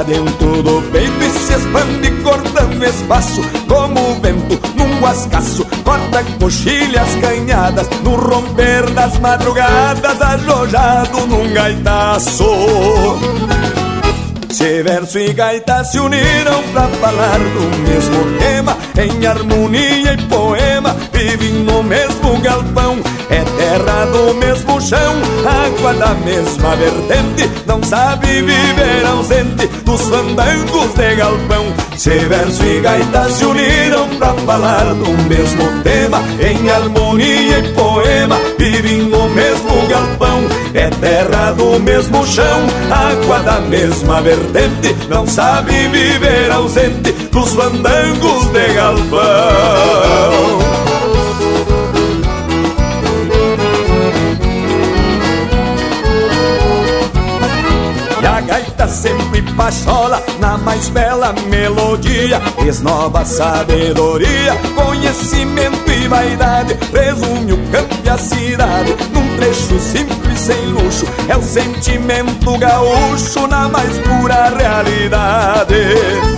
Dentro 0.06 0.64
do 0.64 0.82
peito 0.92 1.24
e 1.24 1.30
se 1.30 1.54
expande 1.54 2.12
cortando 2.24 2.84
espaço, 2.84 3.42
como 3.68 4.12
o 4.12 4.20
vento 4.20 4.60
num 4.76 5.00
guascaço, 5.00 5.66
corta 5.84 6.24
coxilhas 6.40 7.16
canhadas, 7.22 7.88
no 8.04 8.16
romper 8.16 8.90
das 8.92 9.18
madrugadas, 9.20 10.22
arrojado 10.22 11.28
num 11.28 11.54
gaitaço. 11.54 12.44
Se 14.50 14.84
verso 14.84 15.18
e 15.18 15.34
gaita 15.34 15.84
se 15.84 16.00
uniram 16.00 16.62
pra 16.72 16.88
falar 16.88 17.40
do 17.40 17.78
mesmo 17.90 18.38
tema, 18.38 18.78
em 18.98 19.26
harmonia 19.26 20.14
e 20.14 20.18
poema, 20.28 20.63
vivem 21.24 21.54
no 21.64 21.82
mesmo 21.84 22.38
galpão. 22.42 22.98
É 23.30 23.44
terra 23.58 24.06
do 24.08 24.34
mesmo 24.36 24.82
chão, 24.82 25.16
água 25.46 25.94
da 25.94 26.14
mesma 26.16 26.76
vertente, 26.76 27.50
não 27.66 27.82
sabe 27.82 28.28
viver 28.28 29.06
ausente 29.08 29.68
dos 29.86 30.02
fandangos 30.02 30.94
de 30.94 31.16
galpão. 31.16 31.66
Se 31.98 32.10
verso 32.10 32.64
e 32.64 32.82
gaita 32.82 33.30
se 33.30 33.46
uniram 33.46 34.10
pra 34.20 34.34
falar 34.46 34.94
do 34.94 35.12
mesmo 35.30 35.82
tema, 35.84 36.22
em 36.40 36.70
harmonia 36.70 37.60
e 37.60 37.74
poema, 37.74 38.38
vivem 38.58 39.04
no 39.04 39.30
mesmo 39.30 39.88
galpão. 39.88 40.44
É 40.74 40.90
terra 40.90 41.52
do 41.54 41.80
mesmo 41.80 42.26
chão, 42.28 42.68
água 42.92 43.40
da 43.40 43.62
mesma 43.62 44.22
vertente, 44.22 44.96
não 45.10 45.26
sabe 45.26 45.72
viver 45.88 46.52
ausente 46.52 47.12
dos 47.32 47.54
fandangos 47.54 48.46
de 48.48 48.74
galpão. 48.74 50.63
Sempre 58.94 59.42
pachola 59.56 60.24
na 60.40 60.58
mais 60.58 60.90
bela 60.90 61.34
melodia. 61.48 62.40
Esnova 62.66 63.26
sabedoria, 63.26 64.56
conhecimento 64.76 65.92
e 65.92 66.08
vaidade. 66.08 66.78
Resume 66.94 67.54
o 67.54 67.58
campo 67.72 67.96
e 68.04 68.10
a 68.10 68.18
cidade 68.18 68.96
num 69.12 69.36
trecho 69.38 69.80
simples 69.80 70.40
sem 70.40 70.66
luxo. 70.68 71.06
É 71.28 71.36
o 71.36 71.42
sentimento 71.42 72.58
gaúcho 72.58 73.48
na 73.48 73.68
mais 73.68 73.98
pura 74.00 74.50
realidade 74.50 76.34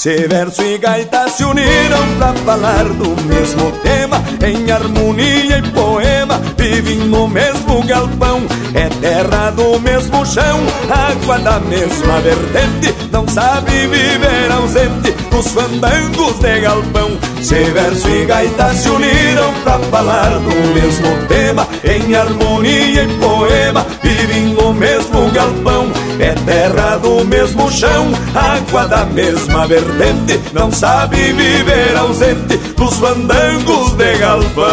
se 0.00 0.26
verso 0.28 0.62
e 0.62 0.78
gaita 0.78 1.28
se 1.28 1.44
uniram 1.44 2.16
pra 2.16 2.32
falar 2.32 2.84
do 2.84 3.22
mesmo 3.24 3.70
tema 3.82 4.16
Em 4.42 4.72
harmonia 4.72 5.58
e 5.58 5.62
poema 5.72 6.40
vivem 6.56 7.00
no 7.00 7.28
mesmo 7.28 7.82
galpão 7.82 8.40
É 8.72 8.88
terra 8.88 9.50
do 9.50 9.78
mesmo 9.78 10.24
chão, 10.24 10.58
água 10.88 11.38
da 11.40 11.60
mesma 11.60 12.18
vertente 12.22 12.94
Não 13.12 13.28
sabe 13.28 13.72
viver 13.72 14.50
ausente 14.50 15.10
dos 15.30 15.48
fandangos 15.48 16.38
de 16.38 16.60
galpão. 16.60 17.10
Se 17.42 17.62
verso 17.64 18.08
e 18.08 18.24
gaita 18.24 18.72
se 18.72 18.88
uniram 18.88 19.52
pra 19.62 19.78
falar 19.80 20.30
do 20.30 20.74
mesmo 20.80 21.26
tema 21.28 21.68
Em 21.84 22.14
harmonia 22.14 23.04
e 23.04 23.18
poema 23.18 23.86
vivem 24.02 24.54
no 24.54 24.72
mesmo 24.72 25.30
galpão 25.30 25.92
É 26.20 26.34
terra 26.44 26.98
do 26.98 27.24
mesmo 27.24 27.72
chão, 27.72 28.12
água 28.34 28.86
da 28.86 29.06
mesma 29.06 29.66
vertente 29.66 30.38
Não 30.52 30.70
sabe 30.70 31.16
viver 31.32 31.96
ausente 31.96 32.58
dos 32.76 32.94
fandangos 32.98 33.92
de 33.94 34.18
galpão 34.18 34.70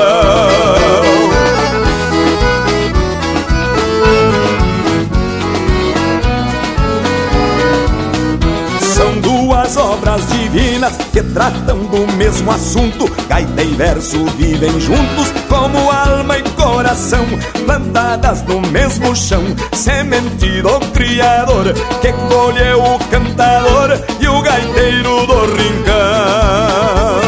divinas 10.50 10.96
que 11.12 11.22
tratam 11.22 11.80
do 11.86 12.08
mesmo 12.14 12.52
assunto. 12.52 13.08
Gaita 13.28 13.64
e 13.64 13.74
verso 13.76 14.26
vivem 14.38 14.80
juntos 14.80 15.32
como 15.50 15.92
alma 15.92 16.38
e 16.38 16.44
coração, 16.52 17.26
plantadas 17.66 18.44
no 18.44 18.62
mesmo 18.62 19.16
chão. 19.16 19.44
Semente 19.74 20.62
do 20.62 20.80
Criador 20.92 21.74
que 22.02 22.14
colheu 22.14 22.82
o 22.82 23.00
cantador 23.10 24.00
e 24.20 24.28
o 24.28 24.42
gaiteiro 24.42 25.26
do 25.28 25.46
rincão. 25.56 27.27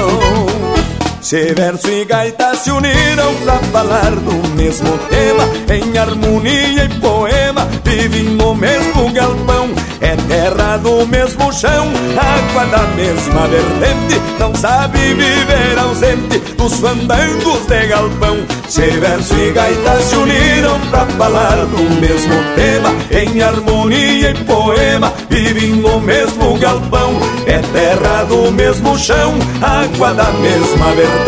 Se 1.30 1.54
verso 1.54 1.88
e 1.92 2.06
gaita 2.06 2.56
se 2.56 2.72
uniram 2.72 3.36
pra 3.44 3.60
falar 3.72 4.16
do 4.16 4.50
mesmo 4.56 4.98
tema, 5.10 5.48
em 5.72 5.96
harmonia 5.96 6.86
e 6.86 7.00
poema, 7.00 7.68
vivem 7.84 8.24
no 8.24 8.56
mesmo 8.56 9.12
galpão. 9.12 9.70
É 10.02 10.16
terra 10.28 10.78
do 10.78 11.06
mesmo 11.06 11.54
chão, 11.54 11.88
água 12.18 12.66
da 12.66 12.82
mesma 12.96 13.48
vertente, 13.48 14.20
não 14.40 14.56
sabe 14.56 14.98
viver 14.98 15.78
ausente 15.78 16.40
dos 16.58 16.80
fandangos 16.80 17.64
de 17.68 17.86
galpão. 17.86 18.38
Se 18.68 18.82
verso 18.82 19.36
e 19.36 19.52
gaita 19.52 20.02
se 20.02 20.16
uniram 20.16 20.80
pra 20.90 21.06
falar 21.06 21.58
do 21.68 22.02
mesmo 22.02 22.34
tema, 22.56 22.90
em 23.12 23.40
harmonia 23.42 24.32
e 24.32 24.44
poema, 24.46 25.14
vivem 25.30 25.74
no 25.76 26.00
mesmo 26.00 26.58
galpão. 26.58 27.14
É 27.46 27.60
terra 27.60 28.24
do 28.24 28.52
mesmo 28.52 28.98
chão, 28.98 29.36
água 29.62 30.14
da 30.14 30.32
mesma 30.32 30.92
vertente, 30.94 31.19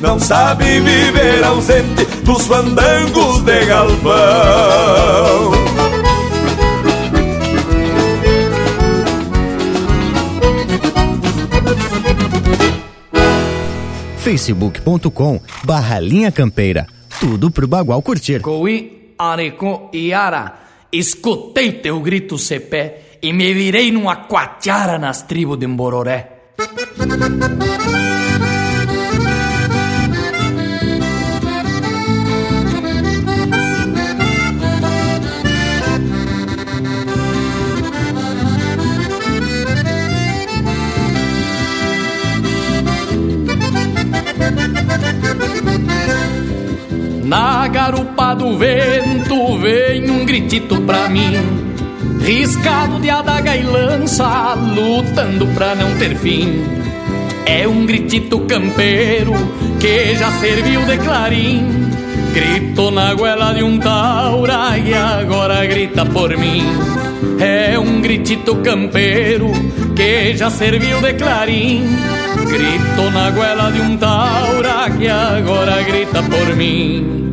não 0.00 0.18
sabe 0.18 0.80
viver 0.80 1.44
ausente 1.44 2.04
dos 2.24 2.46
fandangos 2.46 3.42
de 3.42 3.66
galpão. 3.66 5.50
facebook.com 14.20 15.40
barra 15.64 15.98
linha 15.98 16.30
campeira. 16.30 16.86
Tudo 17.18 17.50
pro 17.50 17.66
Bagual 17.66 18.00
curtir. 18.00 18.40
Coí, 18.40 19.12
Arecô 19.18 19.90
e 19.92 20.12
Ara, 20.12 20.60
escutei 20.92 21.72
teu 21.72 22.00
grito 22.00 22.38
cepé 22.38 23.18
e 23.20 23.32
me 23.32 23.52
virei 23.52 23.90
numa 23.90 24.16
quatiara 24.28 24.98
nas 24.98 25.22
tribos 25.22 25.58
de 25.58 25.66
Mbororé. 25.66 26.28
Do 48.34 48.56
vento 48.56 49.58
vem 49.58 50.10
um 50.10 50.24
gritito 50.24 50.80
pra 50.82 51.08
mim. 51.08 51.36
Riscado 52.20 53.00
de 53.00 53.10
adaga 53.10 53.56
e 53.56 53.62
lança, 53.62 54.54
lutando 54.54 55.46
pra 55.48 55.74
não 55.74 55.96
ter 55.96 56.14
fim. 56.16 56.62
É 57.46 57.66
um 57.66 57.84
gritito 57.86 58.38
campeiro 58.40 59.32
que 59.80 60.14
já 60.14 60.30
serviu 60.32 60.82
de 60.82 60.98
clarim. 60.98 61.66
Grito 62.32 62.90
na 62.90 63.14
goela 63.14 63.52
de 63.52 63.62
um 63.64 63.78
taura 63.78 64.78
e 64.78 64.94
agora 64.94 65.66
grita 65.66 66.06
por 66.06 66.36
mim. 66.36 66.62
É 67.40 67.78
um 67.78 68.00
gritito 68.00 68.56
campeiro 68.56 69.50
que 69.96 70.36
já 70.36 70.50
serviu 70.50 71.00
de 71.00 71.14
clarim. 71.14 71.84
Grito 72.48 73.10
na 73.10 73.30
goela 73.30 73.70
de 73.72 73.80
um 73.80 73.96
taura 73.96 74.90
que 74.90 75.08
agora 75.08 75.82
grita 75.82 76.22
por 76.22 76.56
mim 76.56 77.29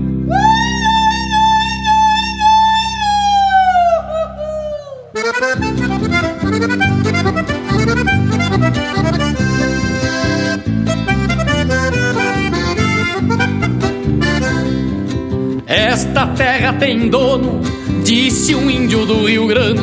Esta 15.68 16.26
terra 16.28 16.74
tem 16.74 17.08
dono, 17.10 17.62
disse 18.04 18.56
um 18.56 18.68
índio 18.68 19.06
do 19.06 19.28
Rio 19.28 19.46
Grande. 19.46 19.82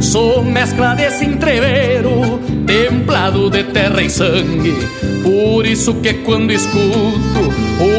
Sou 0.00 0.42
mescla 0.42 0.96
desse 0.96 1.24
entreveiro, 1.24 2.40
templado 2.66 3.48
de 3.48 3.62
terra 3.64 4.02
e 4.02 4.10
sangue. 4.10 4.74
Por 5.22 5.66
isso 5.66 5.94
que 6.00 6.14
quando 6.14 6.50
escuto 6.50 6.90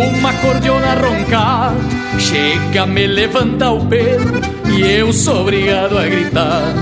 uma 0.10 0.34
cordiona 0.34 0.96
roncar, 0.96 1.74
chega, 2.20 2.86
me 2.86 3.08
levanta 3.08 3.70
o 3.70 3.86
pelo 3.86 4.61
e 4.72 4.92
eu 4.92 5.12
sou 5.14 5.42
obrigado 5.42 5.98
a 5.98 6.08
gritar. 6.08 6.74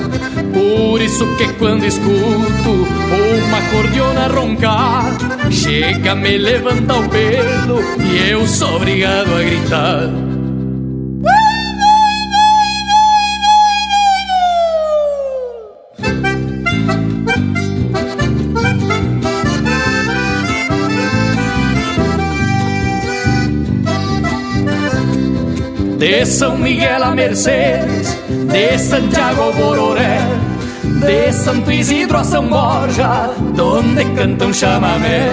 Por 0.53 1.01
isso 1.01 1.25
que 1.37 1.47
quando 1.53 1.85
escuto 1.85 2.69
uma 2.69 3.61
cordiona 3.71 4.27
roncar, 4.27 5.51
chega, 5.51 6.15
me 6.15 6.37
levanta 6.37 6.95
o 6.95 7.09
pelo 7.09 7.79
e 8.03 8.29
eu 8.29 8.45
sou 8.47 8.75
obrigado 8.75 9.33
a 9.35 9.43
gritar. 9.43 10.28
De 25.99 26.25
São 26.25 26.57
Miguel 26.57 27.03
a 27.03 27.13
Mercedes, 27.13 28.17
de 28.29 28.79
Santiago 28.79 29.49
a 29.49 29.51
Bororé, 29.51 30.19
de 30.81 31.33
Santo 31.33 31.69
Isidro 31.69 32.17
a 32.17 32.23
São 32.23 32.47
Borja, 32.47 33.29
donde 33.53 34.05
cantam 34.15 34.53
chamamé. 34.53 35.29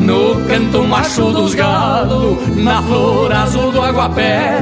No 0.00 0.40
canto 0.46 0.84
macho 0.84 1.32
dos 1.32 1.54
galos, 1.54 2.38
na 2.56 2.80
flor 2.82 3.32
azul 3.32 3.72
do 3.72 3.82
aguapé, 3.82 4.60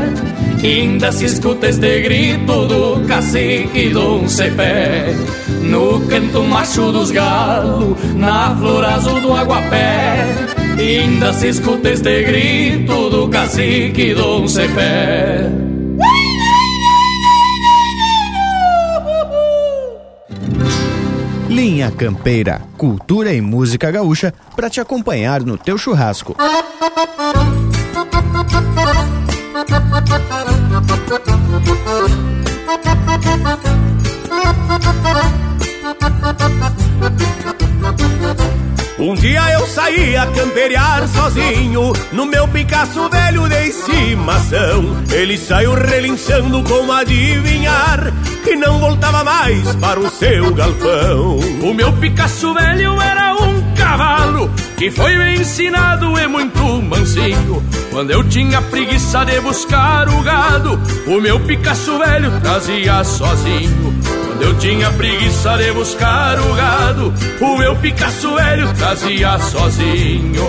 ainda 0.64 1.12
se 1.12 1.26
escuta 1.26 1.68
este 1.68 2.00
grito 2.00 2.66
do 2.66 3.06
cacique 3.06 3.90
Dom 3.90 4.26
Cepé. 4.26 5.14
No 5.62 6.00
canto 6.08 6.42
macho 6.44 6.90
dos 6.90 7.10
galos, 7.10 7.98
na 8.14 8.56
flor 8.56 8.86
azul 8.86 9.20
do 9.20 9.36
aguapé, 9.36 10.24
Ainda 10.78 11.32
se 11.32 11.48
escuta 11.48 11.88
este 11.88 12.22
grito 12.22 13.08
do 13.08 13.28
cacique 13.30 14.14
Dom 14.14 14.46
Cepé 14.46 15.50
Linha 21.48 21.90
Campeira, 21.90 22.60
cultura 22.76 23.32
e 23.32 23.40
música 23.40 23.90
gaúcha 23.90 24.34
para 24.54 24.68
te 24.68 24.78
acompanhar 24.78 25.42
no 25.42 25.56
teu 25.56 25.78
churrasco. 25.78 26.36
Um 39.06 39.14
dia 39.14 39.52
eu 39.52 39.64
saí 39.68 40.16
a 40.16 40.26
camperear 40.26 41.06
sozinho 41.06 41.92
No 42.10 42.26
meu 42.26 42.48
Picasso 42.48 43.08
velho 43.08 43.48
de 43.48 43.68
estimação. 43.68 44.96
Ele 45.12 45.38
saiu 45.38 45.74
relinchando 45.74 46.60
como 46.64 46.90
adivinhar 46.90 48.12
Que 48.42 48.56
não 48.56 48.80
voltava 48.80 49.22
mais 49.22 49.76
para 49.76 50.00
o 50.00 50.10
seu 50.10 50.52
galpão. 50.52 51.38
O 51.62 51.72
meu 51.72 51.92
Picasso 51.92 52.52
velho 52.52 53.00
era 53.00 53.32
um 53.36 53.74
cavalo 53.76 54.50
Que 54.76 54.90
foi 54.90 55.16
bem 55.16 55.40
ensinado 55.40 56.18
e 56.18 56.26
muito 56.26 56.64
mansinho. 56.82 57.62
Quando 57.92 58.10
eu 58.10 58.24
tinha 58.24 58.60
preguiça 58.60 59.24
de 59.24 59.40
buscar 59.40 60.08
o 60.08 60.20
gado 60.22 60.80
O 61.06 61.20
meu 61.20 61.38
Picasso 61.38 61.96
velho 61.96 62.40
trazia 62.40 63.04
sozinho 63.04 63.95
eu 64.40 64.58
tinha 64.58 64.90
preguiça 64.92 65.56
de 65.56 65.72
buscar 65.72 66.38
o 66.38 66.54
gado, 66.54 67.14
o 67.40 67.56
meu 67.58 67.76
Picasso 67.76 68.34
velho 68.34 68.72
trazia 68.74 69.38
sozinho. 69.38 70.46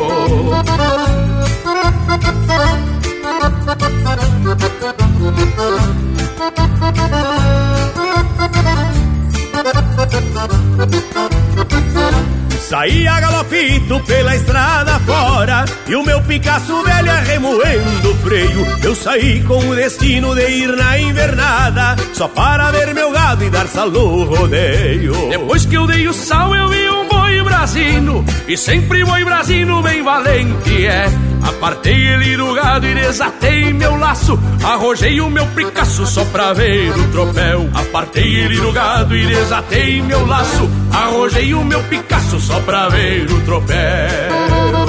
Saía 12.60 13.20
galopito 13.20 14.00
pela 14.02 14.36
estrada 14.36 15.00
fora 15.02 15.66
E 15.88 15.96
o 15.96 16.04
meu 16.04 16.22
Picasso 16.22 16.84
velho 16.84 17.12
remoendo 17.26 18.12
o 18.12 18.16
freio. 18.16 18.68
Eu 18.84 18.96
saí 18.96 19.42
com 19.44 19.58
o 19.58 19.76
destino 19.76 20.36
de 20.36 20.48
ir 20.50 20.76
na 20.76 21.00
invernada 21.00 21.96
Só 22.14 22.28
para 22.28 22.72
ver 22.72 22.94
meu 22.94 23.12
gado 23.12 23.44
e 23.44 23.50
dar 23.50 23.68
sal 23.68 23.90
no 23.90 24.24
rodeio. 24.26 25.14
Depois 25.30 25.66
que 25.66 25.76
eu 25.76 25.88
dei 25.88 26.08
o 26.08 26.14
sal 26.14 26.56
eu 26.56 26.68
vi 26.70 26.90
um 26.90 27.08
boi 27.08 27.42
brasino 27.44 28.26
E 28.48 28.58
sempre 28.58 29.04
boi 29.06 29.24
brasino 29.24 29.82
bem 29.82 30.04
valente 30.04 30.86
é 30.86 31.27
Apartei 31.48 32.07
ele 32.07 32.38
do 32.38 32.53
gado 32.53 32.86
e 32.86 32.94
desatei 32.94 33.74
meu 33.74 33.95
laço. 33.98 34.40
Arrojei 34.64 35.22
o 35.22 35.30
meu 35.30 35.45
Picasso 35.48 36.06
só 36.06 36.24
pra 36.26 36.53
ver 36.53 36.91
o 36.91 37.11
tropel. 37.11 37.69
Apartei 37.74 38.36
ele 38.36 38.60
do 38.60 38.72
gado 38.72 39.15
e 39.15 39.26
desatei 39.26 40.02
meu 40.02 40.26
laço. 40.26 40.69
Arrojei 40.91 41.53
o 41.53 41.64
meu 41.64 41.82
Picasso 41.84 42.40
só 42.40 42.60
pra 42.61 42.90
ver 42.90 43.32
o 43.32 43.41
tropel 43.41 44.87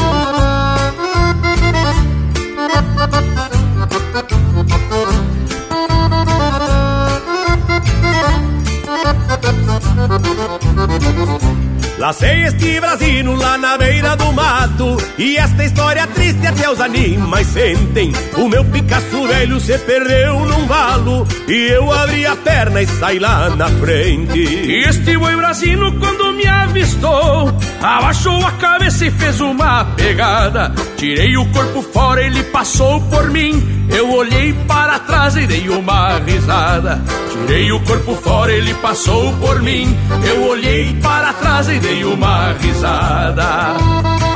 Lacei 11.99 12.45
este 12.45 12.81
brasino 12.81 13.35
lá 13.35 13.59
na 13.59 13.77
beira 13.77 14.16
do 14.16 14.33
mato. 14.33 14.97
E 15.19 15.37
esta 15.37 15.65
história 15.65 16.07
triste 16.07 16.47
até 16.47 16.70
os 16.70 16.81
animais 16.81 17.49
sentem. 17.49 18.12
O 18.37 18.49
meu 18.49 18.65
Picasso 18.65 19.27
velho 19.27 19.59
se 19.59 19.77
perdeu 19.79 20.39
num 20.47 20.66
valo. 20.66 21.27
E 21.49 21.73
eu 21.73 21.91
abri 21.93 22.25
a 22.25 22.37
perna 22.37 22.83
e 22.83 22.87
saí 22.87 23.19
lá 23.19 23.51
na 23.51 23.69
frente. 23.69 24.39
Este 24.87 25.19
boi 25.19 25.35
brasino 25.35 25.93
quando 25.99 26.27
me 26.39 26.47
avistou 26.47 27.52
Abaixou 27.82 28.47
a 28.47 28.52
cabeça 28.52 29.05
e 29.05 29.10
fez 29.10 29.40
uma 29.40 29.85
pegada 29.97 30.73
Tirei 30.97 31.36
o 31.36 31.44
corpo 31.52 31.82
fora, 31.82 32.23
ele 32.23 32.43
passou 32.44 33.01
por 33.02 33.31
mim 33.31 33.78
eu 33.90 34.12
olhei 34.12 34.52
para 34.66 34.98
trás 34.98 35.35
e 35.36 35.47
dei 35.47 35.69
uma 35.70 36.19
risada. 36.19 37.01
Tirei 37.32 37.73
o 37.73 37.81
corpo 37.81 38.15
fora, 38.16 38.52
ele 38.52 38.74
passou 38.74 39.32
por 39.39 39.62
mim. 39.62 39.97
Eu 40.24 40.47
olhei 40.47 40.94
para 41.02 41.32
trás 41.32 41.69
e 41.69 41.78
dei 41.78 42.05
uma 42.05 42.52
risada. 42.52 44.27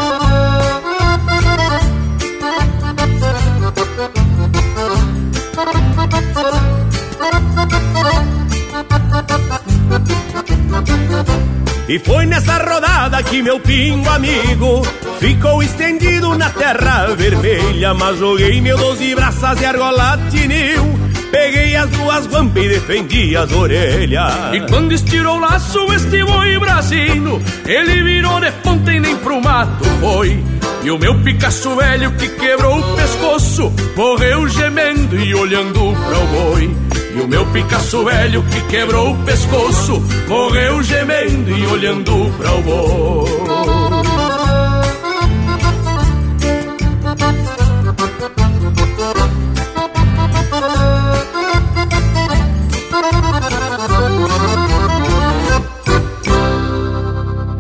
E 11.92 11.98
foi 11.98 12.24
nessa 12.24 12.56
rodada 12.56 13.22
que 13.22 13.42
meu 13.42 13.60
pingo 13.60 14.08
amigo 14.08 14.80
ficou 15.20 15.62
estendido 15.62 16.38
na 16.38 16.48
terra 16.48 17.08
vermelha. 17.14 17.92
Mas 17.92 18.18
joguei 18.18 18.62
meu 18.62 18.78
doze 18.78 19.14
braças 19.14 19.60
e 19.60 19.66
argola 19.66 20.18
tinil. 20.30 20.98
Peguei 21.30 21.76
as 21.76 21.90
duas 21.90 22.26
guampas 22.28 22.64
e 22.64 22.68
defendi 22.70 23.36
as 23.36 23.52
orelhas. 23.52 24.54
E 24.54 24.60
quando 24.70 24.92
estirou 24.92 25.36
o 25.36 25.40
laço 25.40 25.92
este 25.92 26.24
boi 26.24 26.58
brasino, 26.58 27.42
ele 27.66 28.02
virou 28.02 28.40
de 28.40 28.50
ponta 28.52 28.90
e 28.90 28.98
nem 28.98 29.14
pro 29.18 29.42
mato 29.42 29.84
foi. 30.00 30.42
E 30.82 30.90
o 30.90 30.98
meu 30.98 31.14
Picasso 31.20 31.76
velho 31.76 32.10
que 32.12 32.26
quebrou 32.26 32.78
o 32.78 32.96
pescoço, 32.96 33.70
morreu 33.94 34.48
gemendo 34.48 35.14
olhando 35.38 35.94
para 35.94 36.18
o 36.18 36.26
boi. 36.28 36.91
E 37.14 37.20
o 37.20 37.28
meu 37.28 37.44
Picasso 37.46 38.04
velho 38.04 38.42
que 38.44 38.60
quebrou 38.68 39.12
o 39.12 39.24
pescoço 39.24 40.02
morreu 40.28 40.82
gemendo 40.82 41.50
e 41.50 41.66
olhando 41.66 42.32
para 42.38 42.54
o 42.54 42.62
boi. 42.62 43.32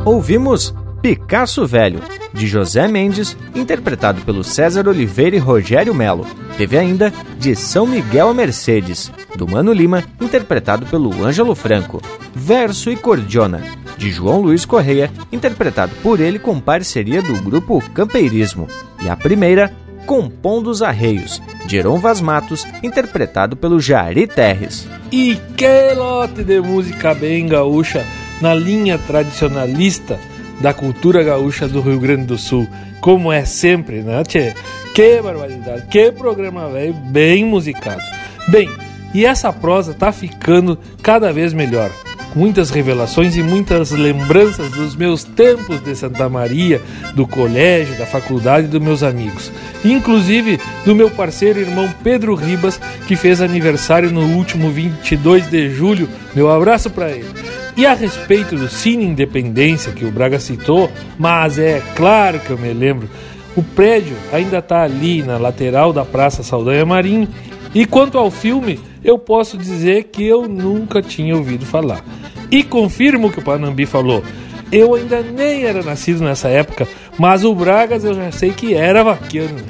Ouvimos 0.04 0.74
Picasso 1.00 1.66
Velho, 1.66 2.00
de 2.32 2.46
José 2.46 2.88
Mendes, 2.88 3.36
interpretado 3.54 4.22
pelo 4.22 4.42
César 4.42 4.88
Oliveira 4.88 5.36
e 5.36 5.38
Rogério 5.38 5.94
Melo. 5.94 6.26
Teve 6.56 6.78
ainda 6.78 7.12
De 7.38 7.54
São 7.54 7.86
Miguel 7.86 8.28
a 8.28 8.34
Mercedes, 8.34 9.12
do 9.36 9.46
Mano 9.46 9.72
Lima, 9.72 10.02
interpretado 10.20 10.86
pelo 10.86 11.24
Ângelo 11.24 11.54
Franco. 11.54 12.00
Verso 12.34 12.90
e 12.90 12.96
Cordiona, 12.96 13.60
de 13.96 14.10
João 14.10 14.40
Luiz 14.40 14.64
Correia, 14.64 15.10
interpretado 15.30 15.92
por 16.02 16.20
ele 16.20 16.38
com 16.38 16.58
parceria 16.58 17.20
do 17.20 17.34
grupo 17.42 17.82
Campeirismo. 17.92 18.68
E 19.02 19.08
a 19.08 19.16
primeira, 19.16 19.72
Compondo 20.06 20.68
os 20.68 20.82
Arreios, 20.82 21.40
de 21.66 21.76
Heron 21.76 21.98
Vaz 21.98 22.20
Matos, 22.20 22.66
interpretado 22.82 23.56
pelo 23.56 23.78
Jari 23.78 24.26
Terres. 24.26 24.88
E 25.12 25.38
que 25.56 25.94
lote 25.94 26.42
de 26.42 26.60
música 26.60 27.14
bem 27.14 27.46
gaúcha 27.46 28.04
na 28.40 28.52
linha 28.52 28.98
tradicionalista 28.98 30.18
da 30.62 30.72
cultura 30.72 31.24
gaúcha 31.24 31.66
do 31.66 31.80
Rio 31.80 31.98
Grande 31.98 32.24
do 32.24 32.38
Sul, 32.38 32.68
como 33.00 33.32
é 33.32 33.44
sempre, 33.44 34.00
né, 34.00 34.22
tchê? 34.22 34.54
Que 34.94 35.20
barbaridade, 35.20 35.86
que 35.90 36.12
programa 36.12 36.68
velho, 36.68 36.94
bem 36.94 37.44
musicado. 37.44 38.00
Bem, 38.48 38.70
e 39.12 39.26
essa 39.26 39.52
prosa 39.52 39.92
tá 39.92 40.12
ficando 40.12 40.78
cada 41.02 41.32
vez 41.32 41.52
melhor. 41.52 41.90
Muitas 42.34 42.70
revelações 42.70 43.36
e 43.36 43.42
muitas 43.42 43.90
lembranças 43.90 44.70
dos 44.70 44.94
meus 44.94 45.24
tempos 45.24 45.82
de 45.82 45.94
Santa 45.96 46.28
Maria, 46.28 46.80
do 47.14 47.26
colégio, 47.26 47.98
da 47.98 48.06
faculdade 48.06 48.66
e 48.66 48.70
dos 48.70 48.80
meus 48.80 49.02
amigos. 49.02 49.50
Inclusive 49.84 50.58
do 50.84 50.94
meu 50.94 51.10
parceiro 51.10 51.58
e 51.58 51.62
irmão 51.62 51.92
Pedro 52.02 52.34
Ribas, 52.34 52.80
que 53.06 53.16
fez 53.16 53.42
aniversário 53.42 54.10
no 54.10 54.22
último 54.36 54.70
22 54.70 55.50
de 55.50 55.70
julho. 55.70 56.08
Meu 56.34 56.50
abraço 56.50 56.88
para 56.88 57.10
ele. 57.10 57.28
E 57.76 57.86
a 57.86 57.94
respeito 57.94 58.54
do 58.54 58.68
Cine 58.68 59.04
Independência 59.04 59.92
que 59.92 60.04
o 60.04 60.10
Braga 60.10 60.38
citou, 60.38 60.90
mas 61.18 61.58
é 61.58 61.82
claro 61.96 62.38
que 62.38 62.50
eu 62.50 62.58
me 62.58 62.72
lembro, 62.72 63.08
o 63.56 63.62
prédio 63.62 64.16
ainda 64.32 64.58
está 64.58 64.82
ali 64.82 65.22
na 65.22 65.38
lateral 65.38 65.92
da 65.92 66.04
Praça 66.04 66.42
Saldanha 66.42 66.84
Marinho. 66.84 67.28
E 67.74 67.86
quanto 67.86 68.18
ao 68.18 68.30
filme, 68.30 68.78
eu 69.02 69.18
posso 69.18 69.56
dizer 69.56 70.04
que 70.04 70.24
eu 70.24 70.46
nunca 70.46 71.00
tinha 71.00 71.34
ouvido 71.34 71.64
falar. 71.64 72.04
E 72.50 72.62
confirmo 72.62 73.28
o 73.28 73.32
que 73.32 73.38
o 73.38 73.42
Panambi 73.42 73.86
falou. 73.86 74.22
Eu 74.70 74.94
ainda 74.94 75.22
nem 75.22 75.64
era 75.64 75.82
nascido 75.82 76.22
nessa 76.22 76.48
época, 76.48 76.86
mas 77.18 77.44
o 77.44 77.54
Bragas 77.54 78.04
eu 78.04 78.14
já 78.14 78.30
sei 78.30 78.50
que 78.50 78.74
era 78.74 79.02
vaquiano. 79.02 79.60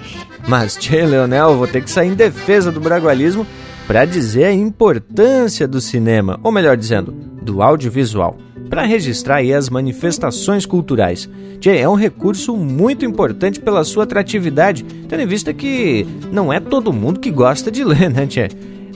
Mas, 0.47 0.77
tchê, 0.77 1.05
Leonel, 1.05 1.57
vou 1.57 1.69
ter 1.69 1.83
que 1.83 1.91
sair 1.91 2.09
em 2.09 2.15
defesa 2.15 2.73
do 2.73 2.81
bragualismo 2.81 3.47
para 3.87 4.05
dizer 4.05 4.45
a 4.45 4.53
importância 4.53 5.69
do 5.69 5.81
cinema, 5.81 6.39
ou 6.43 6.51
melhor 6.51 6.77
dizendo, 6.77 7.15
do 7.43 7.63
audiovisual, 7.63 8.37
para 8.71 8.85
registrar 8.85 9.43
as 9.43 9.69
manifestações 9.69 10.65
culturais. 10.65 11.29
Tchê, 11.61 11.77
é 11.79 11.89
um 11.89 11.95
recurso 11.95 12.57
muito 12.57 13.05
importante 13.05 13.61
pela 13.61 13.85
sua 13.85 14.05
atratividade, 14.05 14.85
tendo 15.09 15.23
em 15.23 15.27
vista 15.27 15.53
que 15.53 16.07
não 16.33 16.53
é 16.53 16.59
todo 16.59 16.93
mundo 16.93 17.21
que 17.21 17.31
gosta 17.31 17.71
de 17.71 17.85
ler, 17.85 18.09
né, 18.09 18.27
Tchê? 18.27 18.49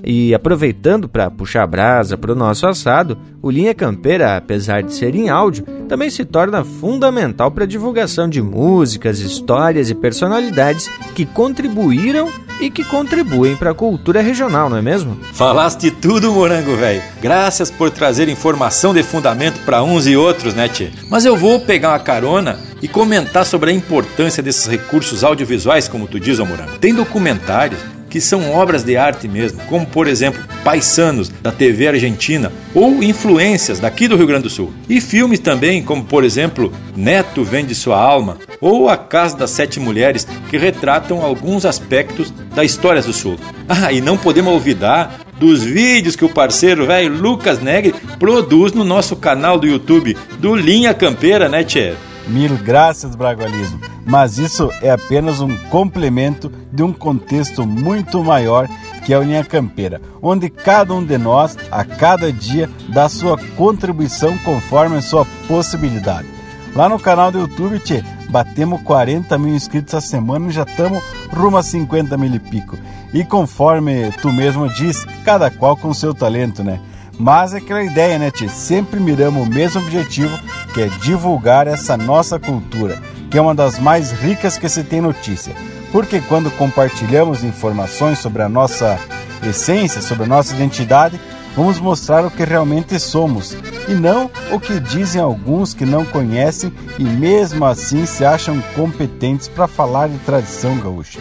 E 0.07 0.33
aproveitando 0.33 1.09
para 1.09 1.29
puxar 1.29 1.65
a 1.65 1.67
brasa 1.67 2.17
para 2.17 2.31
o 2.31 2.37
nosso 2.37 2.65
assado, 2.65 3.19
o 3.43 3.51
Linha 3.51 3.75
Campeira, 3.75 4.37
apesar 4.37 4.81
de 4.81 4.95
ser 4.95 5.17
em 5.17 5.29
áudio, 5.29 5.65
também 5.89 6.09
se 6.11 6.25
torna 6.25 6.63
fundamental 6.63 7.51
para 7.51 7.65
a 7.65 7.67
divulgação 7.67 8.29
de 8.29 8.41
músicas, 8.41 9.19
histórias 9.19 9.91
e 9.91 9.97
personalidades 9.97 10.89
que 11.13 11.27
contribuíram 11.27 12.31
e 12.61 12.71
que 12.71 12.85
contribuem 12.85 13.57
para 13.57 13.73
a 13.73 13.75
cultura 13.75 14.21
regional, 14.21 14.71
não 14.71 14.77
é 14.77 14.83
mesmo? 14.83 15.19
Falaste 15.33 15.91
tudo, 15.91 16.33
morango 16.33 16.77
velho. 16.77 17.03
Graças 17.21 17.69
por 17.69 17.91
trazer 17.91 18.29
informação 18.29 18.95
de 18.95 19.03
fundamento 19.03 19.59
para 19.65 19.83
uns 19.83 20.07
e 20.07 20.17
outros, 20.17 20.55
né, 20.55 20.69
tchê? 20.69 20.91
Mas 21.11 21.25
eu 21.25 21.37
vou 21.37 21.59
pegar 21.59 21.91
uma 21.91 21.99
carona 21.99 22.59
e 22.81 22.87
comentar 22.87 23.45
sobre 23.45 23.71
a 23.71 23.75
importância 23.75 24.41
desses 24.41 24.67
recursos 24.67 25.25
audiovisuais, 25.25 25.89
como 25.89 26.07
tu 26.07 26.21
diz, 26.21 26.39
ô 26.39 26.47
morango. 26.47 26.79
Tem 26.79 26.95
documentários 26.95 27.96
que 28.17 28.21
são 28.23 28.51
obras 28.51 28.83
de 28.83 28.97
arte 28.97 29.29
mesmo, 29.29 29.61
como 29.69 29.85
por 29.85 30.09
exemplo 30.09 30.43
Paisanos 30.65 31.29
da 31.29 31.53
TV 31.53 31.89
argentina 31.89 32.51
ou 32.75 33.03
influências 33.03 33.79
daqui 33.79 34.09
do 34.09 34.17
Rio 34.17 34.27
Grande 34.27 34.45
do 34.45 34.49
Sul. 34.49 34.73
E 34.89 35.03
filmes 35.03 35.39
também, 35.39 35.83
como 35.83 36.03
por 36.03 36.25
exemplo 36.25 36.73
Neto 36.97 37.45
Vende 37.45 37.75
Sua 37.75 38.01
Alma 38.01 38.39
ou 38.59 38.89
A 38.89 38.97
Casa 38.97 39.37
das 39.37 39.51
Sete 39.51 39.79
Mulheres, 39.79 40.27
que 40.49 40.57
retratam 40.57 41.21
alguns 41.21 41.67
aspectos 41.67 42.33
da 42.55 42.65
história 42.65 43.03
do 43.03 43.13
Sul. 43.13 43.37
Ah, 43.69 43.93
e 43.93 44.01
não 44.01 44.17
podemos 44.17 44.51
olvidar 44.51 45.21
dos 45.39 45.63
vídeos 45.63 46.17
que 46.17 46.25
o 46.25 46.31
parceiro 46.31 46.87
velho 46.87 47.13
Lucas 47.13 47.61
Negri 47.61 47.95
produz 48.19 48.73
no 48.73 48.83
nosso 48.83 49.15
canal 49.15 49.59
do 49.59 49.67
YouTube 49.67 50.17
do 50.39 50.55
Linha 50.55 50.95
Campeira, 50.95 51.51
né, 51.51 51.63
Tchê? 51.63 51.93
Mil 52.27 52.57
graças, 52.57 53.15
Bragualismo. 53.15 53.96
Mas 54.07 54.39
isso 54.39 54.71
é 54.81 54.91
apenas 54.91 55.41
um 55.41 55.55
complemento 55.69 56.51
de 56.73 56.83
um 56.83 56.93
contexto 56.93 57.67
muito 57.67 58.23
maior 58.23 58.69
que 59.05 59.13
é 59.13 59.17
a 59.17 59.21
Linha 59.21 59.45
Campeira, 59.45 60.01
onde 60.23 60.49
cada 60.49 60.95
um 60.95 61.05
de 61.05 61.19
nós, 61.19 61.57
a 61.71 61.85
cada 61.85 62.33
dia, 62.33 62.69
dá 62.89 63.09
sua 63.09 63.39
contribuição 63.57 64.37
conforme 64.39 64.97
a 64.97 65.03
sua 65.03 65.25
possibilidade. 65.47 66.27
Lá 66.75 66.89
no 66.89 66.99
canal 66.99 67.31
do 67.31 67.39
YouTube, 67.39 67.79
tchê, 67.79 68.05
batemos 68.29 68.83
40 68.83 69.39
mil 69.39 69.55
inscritos 69.55 69.95
a 69.95 70.01
semana 70.01 70.49
e 70.49 70.53
já 70.53 70.65
estamos 70.65 71.03
rumo 71.33 71.57
a 71.57 71.63
50 71.63 72.17
mil 72.17 72.35
e 72.35 72.39
pico. 72.39 72.77
E 73.15 73.25
conforme 73.25 74.11
tu 74.21 74.33
mesmo 74.33 74.69
diz, 74.69 75.05
cada 75.25 75.51
qual 75.51 75.77
com 75.77 75.95
seu 75.95 76.13
talento, 76.13 76.63
né? 76.63 76.81
Mas 77.19 77.55
é 77.55 77.59
aquela 77.59 77.83
ideia, 77.83 78.19
né, 78.19 78.31
Tchê? 78.31 78.49
Sempre 78.49 79.01
miramos 79.01 79.47
o 79.47 79.51
mesmo 79.51 79.81
objetivo, 79.81 80.37
que 80.75 80.83
é 80.83 80.89
divulgar 81.01 81.67
essa 81.67 81.97
nossa 81.97 82.39
cultura, 82.39 83.01
que 83.31 83.39
é 83.39 83.41
uma 83.41 83.55
das 83.55 83.79
mais 83.79 84.13
ricas 84.13 84.57
que 84.59 84.69
se 84.69 84.85
tem 84.85 85.01
notícia. 85.01 85.55
Porque 85.93 86.21
quando 86.21 86.51
compartilhamos 86.53 87.45
informações 87.45 88.19
sobre 88.19 88.43
a 88.43 88.49
nossa 88.49 88.99
essência, 89.43 90.03
sobre 90.03 90.25
a 90.25 90.29
nossa 90.29 90.55
identidade, 90.55 91.21
vamos 91.55 91.79
mostrar 91.79 92.25
o 92.25 92.31
que 92.31 92.45
realmente 92.45 92.99
somos 92.99 93.57
e 93.89 93.95
não 93.95 94.31
o 94.53 94.61
que 94.61 94.79
dizem 94.79 95.21
alguns 95.21 95.73
que 95.73 95.87
não 95.87 96.05
conhecem 96.05 96.73
e 96.99 97.05
mesmo 97.05 97.65
assim 97.65 98.05
se 98.05 98.25
acham 98.25 98.63
competentes 98.75 99.49
para 99.49 99.67
falar 99.67 100.09
de 100.09 100.19
tradição 100.19 100.77
gaúcha. 100.79 101.21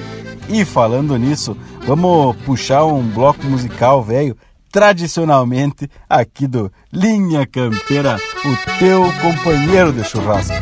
E 0.49 0.65
falando 0.65 1.18
nisso, 1.18 1.56
vamos 1.86 2.36
puxar 2.38 2.86
um 2.86 3.02
bloco 3.02 3.45
musical 3.45 4.03
velho 4.03 4.36
tradicionalmente 4.72 5.90
aqui 6.10 6.45
do 6.45 6.69
Linha 6.91 7.48
Campeira, 7.48 8.18
o 8.44 8.80
teu 8.80 9.03
companheiro 9.22 9.94
de 9.94 10.03
churrasco. 10.03 10.53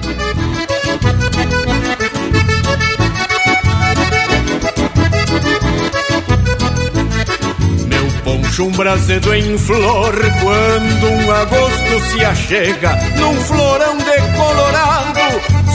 Meu 7.87 8.07
poncho 8.23 8.65
um 8.65 8.71
brasedo 8.71 9.33
em 9.33 9.57
flor 9.57 10.13
quando 10.41 11.09
um 11.09 11.31
agosto 11.31 11.99
se 12.11 12.25
achega 12.25 12.95
num 13.17 13.35
florão 13.41 13.97
decolorado. 13.97 15.13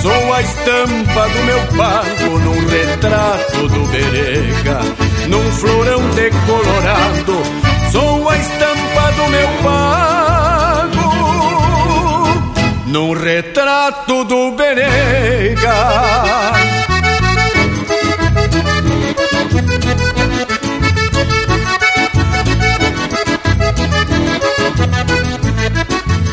Sou 0.02 0.32
a 0.32 0.40
estampa 0.40 1.28
do 1.28 1.44
meu 1.44 1.60
pago 1.76 2.38
num 2.38 2.68
retrato 2.68 3.68
do 3.68 3.88
berega, 3.88 4.80
num 5.28 5.50
florão 5.52 6.08
decolorado 6.10 7.68
Sou 7.90 8.28
a 8.28 8.36
estampa 8.36 9.12
do 9.16 9.30
meu 9.30 9.48
pago 9.62 10.17
Num 12.88 13.12
retrato 13.12 14.24
do 14.24 14.52
Benega 14.52 15.74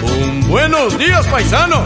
Um 0.02 0.40
buenos 0.48 0.98
dias, 0.98 1.28
paisano 1.28 1.86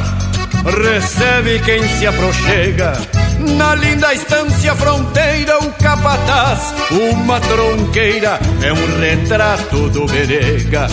Recebe 0.65 1.60
quem 1.60 1.88
se 1.88 2.06
aproxega 2.06 2.94
na 3.40 3.73
linda 3.73 4.14
estância 4.14 4.76
fronteira, 4.76 5.60
o 5.60 5.72
capataz, 5.72 6.73
uma 6.91 7.40
tronqueira, 7.40 8.38
é 8.61 8.73
um 8.73 8.99
retrato 8.99 9.90
do 9.90 10.06
Berega. 10.06 10.88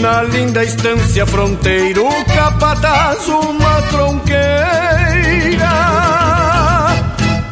Na 0.00 0.22
linda 0.22 0.62
estância 0.62 1.24
fronteira, 1.26 2.02
o 2.02 2.24
capataz, 2.26 3.26
uma 3.28 3.82
tronqueira, 3.90 4.46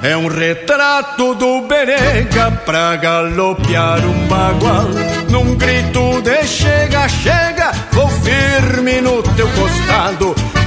É 0.03 0.15
um 0.15 0.29
retrato 0.29 1.35
do 1.35 1.63
Berega 1.63 2.51
pra 2.67 2.97
galopear 2.97 4.05
um 4.05 4.27
bagual. 4.27 4.89
Num 5.31 5.57
grito 5.57 6.21
de 6.21 6.47
chega, 6.47 7.09
chega, 7.09 7.73
vou 7.93 8.09
firme 8.09 9.01
no 9.01 9.23
teu 9.23 9.49
costado. 9.49 10.35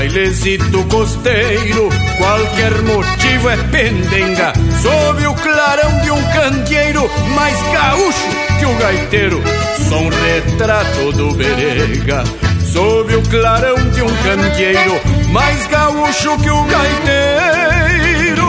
Bailezito 0.00 0.82
costeiro, 0.84 1.90
qualquer 2.16 2.72
motivo 2.82 3.50
é 3.50 3.56
pendenga. 3.70 4.54
Sob 4.80 5.26
o 5.26 5.34
clarão 5.34 6.00
de 6.00 6.10
um 6.10 6.22
candeeiro, 6.32 7.02
mais 7.34 7.60
gaúcho 7.70 8.28
que 8.58 8.64
o 8.64 8.74
gaiteiro. 8.76 9.42
Sou 9.90 10.00
um 10.00 10.08
retrato 10.08 11.12
do 11.12 11.34
berega. 11.34 12.24
Sob 12.72 13.14
o 13.14 13.20
clarão 13.28 13.76
de 13.90 14.00
um 14.00 14.16
candeeiro, 14.22 14.98
mais 15.28 15.66
gaúcho 15.66 16.38
que 16.38 16.48
o 16.48 16.64
gaiteiro. 16.64 18.46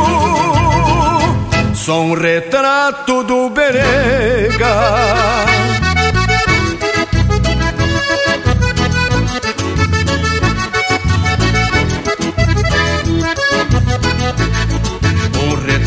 Sou 1.75 2.05
um 2.05 2.13
retrato 2.13 3.25
do 3.25 3.49
berega. 3.49 5.50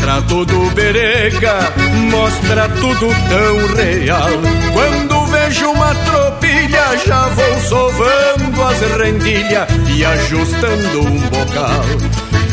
Retrato 0.05 0.45
do 0.45 0.69
Berega 0.75 1.73
mostra 2.11 2.69
tudo 2.79 3.07
tão 3.07 3.75
real. 3.75 4.29
Quando 4.71 5.25
vejo 5.25 5.71
uma 5.71 5.95
tropilha, 5.95 6.97
já 7.07 7.27
vou 7.29 7.59
sovando 7.61 8.61
as 8.61 8.79
rendilhas 8.99 9.67
e 9.95 10.05
ajustando 10.05 11.01
um 11.01 11.19
bocal. 11.21 11.85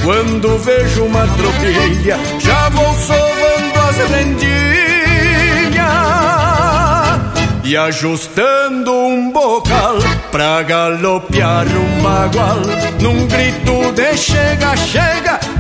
Quando 0.03 0.59
vejo 0.61 1.05
uma 1.05 1.27
tropilha, 1.27 2.19
já 2.41 2.71
vou 2.71 2.95
sovando 2.95 3.81
as 3.91 3.97
rendilhas 4.11 4.73
e 7.65 7.77
ajustando 7.77 8.93
um 8.93 9.31
bocal 9.31 9.99
pra 10.31 10.63
galopear 10.63 11.67
um 11.67 12.03
bagual. 12.03 12.61
Num 13.01 13.27
grito 13.27 13.93
de 13.93 14.17
chega, 14.17 14.77
chega, 14.77 15.41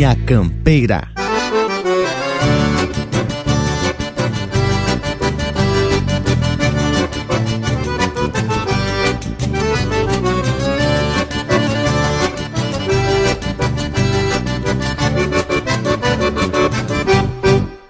Linha 0.00 0.16
Campeira. 0.24 1.02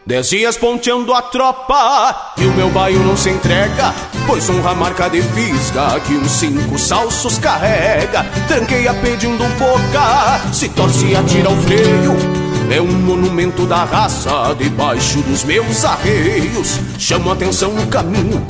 Dez 0.05 0.28
dias 0.31 0.57
ponteando 0.57 1.15
a 1.15 1.23
tropa 1.23 2.32
e 2.37 2.45
o 2.45 2.53
meu 2.55 2.70
baio 2.70 2.99
não 3.05 3.16
se 3.16 3.31
entrega. 3.31 3.95
Pois 4.31 4.48
honra 4.48 4.70
a 4.70 4.74
marca 4.77 5.11
de 5.11 5.20
fisga 5.20 5.98
que 6.07 6.15
uns 6.15 6.31
cinco 6.31 6.78
salsos 6.78 7.36
carrega. 7.40 8.23
Tranqueia 8.47 8.94
pedindo 8.94 9.43
boca, 9.59 10.40
se 10.52 10.69
torce 10.69 11.07
e 11.07 11.16
atira 11.16 11.51
o 11.51 11.57
freio. 11.62 12.49
É 12.71 12.81
um 12.81 12.87
monumento 12.87 13.67
da 13.67 13.83
raça 13.83 14.55
debaixo 14.57 15.21
dos 15.23 15.43
meus 15.43 15.85
arreios. 15.85 16.79
Chamo 16.97 17.33
atenção 17.33 17.73
no 17.73 17.85
caminho, 17.89 18.47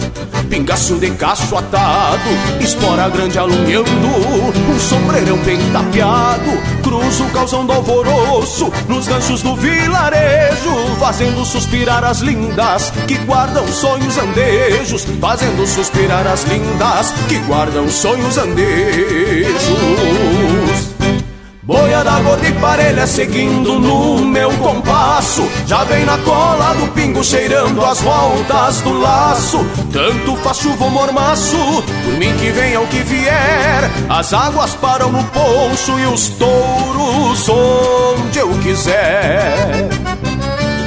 pingaço 0.50 0.96
de 0.96 1.10
cacho 1.12 1.56
atado, 1.56 2.28
espora 2.60 3.08
grande 3.08 3.38
alumiando, 3.38 3.88
um 3.88 4.78
sombreirão 4.78 5.38
bem 5.38 5.58
tapeado. 5.72 6.50
Cruzo 6.82 7.24
causando 7.32 7.72
alvoroço 7.72 8.70
nos 8.86 9.08
ganchos 9.08 9.40
do 9.40 9.56
vilarejo, 9.56 10.70
fazendo 10.98 11.42
suspirar 11.46 12.04
as 12.04 12.18
lindas 12.20 12.92
que 13.08 13.14
guardam 13.24 13.66
sonhos 13.68 14.18
andejos, 14.18 15.06
fazendo 15.18 15.66
suspirar 15.66 16.26
as 16.26 16.44
lindas 16.44 17.14
que 17.26 17.38
guardam 17.38 17.88
sonhos 17.88 18.36
andejos. 18.36 19.70
Boia 21.70 22.02
da 22.02 22.18
gorda 22.18 22.48
e 22.48 22.52
parelha 22.54 23.06
seguindo 23.06 23.78
no 23.78 24.24
meu 24.24 24.50
compasso. 24.54 25.48
Já 25.68 25.84
vem 25.84 26.04
na 26.04 26.18
cola 26.18 26.74
do 26.74 26.88
pingo 26.88 27.22
cheirando 27.22 27.84
as 27.84 28.00
voltas 28.00 28.80
do 28.80 28.98
laço. 28.98 29.64
Tanto 29.92 30.34
faz 30.38 30.56
chuva 30.56 30.86
ou 30.86 30.90
mormaço, 30.90 31.56
por 32.04 32.14
mim 32.14 32.36
que 32.38 32.50
venha 32.50 32.80
o 32.80 32.88
que 32.88 32.98
vier. 33.04 33.88
As 34.08 34.32
águas 34.32 34.74
param 34.74 35.12
no 35.12 35.22
poncho 35.22 35.96
e 36.00 36.06
os 36.06 36.30
touros 36.30 37.48
onde 37.48 38.40
eu 38.40 38.48
quiser. 38.64 39.90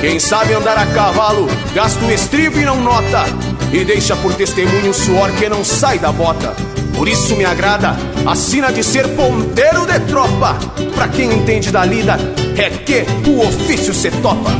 Quem 0.01 0.19
sabe 0.19 0.53
andar 0.53 0.77
a 0.77 0.85
cavalo, 0.87 1.47
gasta 1.73 2.03
o 2.03 2.11
estribo 2.11 2.59
e 2.59 2.65
não 2.65 2.81
nota. 2.81 3.23
E 3.71 3.85
deixa 3.85 4.17
por 4.17 4.33
testemunho 4.33 4.91
o 4.91 4.93
suor 4.93 5.31
que 5.31 5.47
não 5.47 5.63
sai 5.63 5.97
da 5.97 6.11
bota 6.11 6.72
por 6.95 7.07
isso 7.07 7.35
me 7.35 7.45
agrada 7.45 7.95
a 8.25 8.35
sina 8.35 8.71
de 8.71 8.83
ser 8.83 9.07
ponteiro 9.15 9.85
de 9.85 9.99
tropa. 10.01 10.57
Pra 10.95 11.07
quem 11.07 11.33
entende 11.33 11.71
da 11.71 11.85
lida, 11.85 12.17
é 12.57 12.69
que 12.69 13.05
o 13.29 13.41
ofício 13.47 13.93
se 13.93 14.11
topa. 14.11 14.51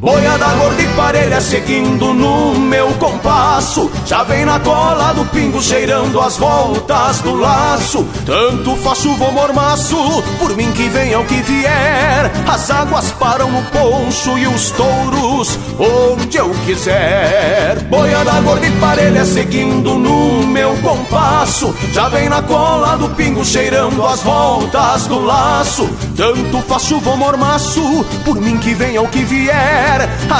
Boiada 0.00 0.46
gorda 0.54 0.80
e 0.80 0.88
parelha 0.96 1.42
seguindo 1.42 2.14
no 2.14 2.58
meu 2.58 2.88
compasso. 2.94 3.90
Já 4.06 4.22
vem 4.22 4.46
na 4.46 4.58
cola 4.58 5.12
do 5.12 5.26
pingo 5.26 5.60
cheirando 5.60 6.18
as 6.18 6.38
voltas 6.38 7.20
do 7.20 7.34
laço. 7.34 8.06
Tanto 8.24 8.74
faz 8.76 9.00
chuva 9.00 9.26
ou 9.26 9.32
mormaço, 9.32 10.22
por 10.38 10.56
mim 10.56 10.72
que 10.72 10.88
venha 10.88 11.20
o 11.20 11.26
que 11.26 11.42
vier. 11.42 12.32
As 12.48 12.70
águas 12.70 13.10
param 13.12 13.50
no 13.50 13.62
poncho 13.64 14.38
e 14.38 14.46
os 14.46 14.70
touros 14.70 15.58
onde 15.78 16.38
eu 16.38 16.48
quiser. 16.64 17.80
Boiada 17.90 18.40
gorda 18.40 18.66
e 18.66 18.70
parelha 18.80 19.26
seguindo 19.26 19.98
no 19.98 20.46
meu 20.46 20.74
compasso. 20.78 21.74
Já 21.92 22.08
vem 22.08 22.30
na 22.30 22.40
cola 22.40 22.96
do 22.96 23.10
pingo 23.10 23.44
cheirando 23.44 24.02
as 24.06 24.22
voltas 24.22 25.06
do 25.06 25.22
laço. 25.22 25.86
Tanto 26.16 26.62
faz 26.62 26.84
chuva 26.84 27.10
ou 27.10 27.18
mormaço, 27.18 27.82
por 28.24 28.40
mim 28.40 28.56
que 28.56 28.72
venha 28.72 29.02
o 29.02 29.08
que 29.08 29.22
vier 29.24 29.89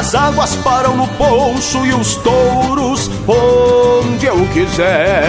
as 0.00 0.14
águas 0.14 0.56
param 0.56 0.96
no 0.96 1.06
poncho 1.08 1.84
e 1.84 1.92
os 1.92 2.14
touros 2.16 3.10
onde 3.28 4.24
eu 4.24 4.46
quiser. 4.46 5.24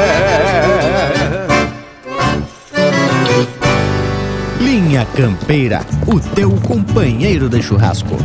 Linha 4.60 5.06
Campeira, 5.14 5.82
o 6.08 6.20
teu 6.20 6.52
companheiro 6.66 7.50
de 7.50 7.62
churrasco. 7.62 8.16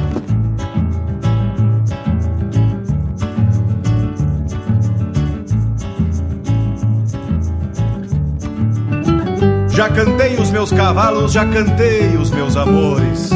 Já 9.70 9.88
cantei 9.88 10.36
os 10.36 10.50
meus 10.52 10.70
cavalos, 10.70 11.32
já 11.32 11.44
cantei 11.44 12.16
os 12.16 12.30
meus 12.30 12.56
amores. 12.56 13.30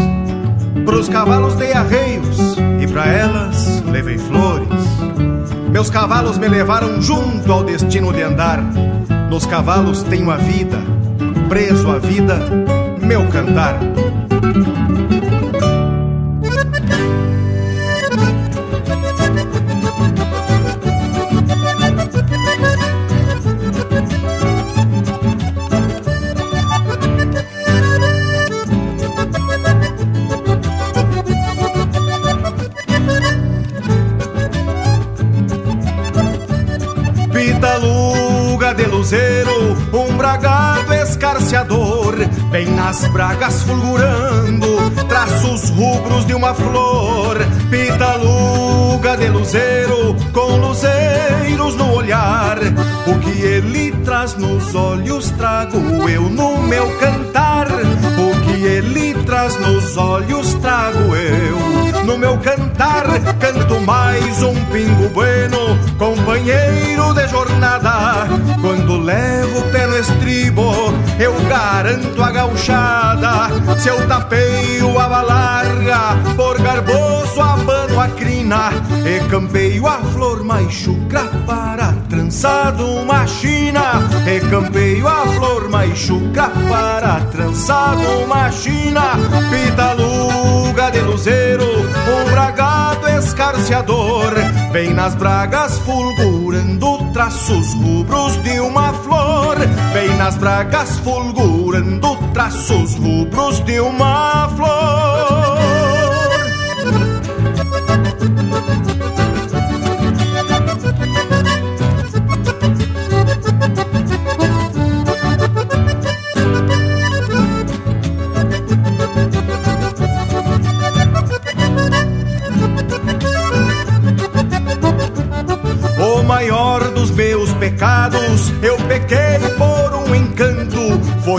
Pros 0.84 1.08
cavalos 1.08 1.54
dei 1.56 1.72
arreios 1.72 2.49
pra 2.90 3.06
elas 3.06 3.82
levei 3.86 4.18
flores. 4.18 4.68
Meus 5.70 5.88
cavalos 5.88 6.36
me 6.38 6.48
levaram 6.48 7.00
junto 7.00 7.52
ao 7.52 7.64
destino 7.64 8.12
de 8.12 8.22
andar. 8.22 8.60
Nos 9.30 9.46
cavalos 9.46 10.02
tenho 10.02 10.30
a 10.30 10.36
vida, 10.36 10.78
preso 11.48 11.90
a 11.90 11.98
vida, 11.98 12.38
meu 13.00 13.26
cantar. 13.28 13.78
Bragado 41.20 41.38
escarciador, 41.40 42.16
bem 42.50 42.66
nas 42.66 43.06
bragas 43.08 43.62
fulgurando, 43.62 44.90
traços 45.06 45.68
rubros 45.68 46.24
de 46.26 46.34
uma 46.34 46.54
flor, 46.54 47.36
pitaluga 47.70 49.16
de 49.18 49.28
luzeiro, 49.28 50.16
com 50.32 50.56
luzeiros 50.56 51.76
no 51.76 51.92
olhar, 51.92 52.58
o 53.06 53.18
que 53.20 53.42
ele 53.42 53.92
traz 54.02 54.34
nos 54.34 54.74
olhos 54.74 55.30
trago 55.32 55.78
eu 56.08 56.22
no 56.22 56.62
meu 56.62 56.88
cantar, 56.98 57.10
o 57.10 57.10
que 57.10 57.19
traz 59.40 59.56
nos 59.56 59.96
olhos 59.96 60.52
trago 60.54 61.16
eu 61.16 62.04
no 62.04 62.18
meu 62.18 62.36
cantar, 62.38 63.04
canto 63.38 63.80
mais 63.80 64.42
um 64.42 64.54
pingo 64.66 65.08
bueno, 65.10 65.78
companheiro 65.96 67.14
de 67.14 67.26
jornada. 67.28 68.26
Quando 68.60 68.98
levo 68.98 69.60
o 69.60 69.70
pé 69.70 69.86
no 69.86 69.96
estribo, 69.96 70.72
eu 71.18 71.32
garanto 71.48 72.22
a 72.22 72.30
gauchada. 72.30 73.78
Se 73.78 73.88
eu 73.88 74.06
tapeio 74.06 74.98
a 74.98 75.22
larga, 75.22 76.16
por 76.36 76.60
garboso 76.60 77.40
abano 77.40 78.00
a 78.00 78.08
crina, 78.08 78.70
e 79.06 79.26
campeio 79.28 79.86
a 79.86 79.98
flor 79.98 80.44
mais 80.44 80.72
chucra 80.72 81.24
para 81.46 81.94
trançado 82.30 82.86
uma 82.86 83.26
china. 83.26 84.08
E 84.24 84.38
campeio 84.48 85.08
a 85.08 85.26
flor 85.26 85.68
mais 85.68 85.98
chucra 85.98 86.48
para 86.68 87.20
trançado 87.32 88.08
uma 88.24 88.52
china. 88.52 89.16
Pitaluga 89.50 90.90
de 90.92 91.00
luzeiro, 91.00 91.66
um 91.66 92.30
bragado 92.30 93.08
escarciador, 93.08 94.32
bem 94.72 94.94
nas 94.94 95.16
bragas 95.16 95.78
fulgurando 95.80 97.12
traços 97.12 97.74
rubros 97.74 98.40
de 98.44 98.60
uma 98.60 98.92
flor, 98.92 99.56
bem 99.92 100.16
nas 100.16 100.36
bragas 100.36 101.00
fulgurando 101.00 102.16
traços 102.32 102.94
rubros 102.94 103.58
de 103.64 103.80
uma 103.80 104.48
flor. 104.56 105.50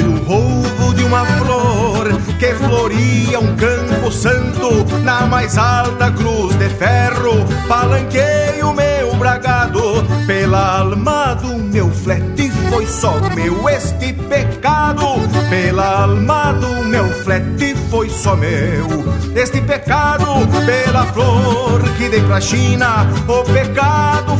Foi 0.01 0.09
o 0.09 0.23
roubo 0.23 0.95
de 0.95 1.03
uma 1.03 1.23
flor 1.23 2.07
que 2.39 2.53
floria 2.55 3.39
um 3.39 3.55
campo 3.55 4.11
santo. 4.11 4.83
Na 5.03 5.27
mais 5.27 5.57
alta 5.59 6.11
cruz 6.11 6.55
de 6.55 6.69
ferro, 6.69 7.45
palanquei 7.67 8.63
o 8.63 8.73
meu 8.73 9.15
bragado. 9.15 10.03
Pela 10.25 10.79
alma 10.79 11.35
do 11.35 11.55
meu 11.55 11.91
flete, 11.91 12.49
foi 12.69 12.87
só 12.87 13.19
meu 13.35 13.69
este 13.69 14.13
pecado. 14.13 15.05
Pela 15.51 16.03
alma 16.03 16.53
do 16.53 16.83
meu 16.87 17.07
flete, 17.23 17.75
foi 17.91 18.09
só 18.09 18.35
meu 18.35 18.87
este 19.35 19.61
pecado. 19.61 20.25
Pela 20.65 21.05
flor 21.13 21.81
que 21.97 22.09
dei 22.09 22.21
pra 22.21 22.41
China, 22.41 23.07
o 23.27 23.43
pecado 23.43 24.35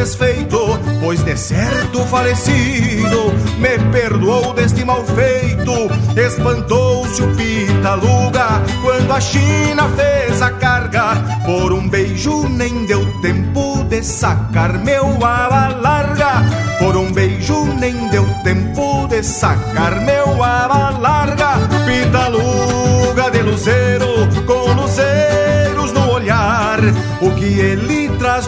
desfeito, 0.00 0.80
pois 0.98 1.22
de 1.22 1.36
certo 1.36 2.06
falecido 2.06 3.34
me 3.58 3.78
perdoou 3.92 4.54
deste 4.54 4.82
mal 4.82 5.04
feito. 5.04 5.72
Espantou-se 6.18 7.22
o 7.22 7.36
Pitaluga 7.36 8.62
quando 8.82 9.12
a 9.12 9.20
China 9.20 9.90
fez 9.90 10.40
a 10.40 10.52
carga. 10.52 11.16
Por 11.44 11.74
um 11.74 11.86
beijo 11.86 12.48
nem 12.48 12.86
deu 12.86 13.04
tempo 13.20 13.84
de 13.90 14.02
sacar 14.02 14.72
meu 14.78 15.04
aba 15.22 15.68
larga. 15.68 16.44
Por 16.78 16.96
um 16.96 17.12
beijo 17.12 17.66
nem 17.78 18.08
deu 18.08 18.24
tempo 18.42 19.06
de 19.06 19.22
sacar 19.22 20.00
meu 20.00 20.42
aba 20.42 20.98
larga. 20.98 21.58
Pitaluga 21.84 23.30
de 23.30 23.42
luzeiro 23.42 24.26
com 24.46 24.72
luzeiros 24.72 25.92
no 25.92 26.10
olhar. 26.10 26.78
O 27.20 27.30
que 27.32 27.60
ele 27.60 27.89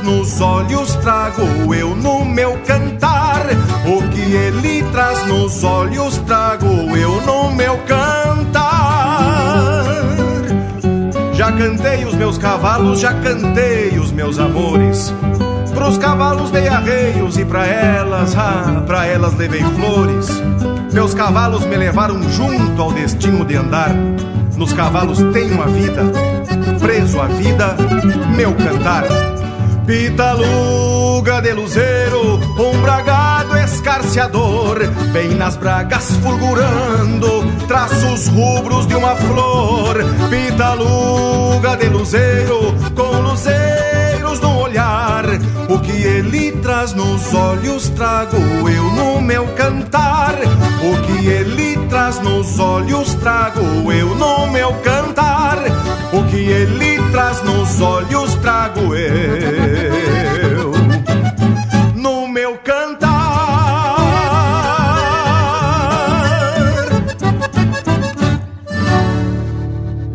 nos 0.01 0.41
olhos 0.41 0.95
trago 0.97 1.75
eu 1.75 1.95
no 1.95 2.25
meu 2.25 2.59
cantar. 2.67 3.47
O 3.87 4.09
que 4.09 4.21
ele 4.21 4.83
traz 4.93 5.27
nos 5.27 5.63
olhos 5.65 6.19
trago 6.19 6.67
eu 6.97 7.21
no 7.23 7.53
meu 7.53 7.77
cantar. 7.87 9.85
Já 11.35 11.53
cantei 11.53 12.05
os 12.05 12.15
meus 12.15 12.39
cavalos, 12.39 13.01
já 13.01 13.13
cantei 13.15 13.99
os 13.99 14.13
meus 14.13 14.39
amores. 14.39 15.13
Pros 15.75 15.99
cavalos 15.99 16.51
dei 16.51 16.69
arreios 16.69 17.37
e 17.37 17.45
pra 17.45 17.67
elas, 17.67 18.37
ah, 18.37 18.83
pra 18.87 19.07
elas 19.07 19.35
levei 19.35 19.63
flores. 19.63 20.29
Meus 20.93 21.15
cavalos 21.15 21.65
me 21.67 21.77
levaram 21.77 22.23
junto 22.31 22.81
ao 22.81 22.93
destino 22.93 23.45
de 23.45 23.57
andar. 23.57 23.95
Nos 24.57 24.73
cavalos 24.73 25.19
tenho 25.33 25.61
a 25.61 25.67
vida, 25.67 26.03
preso 26.79 27.21
a 27.21 27.27
vida, 27.27 27.77
meu 28.37 28.53
cantar. 28.55 29.32
Pitaluga 29.87 31.41
de 31.43 31.53
luzeiro, 31.53 32.39
um 32.57 32.81
bragado 32.83 33.59
escarciador, 33.59 34.79
bem 35.13 35.31
nas 35.31 35.57
bragas 35.57 36.13
fulgurando, 36.23 37.45
traços 37.67 38.29
rubros 38.29 38.87
de 38.87 38.95
uma 38.95 39.17
flor. 39.17 39.97
Pitaluga 40.31 41.77
de 41.77 41.89
luzeiro, 41.89 42.73
com 42.95 43.21
luzeiros 43.23 44.41
no 44.41 44.61
olhar, 44.61 45.25
o 45.69 45.79
que 45.81 45.91
ele 45.91 46.53
traz 46.63 46.95
nos 46.95 47.35
olhos 47.35 47.89
trago 47.91 48.37
eu 48.69 48.85
no 48.93 49.21
meu 49.21 49.47
cantar. 49.57 50.35
O 50.83 51.03
que 51.07 51.27
ele 51.29 51.77
traz 51.89 52.21
nos 52.21 52.59
olhos 52.59 53.15
trago 53.15 53.93
eu 53.93 54.15
no 54.15 54.47
meu 54.49 54.73
cantar. 54.83 55.59
O 56.13 56.25
que 56.25 56.37
ele 56.37 57.01
traz 57.11 57.43
nos 57.43 57.81
olhos 57.81 58.35
trago 58.37 58.95
eu 58.95 59.62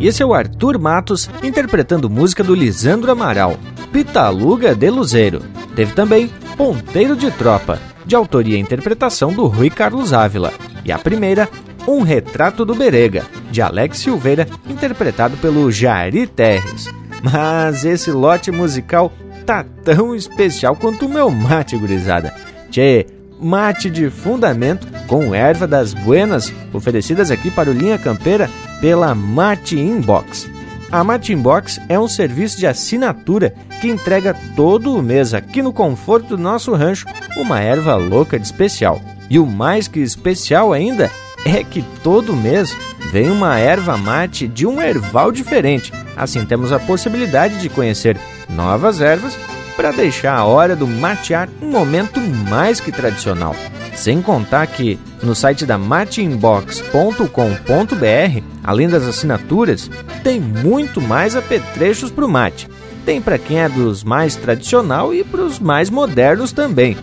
Esse 0.08 0.24
é 0.24 0.26
o 0.26 0.34
Arthur 0.34 0.80
Matos 0.80 1.30
interpretando 1.44 2.10
música 2.10 2.42
do 2.42 2.56
Lisandro 2.56 3.12
Amaral, 3.12 3.58
Pitaluga 3.92 4.74
de 4.74 4.90
Luzeiro. 4.90 5.42
Teve 5.76 5.92
também 5.92 6.32
Ponteiro 6.56 7.14
de 7.14 7.30
Tropa, 7.30 7.78
de 8.06 8.16
autoria 8.16 8.56
e 8.56 8.60
interpretação 8.62 9.34
do 9.34 9.48
Rui 9.48 9.70
Carlos 9.70 10.14
Ávila. 10.14 10.54
E 10.86 10.94
a 10.94 10.98
primeira, 10.98 11.50
Um 11.86 12.04
Retrato 12.04 12.64
do 12.64 12.74
Berega, 12.74 13.26
de 13.52 13.62
Alex 13.62 13.98
Silveira, 13.98 14.48
interpretado 14.70 15.36
pelo 15.36 15.70
Jari 15.70 16.26
Terres. 16.26 16.90
Mas 17.22 17.84
esse 17.84 18.10
lote 18.10 18.50
musical 18.50 19.12
tá 19.46 19.66
tão 19.84 20.16
especial 20.16 20.78
quanto 20.78 21.06
o 21.06 21.10
meu 21.10 21.30
mate, 21.30 21.76
gurizada. 21.76 22.34
Tchê, 22.72 23.08
mate 23.42 23.90
de 23.90 24.10
fundamento 24.10 24.88
com 25.06 25.36
erva 25.36 25.68
das 25.68 25.94
buenas, 25.94 26.54
oferecidas 26.72 27.30
aqui 27.30 27.52
para 27.52 27.70
o 27.70 27.74
Linha 27.74 27.98
Campeira 27.98 28.50
pela 28.82 29.14
Mate 29.16 29.80
Inbox. 29.80 30.50
A 30.92 31.04
Mate 31.04 31.34
Inbox 31.34 31.80
é 31.90 32.00
um 32.00 32.08
serviço 32.08 32.58
de 32.58 32.66
assinatura 32.66 33.54
que 33.82 33.90
entrega 33.90 34.36
todo 34.56 34.96
o 34.96 35.02
mês 35.02 35.34
aqui 35.34 35.62
no 35.62 35.74
conforto 35.74 36.30
do 36.30 36.38
nosso 36.38 36.74
rancho 36.74 37.06
uma 37.38 37.60
erva 37.60 37.96
louca 37.96 38.40
de 38.40 38.46
especial. 38.46 39.02
E 39.30 39.38
o 39.38 39.46
mais 39.46 39.88
que 39.88 40.00
especial 40.00 40.72
ainda 40.72 41.12
é 41.46 41.64
que 41.64 41.82
todo 42.04 42.36
mês 42.36 42.76
vem 43.12 43.30
uma 43.30 43.60
erva 43.60 43.98
mate 43.98 44.48
de 44.48 44.66
um 44.66 44.82
erval 44.82 45.32
diferente. 45.32 45.92
Assim 46.16 46.46
temos 46.46 46.72
a 46.72 46.80
possibilidade 46.80 47.60
de 47.60 47.70
conhecer 47.70 48.18
novas 48.50 49.02
ervas 49.02 49.38
para 49.76 49.92
deixar 49.92 50.36
a 50.36 50.46
hora 50.46 50.76
do 50.76 50.88
matear 50.88 51.48
um 51.62 51.70
momento 51.70 52.20
mais 52.50 52.80
que 52.80 52.92
tradicional. 52.92 53.56
Sem 53.98 54.22
contar 54.22 54.68
que 54.68 55.00
no 55.24 55.34
site 55.34 55.66
da 55.66 55.76
mateinbox.com.br, 55.76 58.44
além 58.64 58.88
das 58.88 59.04
assinaturas, 59.04 59.90
tem 60.24 60.40
muito 60.40 61.02
mais 61.02 61.36
apetrechos 61.36 62.12
para 62.12 62.24
o 62.24 62.30
mate. 62.30 62.70
Tem 63.04 63.20
para 63.20 63.40
quem 63.40 63.60
é 63.60 63.68
dos 63.68 64.04
mais 64.04 64.36
tradicional 64.36 65.16
e 65.16 65.24
para 65.24 65.42
os 65.42 65.60
mais 65.60 65.90
modernos 65.90 66.52
também. 66.52 66.96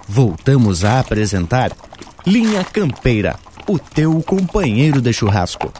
Voltamos 0.07 0.83
a 0.83 0.99
apresentar 0.99 1.71
Linha 2.25 2.63
Campeira, 2.65 3.37
o 3.65 3.79
teu 3.79 4.21
companheiro 4.21 5.01
de 5.01 5.13
churrasco. 5.13 5.71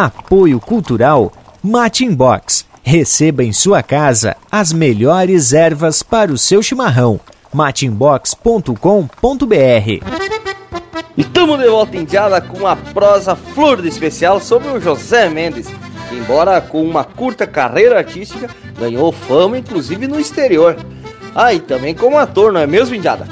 Apoio 0.00 0.60
Cultural 0.60 1.32
Mate 1.60 2.08
Box 2.08 2.64
Receba 2.84 3.42
em 3.42 3.52
sua 3.52 3.82
casa 3.82 4.36
as 4.48 4.72
melhores 4.72 5.52
ervas 5.52 6.04
para 6.04 6.32
o 6.32 6.38
seu 6.38 6.62
chimarrão. 6.62 7.18
matinbox.com.br 7.52 8.76
Estamos 11.16 11.58
de 11.58 11.68
volta 11.68 11.96
indiada 11.96 12.40
com 12.40 12.64
a 12.64 12.76
prosa 12.76 13.34
flor 13.34 13.82
de 13.82 13.88
especial 13.88 14.40
sobre 14.40 14.68
o 14.68 14.80
José 14.80 15.28
Mendes, 15.28 15.66
que, 16.08 16.14
embora 16.14 16.60
com 16.60 16.80
uma 16.84 17.02
curta 17.02 17.44
carreira 17.44 17.98
artística, 17.98 18.48
ganhou 18.78 19.10
fama 19.10 19.58
inclusive 19.58 20.06
no 20.06 20.20
exterior. 20.20 20.76
Ah, 21.34 21.52
e 21.52 21.58
também 21.58 21.92
como 21.92 22.16
ator, 22.16 22.52
não 22.52 22.60
é 22.60 22.68
mesmo, 22.68 22.94
Indiada? 22.94 23.26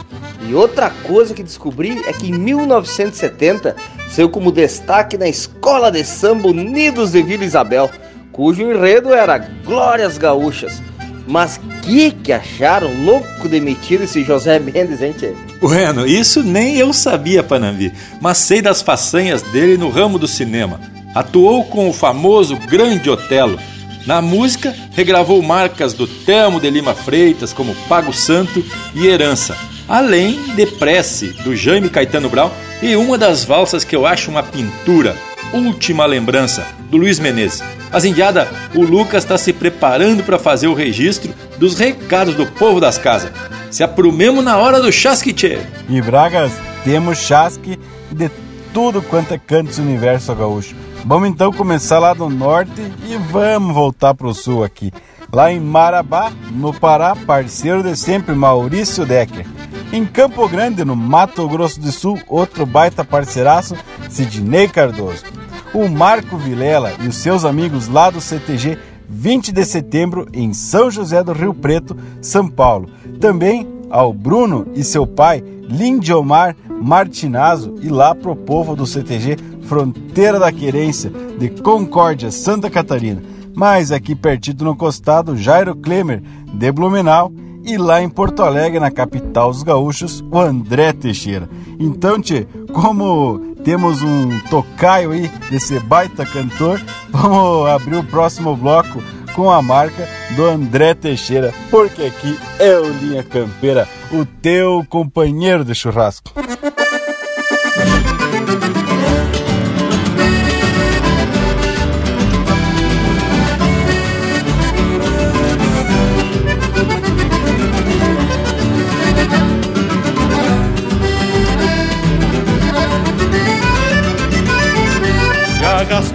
E 0.49 0.55
outra 0.55 0.91
coisa 0.91 1.35
que 1.35 1.43
descobri 1.43 2.03
é 2.07 2.13
que 2.13 2.29
em 2.31 2.33
1970 2.33 3.75
saiu 4.09 4.29
como 4.29 4.53
destaque 4.53 5.19
na 5.19 5.29
Escola 5.29 5.91
de 5.91 6.05
Samba 6.05 6.49
Unidos 6.49 7.13
de 7.13 7.23
Vila 7.23 7.45
Isabel 7.45 7.91
cujo 8.37 8.63
enredo 8.63 9.15
era 9.15 9.39
Glórias 9.39 10.19
Gaúchas. 10.19 10.83
Mas 11.27 11.59
que 11.83 12.13
que 12.13 12.33
acharam 12.33 12.93
louco 13.05 13.49
demitido 13.49 14.05
esse 14.05 14.23
José 14.23 14.61
Mendes, 14.61 15.03
hein, 15.03 15.15
tchê? 15.19 15.33
Bueno, 15.61 16.07
isso 16.07 16.43
nem 16.43 16.77
eu 16.77 16.93
sabia, 16.93 17.43
Panambi, 17.43 17.93
mas 18.21 18.39
sei 18.39 18.63
das 18.63 18.83
façanhas 18.83 19.43
dele 19.43 19.77
no 19.77 19.89
ramo 19.89 20.19
do 20.19 20.29
cinema. 20.29 20.81
Atuou 21.15 21.65
com 21.65 21.89
o 21.89 21.93
famoso 21.93 22.57
Grande 22.57 23.11
Otelo. 23.11 23.59
Na 24.07 24.23
música, 24.23 24.73
regravou 24.93 25.43
marcas 25.43 25.93
do 25.95 26.07
Telmo 26.07 26.61
de 26.61 26.71
Lima 26.71 26.95
Freitas, 26.95 27.53
como 27.53 27.75
Pago 27.89 28.13
Santo 28.13 28.65
e 28.95 29.07
Herança, 29.09 29.57
além 29.89 30.55
de 30.55 30.67
Prece, 30.67 31.29
do 31.43 31.55
Jaime 31.55 31.89
Caetano 31.89 32.29
Brau, 32.29 32.53
e 32.83 32.97
uma 32.97 33.17
das 33.17 33.45
valsas 33.45 33.85
que 33.85 33.95
eu 33.95 34.07
acho 34.07 34.31
uma 34.31 34.43
pintura, 34.43 35.17
Última 35.53 36.05
Lembrança, 36.07 36.67
do 36.91 36.97
Luiz 36.97 37.19
Menezes. 37.19 37.63
Mas, 37.91 38.05
Indiada, 38.05 38.49
o 38.75 38.83
Lucas 38.83 39.23
está 39.23 39.39
se 39.39 39.53
preparando 39.53 40.23
para 40.23 40.39
fazer 40.39 40.67
o 40.67 40.75
registro 40.75 41.33
dos 41.57 41.79
recados 41.79 42.35
do 42.35 42.47
povo 42.47 42.81
das 42.81 42.99
casas. 42.99 43.31
Se 43.71 43.83
aprumemos 43.83 44.45
na 44.45 44.59
hora 44.59 44.81
do 44.81 44.93
chasque, 44.93 45.33
tchê. 45.33 45.59
E 45.89 46.01
Bragas, 46.01 46.53
temos 46.85 47.19
chasque 47.19 47.79
de 48.11 48.31
tudo 48.73 49.01
quanto 49.01 49.33
é 49.33 49.39
canto 49.39 49.75
do 49.75 49.83
universo 49.83 50.35
gaúcho. 50.35 50.75
Vamos 51.05 51.29
então 51.29 51.53
começar 51.53 51.99
lá 51.99 52.13
do 52.13 52.29
norte 52.29 52.83
e 53.09 53.17
vamos 53.31 53.75
voltar 53.75 54.13
para 54.15 54.27
o 54.27 54.35
sul 54.35 54.65
aqui. 54.65 54.93
Lá 55.33 55.51
em 55.51 55.61
Marabá, 55.61 56.33
no 56.53 56.75
Pará, 56.75 57.15
parceiro 57.15 57.83
de 57.83 57.97
sempre, 57.97 58.35
Maurício 58.35 59.07
Decker. 59.07 59.47
Em 59.93 60.05
Campo 60.05 60.49
Grande, 60.49 60.85
no 60.85 60.97
Mato 60.97 61.49
Grosso 61.49 61.81
do 61.81 61.91
Sul, 61.93 62.19
outro 62.27 62.67
baita 62.67 63.05
parceiraço, 63.05 63.75
Sidney 64.09 64.69
Cardoso. 64.69 65.25
O 65.73 65.89
Marco 65.89 66.37
Vilela 66.37 66.93
e 67.01 67.09
os 67.09 67.17
seus 67.17 67.45
amigos 67.45 67.89
lá 67.89 68.11
do 68.11 68.21
CTG 68.21 68.79
20 69.09 69.53
de 69.53 69.65
setembro 69.65 70.27
em 70.33 70.53
São 70.53 70.91
José 70.91 71.23
do 71.23 71.33
Rio 71.33 71.55
Preto, 71.55 71.97
São 72.21 72.49
Paulo. 72.49 72.89
Também 73.21 73.67
ao 73.91 74.13
Bruno 74.13 74.67
e 74.75 74.83
seu 74.83 75.07
pai, 75.07 75.43
Lindiomar 75.69 76.57
Martinazzo, 76.69 77.75
e 77.81 77.89
lá 77.89 78.15
pro 78.15 78.37
povo 78.37 78.77
do 78.77 78.87
CTG 78.87 79.37
Fronteira 79.63 80.39
da 80.39 80.53
Querência, 80.53 81.11
de 81.39 81.49
Concórdia, 81.51 82.31
Santa 82.31 82.71
Catarina. 82.71 83.23
Mas 83.55 83.91
aqui 83.91 84.15
pertinho 84.15 84.65
no 84.65 84.77
costado, 84.77 85.37
Jairo 85.37 85.75
Klemer, 85.75 86.23
de 86.53 86.71
Blumenau, 86.71 87.33
e 87.67 87.77
lá 87.77 88.01
em 88.01 88.09
Porto 88.09 88.45
Alegre, 88.45 88.79
na 88.79 88.93
capital 88.93 89.51
dos 89.51 89.65
gaúchos, 89.65 90.25
o 90.31 90.39
André 90.39 90.93
Teixeira. 90.93 91.49
Então, 91.81 92.21
tchê, 92.21 92.47
como 92.73 93.57
temos 93.65 94.01
um 94.03 94.39
tocaio 94.49 95.11
aí 95.11 95.29
desse 95.51 95.81
baita 95.81 96.25
cantor, 96.25 96.81
vamos 97.11 97.69
abrir 97.69 97.97
o 97.97 98.05
próximo 98.05 98.57
bloco 98.57 99.03
com 99.35 99.51
a 99.51 99.61
marca 99.61 100.09
do 100.37 100.45
André 100.45 100.95
Teixeira, 100.95 101.53
porque 101.71 102.05
aqui 102.05 102.39
é 102.61 102.79
o 102.79 102.89
Linha 102.89 103.25
Campeira, 103.25 103.89
o 104.13 104.25
teu 104.25 104.87
companheiro 104.89 105.65
de 105.65 105.75
churrasco. 105.75 106.33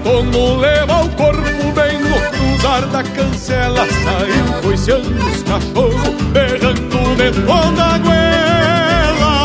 Gastono 0.02 0.58
leva 0.58 1.04
o 1.04 1.10
corpo 1.10 1.72
bem 1.76 2.00
no 2.00 2.20
cruzar 2.32 2.86
da 2.88 3.04
cancela 3.04 3.86
Saiu 3.86 4.62
coiceando 4.62 5.26
os 5.28 5.44
cachorros, 5.44 6.22
berrando 6.32 7.16
de 7.16 7.32
toda 7.46 7.84
a 7.84 7.98
goela 8.00 9.36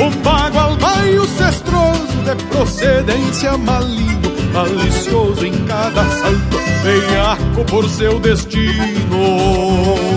O 0.00 0.10
pago 0.22 0.76
baio 0.76 1.24
cestroso 1.26 2.16
de 2.24 2.34
procedência 2.46 3.56
maligno 3.56 4.34
Malicioso 4.52 5.46
em 5.46 5.52
cada 5.66 6.04
salto, 6.04 6.58
veiaco 6.82 7.64
por 7.66 7.88
seu 7.88 8.18
destino 8.18 10.15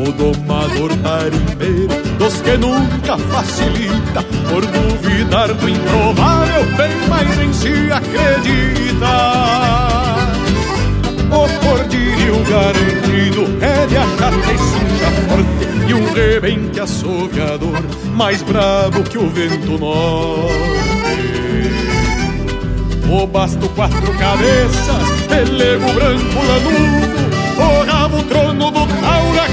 o 0.00 0.12
domador 0.12 0.90
tarimbeiro 1.02 1.88
dos 2.18 2.40
que 2.40 2.56
nunca 2.56 3.18
facilita 3.18 4.22
Por 4.48 4.64
duvidar 4.64 5.52
do 5.52 5.68
improvável, 5.68 6.64
bem 6.76 7.08
mais 7.08 7.38
em 7.38 7.52
si 7.52 7.90
acredita. 7.92 9.08
O 11.30 11.66
cordilho 11.66 12.44
garantido 12.48 13.42
é 13.60 13.86
de 13.86 13.96
achar 13.96 14.32
que 14.32 14.58
cincha 14.58 15.10
forte 15.28 15.88
E 15.88 15.94
um 15.94 16.12
rebente 16.12 16.80
assoviador 16.80 17.82
mais 18.14 18.42
bravo 18.42 19.02
que 19.02 19.18
o 19.18 19.28
vento 19.28 19.78
norte. 19.78 20.78
O 23.10 23.26
basto 23.26 23.68
quatro 23.70 24.12
cabeças, 24.18 25.26
pelego 25.28 25.92
branco 25.94 26.44
lanudo 26.46 27.18
Forrava 27.58 28.18
o 28.18 28.22
trono 28.22 28.70
do 28.70 28.86
taura 28.86 29.48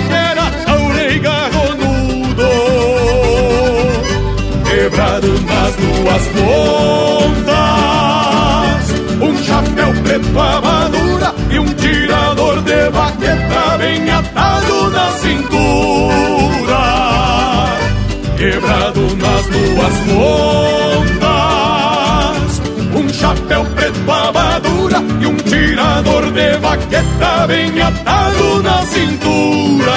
Quebrado 4.85 5.27
nas 5.27 5.73
duas 5.77 6.21
pontas 6.37 7.55
Um 9.19 9.35
chapéu 9.43 9.91
preto 10.03 10.39
amadura 10.39 11.33
E 11.49 11.57
um 11.57 11.65
tirador 11.65 12.61
de 12.61 12.91
baqueta 12.91 13.77
bem 13.79 14.11
atado 14.11 14.91
na 14.91 15.11
cintura 15.13 16.75
Quebrado 18.37 19.07
tuas 19.09 19.97
contas. 21.17 21.41
Um 22.95 23.09
chapéu 23.09 23.65
preto 23.75 24.11
abadura 24.11 25.01
e 25.19 25.25
um 25.25 25.35
tirador 25.37 26.31
de 26.31 26.57
vaqueta 26.57 27.47
bem 27.47 27.81
atado 27.81 28.61
na 28.61 28.83
cintura. 28.83 29.95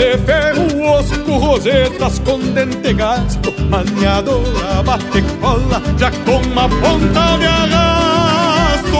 De 0.00 0.16
ferro, 0.16 0.82
osco, 0.82 1.36
rosetas 1.36 2.18
com 2.20 2.38
dente 2.38 2.94
gasto, 2.94 3.52
maniadora, 3.68 4.82
bate 4.82 5.20
cola, 5.40 5.82
já 5.98 6.10
com 6.10 6.38
uma 6.38 6.66
ponta 6.66 7.36
de 7.36 7.46
arrasto. 7.46 8.96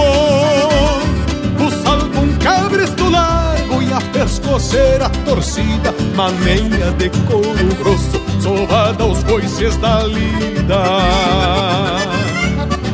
O 1.59 1.70
salvo 1.82 2.20
um 2.20 2.36
cabresto 2.36 3.09
largo 3.09 3.82
e 3.82 3.90
a 3.90 4.01
pescoceira 4.12 5.09
torcida, 5.24 5.94
maneira 6.14 6.90
de 6.93 7.09
couro 7.27 7.74
grosso, 7.78 8.20
sovada 8.43 9.02
aos 9.02 9.24
coices 9.24 9.77
da 9.78 10.02
lida. 10.02 10.85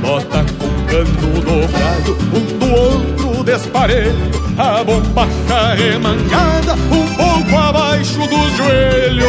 Bota 0.01 0.45
com 0.59 0.87
cano 0.87 1.41
dobrado, 1.41 2.17
um 2.33 2.59
do 2.59 2.67
outro 2.73 3.26
desparelho, 3.47 4.13
a 4.59 4.83
bombacha 4.83 5.75
remangada, 5.77 6.75
um 6.75 7.07
pouco 7.15 7.57
abaixo 7.57 8.19
dos 8.19 8.57
joelhos. 8.57 9.27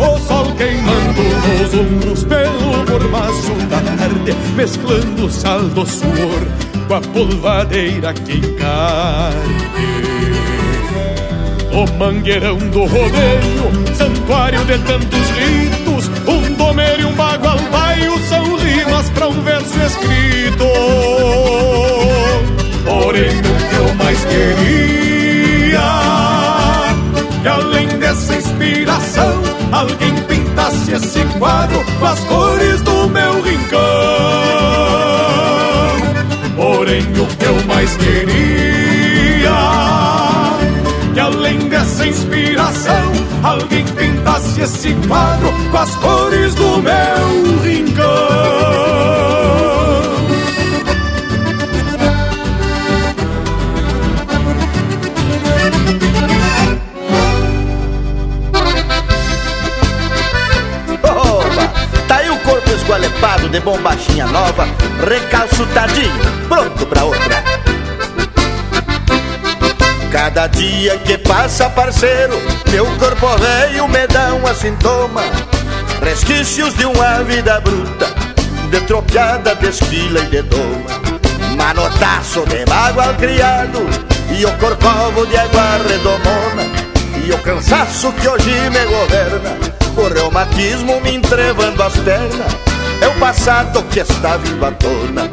O 0.00 0.18
sol 0.26 0.46
queimando 0.56 1.22
nos 1.58 1.74
ombros 1.74 2.24
pelo 2.24 2.84
mormaço 2.88 3.52
da 3.68 3.80
tarde, 3.82 4.34
mesclando 4.56 5.26
o 5.26 5.30
sal 5.30 5.60
do 5.60 5.86
suor 5.86 6.42
com 6.88 6.94
a 6.94 7.00
polvadeira 7.02 8.14
que 8.14 8.38
encarne. 8.38 9.60
O 11.70 11.98
mangueirão 11.98 12.56
do 12.56 12.80
rodeio, 12.86 13.94
santuário 13.94 14.64
de 14.64 14.78
tantos 14.78 15.30
ritos, 15.38 16.10
um 16.26 16.54
domer 16.54 16.98
e 16.98 17.04
um 17.04 17.12
bagual 17.12 17.60
são 18.30 18.56
rimas 18.56 19.10
para 19.10 19.28
um 19.28 19.42
verso 19.42 19.76
escrito. 19.82 21.69
Porém, 22.84 23.38
o 23.38 23.42
que 23.42 23.76
eu 23.76 23.94
mais 23.94 24.24
queria, 24.24 25.80
que 27.42 27.48
além 27.48 27.88
dessa 27.98 28.34
inspiração, 28.34 29.40
alguém 29.72 30.14
pintasse 30.26 30.92
esse 30.92 31.24
quadro 31.38 31.82
com 31.98 32.06
as 32.06 32.20
cores 32.20 32.82
do 32.82 33.08
meu 33.08 33.42
rincão. 33.42 33.80
Porém, 36.56 37.02
o 37.02 37.26
que 37.36 37.44
eu 37.44 37.64
mais 37.66 37.96
queria, 37.96 39.50
que 41.14 41.20
além 41.20 41.58
dessa 41.68 42.06
inspiração, 42.06 43.12
alguém 43.42 43.84
pintasse 43.84 44.60
esse 44.60 44.94
quadro 45.06 45.52
com 45.70 45.78
as 45.78 45.94
cores 45.96 46.54
do 46.54 46.82
meu 46.82 47.60
rincão. 47.62 49.69
Esgualepado 62.90 63.48
de 63.48 63.60
bombachinha 63.60 64.26
nova, 64.26 64.66
recalçutadinho, 65.06 66.12
pronto 66.48 66.84
pra 66.86 67.04
outra. 67.04 67.44
Cada 70.10 70.48
dia 70.48 70.98
que 70.98 71.16
passa, 71.18 71.70
parceiro, 71.70 72.36
meu 72.68 72.84
corpo 72.96 73.28
velho 73.38 73.86
me 73.86 74.06
dá 74.08 74.34
um 74.34 74.54
sintoma. 74.54 75.22
Resquícios 76.02 76.74
de 76.74 76.84
uma 76.84 77.22
vida 77.22 77.60
bruta, 77.60 78.06
de 78.70 78.80
tropiada, 78.80 79.54
de 79.54 79.68
esquila 79.68 80.18
e 80.20 80.26
de 80.26 80.42
doma. 80.42 80.90
Manotaço 81.56 82.44
de 82.46 82.68
mágoa 82.68 83.14
criado, 83.14 83.86
e 84.36 84.44
o 84.44 84.50
corcovo 84.58 85.26
de 85.26 85.36
água 85.36 85.78
redomona. 85.88 86.64
E 87.24 87.30
o 87.30 87.38
cansaço 87.38 88.10
que 88.14 88.28
hoje 88.28 88.50
me 88.50 88.84
governa, 88.86 89.56
o 89.96 90.12
reumatismo 90.12 91.00
me 91.02 91.14
entrevando 91.14 91.80
as 91.84 91.96
pernas 91.98 92.69
é 93.00 93.08
o 93.08 93.18
passado 93.18 93.82
que 93.84 94.00
está 94.00 94.36
vindo 94.36 94.64
à 94.64 94.70
tona. 94.72 95.28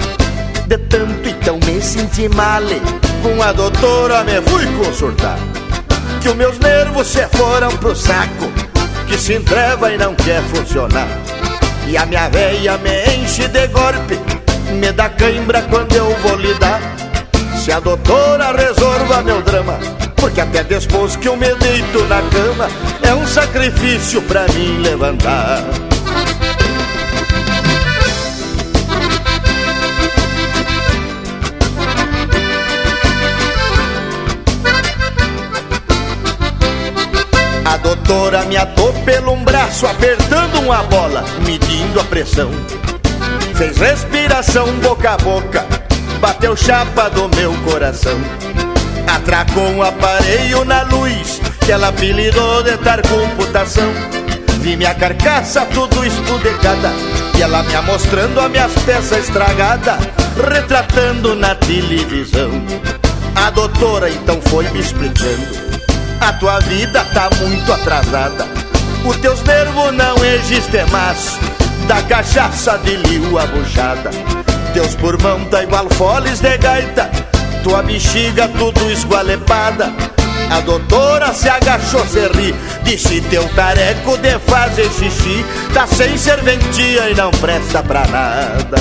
De 0.67 0.77
tanto 0.77 1.29
então 1.29 1.59
me 1.65 1.81
senti 1.81 2.27
male, 2.29 2.81
com 3.21 3.41
a 3.41 3.51
doutora 3.51 4.23
me 4.23 4.41
fui 4.41 4.65
consultar. 4.83 5.37
Que 6.21 6.29
os 6.29 6.35
meus 6.35 6.59
nervos 6.59 7.07
se 7.07 7.25
foram 7.27 7.69
pro 7.77 7.95
saco, 7.95 8.51
que 9.07 9.17
se 9.17 9.33
entreva 9.33 9.91
e 9.91 9.97
não 9.97 10.13
quer 10.15 10.41
funcionar. 10.43 11.07
E 11.87 11.95
a 11.95 12.05
minha 12.05 12.27
veia 12.29 12.77
me 12.79 13.15
enche 13.15 13.47
de 13.47 13.67
golpe, 13.67 14.19
me 14.73 14.91
dá 14.91 15.09
cãibra 15.09 15.61
quando 15.69 15.95
eu 15.95 16.13
vou 16.21 16.35
lidar. 16.35 16.81
Se 17.63 17.71
a 17.71 17.79
doutora 17.79 18.51
resolva 18.51 19.21
meu 19.21 19.41
drama, 19.41 19.79
porque 20.17 20.41
até 20.41 20.63
depois 20.63 21.15
que 21.15 21.27
eu 21.27 21.37
me 21.37 21.53
deito 21.55 22.03
na 22.05 22.21
cama, 22.23 22.67
é 23.01 23.13
um 23.13 23.25
sacrifício 23.25 24.21
pra 24.23 24.45
mim 24.49 24.81
levantar. 24.81 25.86
Doutora 38.07 38.45
me 38.45 38.55
atou 38.55 38.93
pelo 39.03 39.33
um 39.33 39.43
braço, 39.43 39.85
apertando 39.85 40.61
uma 40.61 40.81
bola, 40.83 41.25
medindo 41.45 41.99
a 41.99 42.03
pressão. 42.05 42.49
Fez 43.53 43.77
respiração 43.77 44.65
boca 44.79 45.11
a 45.11 45.17
boca, 45.17 45.65
bateu 46.21 46.55
chapa 46.55 47.09
do 47.09 47.27
meu 47.35 47.53
coração. 47.69 48.17
Atracou 49.13 49.67
um 49.71 49.83
aparelho 49.83 50.63
na 50.63 50.83
luz, 50.83 51.41
que 51.65 51.71
ela 51.71 51.89
apelidou 51.89 52.63
de 52.63 52.77
tar 52.77 53.01
computação. 53.01 53.91
Vi 54.61 54.77
minha 54.77 54.95
carcaça 54.95 55.65
tudo 55.65 56.05
estudecada, 56.05 56.93
e 57.37 57.41
ela 57.41 57.61
me 57.63 57.81
mostrando 57.81 58.39
as 58.39 58.49
minhas 58.49 58.73
peças 58.85 59.25
estragadas, 59.25 59.99
retratando 60.49 61.35
na 61.35 61.55
televisão. 61.55 62.51
A 63.35 63.49
doutora 63.49 64.09
então 64.09 64.41
foi 64.43 64.63
me 64.69 64.79
explicando 64.79 65.66
a 66.19 66.33
tua 66.33 66.59
vida 66.59 67.03
tá 67.13 67.29
muito 67.39 67.71
atrasada. 67.71 68.45
Os 69.05 69.17
teus 69.17 69.41
nervos 69.43 69.93
não 69.93 70.15
existem 70.25 70.85
mais. 70.87 71.37
Da 71.87 72.01
cachaça 72.03 72.77
de 72.79 72.95
liu 72.97 73.39
a 73.39 73.45
buchada. 73.45 74.09
Teus 74.73 74.95
pulmão 74.95 75.45
tá 75.45 75.63
igual 75.63 75.87
foles 75.91 76.39
de 76.39 76.57
gaita. 76.57 77.09
Tua 77.63 77.81
bexiga 77.81 78.47
tudo 78.49 78.91
esgualepada. 78.91 79.93
A 80.49 80.61
doutora 80.61 81.33
se 81.33 81.49
agachou, 81.49 82.05
se 82.07 82.25
ri 82.29 82.55
Disse 82.83 83.19
teu 83.19 83.43
tareco 83.49 84.17
de 84.17 84.39
fazer 84.39 84.89
xixi 84.91 85.45
Tá 85.73 85.85
sem 85.85 86.17
serventia 86.17 87.09
e 87.09 87.15
não 87.15 87.31
presta 87.31 87.83
pra 87.83 88.07
nada 88.07 88.77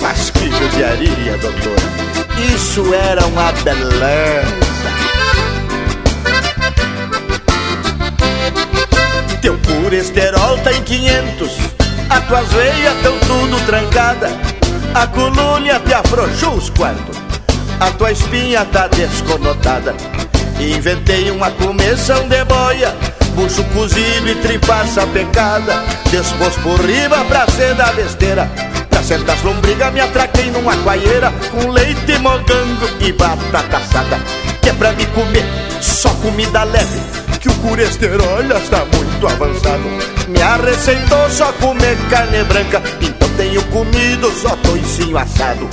Mas 0.00 0.28
que 0.30 0.50
judiaria, 0.50 1.38
doutora 1.38 2.52
Isso 2.52 2.92
era 2.92 3.24
uma 3.26 3.52
beleza 3.52 4.71
Teu 9.42 9.58
colesterol 9.58 10.56
tá 10.58 10.72
em 10.72 10.84
500 10.84 11.50
As 12.08 12.24
tuas 12.28 12.48
veias 12.52 12.94
tão 13.02 13.18
tudo 13.18 13.66
trancada. 13.66 14.30
A 14.94 15.04
colônia 15.08 15.80
te 15.80 15.92
afrouxou 15.92 16.54
os 16.54 16.70
quartos 16.70 17.16
A 17.80 17.90
tua 17.90 18.12
espinha 18.12 18.64
tá 18.66 18.86
desconotada. 18.86 19.96
Inventei 20.60 21.28
uma 21.32 21.50
comissão 21.50 22.28
de 22.28 22.44
boia 22.44 22.94
Bucho 23.34 23.64
cozido 23.74 24.28
e 24.28 24.34
tripaça 24.36 25.04
pecada. 25.08 25.82
Despôs 26.08 26.54
por 26.58 26.80
riba 26.80 27.24
pra 27.24 27.44
ser 27.48 27.74
da 27.74 27.92
besteira. 27.92 28.48
Pra 28.88 29.02
sentar 29.02 29.34
as 29.34 29.42
lombrigas 29.42 29.92
me 29.92 30.00
atraquei 30.00 30.52
numa 30.52 30.76
coaieira 30.76 31.32
Com 31.50 31.68
leite, 31.68 32.16
mogango 32.20 32.88
e 33.00 33.10
batata 33.10 33.78
assada. 33.78 34.20
Que 34.60 34.68
é 34.68 34.72
pra 34.72 34.92
me 34.92 35.04
comer 35.06 35.44
só 35.80 36.10
comida 36.10 36.62
leve 36.62 37.21
que 37.42 37.48
o 37.48 37.54
colesterol 37.54 38.44
já 38.48 38.58
está 38.58 38.84
muito 38.84 39.26
avançado. 39.26 39.82
Me 40.28 40.70
receitou 40.70 41.28
só 41.28 41.52
comer 41.54 41.96
carne 42.08 42.44
branca, 42.44 42.80
então 43.00 43.28
tenho 43.36 43.62
comido 43.64 44.30
só 44.30 44.54
toicinho 44.56 45.18
assado. 45.18 45.68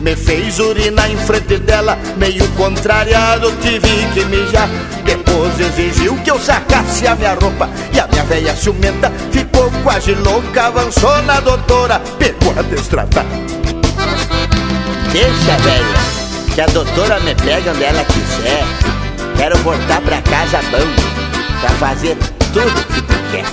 Me 0.00 0.16
fez 0.16 0.58
urinar 0.58 1.10
em 1.10 1.16
frente 1.16 1.58
dela, 1.58 1.96
meio 2.16 2.46
contrariado, 2.52 3.52
tive 3.62 3.88
que 4.12 4.24
mijar. 4.24 4.68
Depois 5.04 5.60
exigiu 5.60 6.16
que 6.24 6.30
eu 6.30 6.40
sacasse 6.40 7.06
a 7.06 7.14
minha 7.14 7.34
roupa 7.34 7.68
e 7.94 8.00
a 8.00 8.06
minha 8.08 8.24
velha 8.24 8.56
ciumenta 8.56 9.12
ficou 9.30 9.70
quase 9.84 10.14
louca. 10.14 10.66
Avançou 10.66 11.22
na 11.22 11.38
doutora, 11.38 12.00
pegou 12.18 12.52
a 12.58 12.62
destratar. 12.62 13.26
Deixa, 15.12 15.56
velha, 15.62 16.54
que 16.54 16.60
a 16.60 16.66
doutora 16.66 17.20
me 17.20 17.34
pega 17.34 17.70
onde 17.70 17.84
ela 17.84 18.04
quiser. 18.04 18.99
Quero 19.40 19.56
voltar 19.60 20.02
pra 20.02 20.20
casa 20.20 20.60
bom, 20.70 21.60
pra 21.62 21.70
fazer 21.70 22.14
tudo 22.52 22.84
que 22.88 23.00
tu 23.00 23.14
quer, 23.30 23.44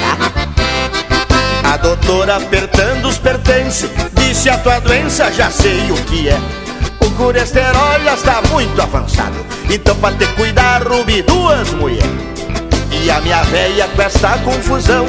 tá? 0.00 1.70
A 1.70 1.76
doutora 1.76 2.36
apertando 2.36 3.04
os 3.06 3.18
pertences 3.18 3.90
Disse 4.14 4.48
a 4.48 4.56
tua 4.56 4.80
doença, 4.80 5.30
já 5.30 5.50
sei 5.50 5.90
o 5.90 5.96
que 6.06 6.30
é 6.30 6.38
O 6.98 7.10
colesterol 7.10 8.00
já 8.02 8.14
está 8.14 8.40
muito 8.50 8.80
avançado 8.80 9.36
Então 9.68 9.94
pra 9.96 10.12
te 10.12 10.26
cuidar, 10.28 10.82
rubi 10.82 11.20
duas 11.20 11.70
mulheres 11.72 12.08
E 12.90 13.10
a 13.10 13.20
minha 13.20 13.42
velha 13.42 13.86
com 13.88 14.00
esta 14.00 14.38
confusão 14.38 15.04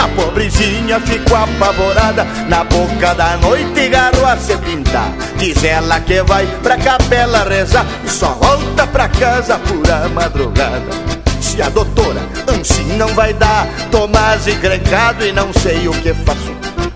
a 0.00 0.08
pobrezinha 0.08 0.98
ficou 1.00 1.36
apavorada. 1.36 2.24
Na 2.48 2.64
boca 2.64 3.14
da 3.14 3.36
noite 3.36 3.88
garro 3.88 4.26
a 4.26 4.36
se 4.36 4.56
pintar 4.58 5.12
Diz 5.36 5.62
ela 5.62 6.00
que 6.00 6.22
vai 6.22 6.46
pra 6.62 6.76
capela 6.76 7.44
rezar. 7.44 7.86
E 8.04 8.08
só 8.08 8.28
volta 8.28 8.86
pra 8.86 9.08
casa 9.08 9.58
por 9.58 9.90
a 9.90 10.08
madrugada. 10.08 11.10
Se 11.40 11.60
a 11.60 11.68
doutora 11.68 12.20
assim 12.48 12.96
não 12.96 13.08
vai 13.08 13.32
dar 13.34 13.66
Tomás 13.90 14.46
encrencado 14.46 15.24
e 15.24 15.32
não 15.32 15.52
sei 15.52 15.88
o 15.88 15.92
que 15.92 16.14
faço. 16.14 16.54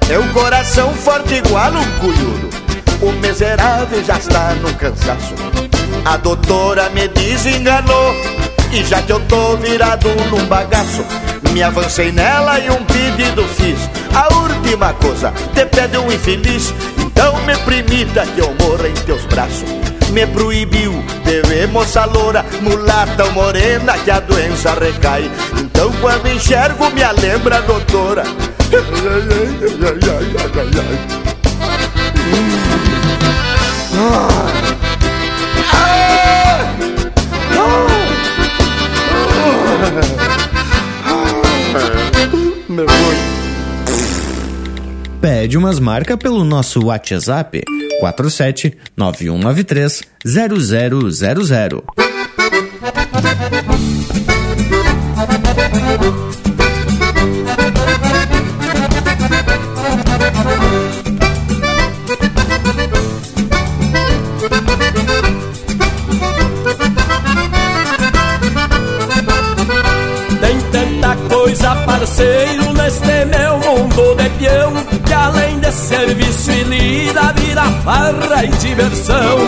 Meu 0.09 0.23
coração 0.33 0.93
forte 0.93 1.35
igual 1.35 1.73
um 1.73 1.99
cunhudo 1.99 2.51
O 3.01 3.13
miserável 3.13 4.05
já 4.05 4.19
está 4.19 4.55
no 4.55 4.73
cansaço. 4.75 5.35
A 6.05 6.17
doutora 6.19 6.91
me 6.91 7.09
desenganou 7.09 8.15
E 8.75 8.85
já 8.85 9.01
que 9.03 9.13
eu 9.13 9.21
tô 9.21 9.57
virado 9.57 10.09
num 10.31 10.45
bagaço 10.47 11.05
me 11.55 11.63
avancei 11.63 12.11
nela 12.11 12.59
e 12.59 12.69
um 12.69 12.85
pedido 12.85 13.45
fiz. 13.45 13.79
A 14.13 14.35
última 14.35 14.93
coisa, 14.95 15.33
te 15.55 15.65
pede 15.65 15.97
um 15.97 16.11
infeliz. 16.11 16.75
Então 16.99 17.37
me 17.45 17.57
permita 17.59 18.27
que 18.27 18.41
eu 18.41 18.53
morra 18.61 18.89
em 18.89 18.95
teus 19.07 19.25
braços. 19.27 19.71
Me 20.11 20.27
proibiu 20.27 20.93
de 21.25 21.43
ver 21.43 21.69
moça 21.69 22.05
loura 22.05 22.45
Mulata 22.61 23.25
ou 23.25 23.33
morena 23.33 23.97
que 23.99 24.11
a 24.11 24.19
doença 24.19 24.75
recai. 24.75 25.31
Então 25.61 25.93
quando 26.01 26.27
enxergo 26.27 26.91
me 26.91 27.05
lembra 27.23 27.63
doutora 27.63 28.25
Me 42.75 42.83
foi. 42.89 43.15
Pede 45.21 45.57
umas 45.57 45.79
marcas 45.79 46.17
pelo 46.17 46.45
nosso 46.45 46.87
WhatsApp 46.87 47.63
47 48.01 48.77
9193 48.97 50.03
0000. 50.25 51.85
Tem 70.41 70.61
tanta 70.73 71.17
coisa, 71.29 71.75
parceiro, 71.87 72.64
neste 72.85 73.25
meu 73.25 73.59
mundo 73.59 74.15
de 74.17 74.29
peão 74.39 74.73
Que 75.05 75.13
além 75.13 75.59
de 75.59 75.73
serviço 75.73 76.51
e 76.51 76.65
lida, 76.65 77.33
vira 77.37 77.65
farra 77.85 78.45
e 78.45 78.49
diversão. 78.49 79.39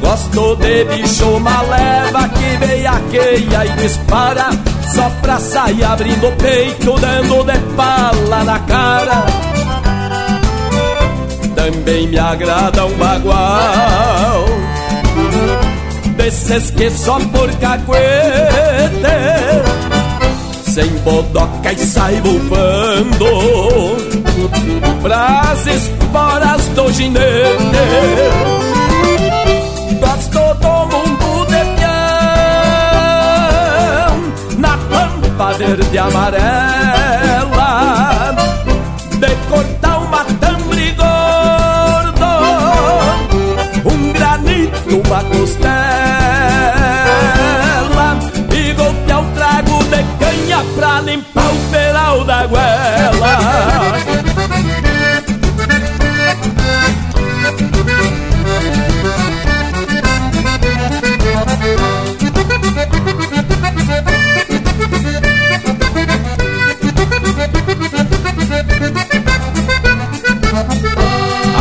Gosto 0.00 0.56
de 0.56 0.84
bicho 0.84 1.38
maleva 1.38 2.28
que 2.30 2.66
veiaqueia 2.66 3.66
e 3.66 3.82
dispara 3.82 4.50
Só 4.94 5.08
pra 5.22 5.38
sair 5.38 5.84
abrindo 5.84 6.26
o 6.26 6.32
peito, 6.32 6.98
dando 6.98 7.44
de 7.44 7.58
pala 7.76 8.44
na 8.44 8.58
cara. 8.60 9.26
Também 11.54 12.08
me 12.08 12.18
agrada 12.18 12.86
um 12.86 12.94
bagual 12.94 14.46
Desses 16.16 16.70
que 16.70 16.90
só 16.90 17.18
por 17.20 17.54
cacuete 17.56 19.39
Sem 20.70 20.88
bodoca 20.98 21.72
e 21.72 21.76
sai 21.78 22.20
bufando. 22.20 23.26
Pras 25.02 25.66
esporas 25.66 26.68
do 26.68 26.92
ginete 26.92 27.24
Gosto 29.98 30.54
do 30.60 30.86
mundo 30.86 31.46
de 31.46 31.62
peão 31.76 31.90
Na 34.58 34.76
pampa 34.76 35.52
verde 35.54 35.98
amarela 35.98 37.70
De 39.18 39.34
cortar 39.48 39.98
uma 39.98 40.24
tambre 40.24 40.92
gordo 40.92 42.30
Um 43.86 44.12
granito, 44.12 45.02
uma 45.06 45.24
costela 45.24 45.69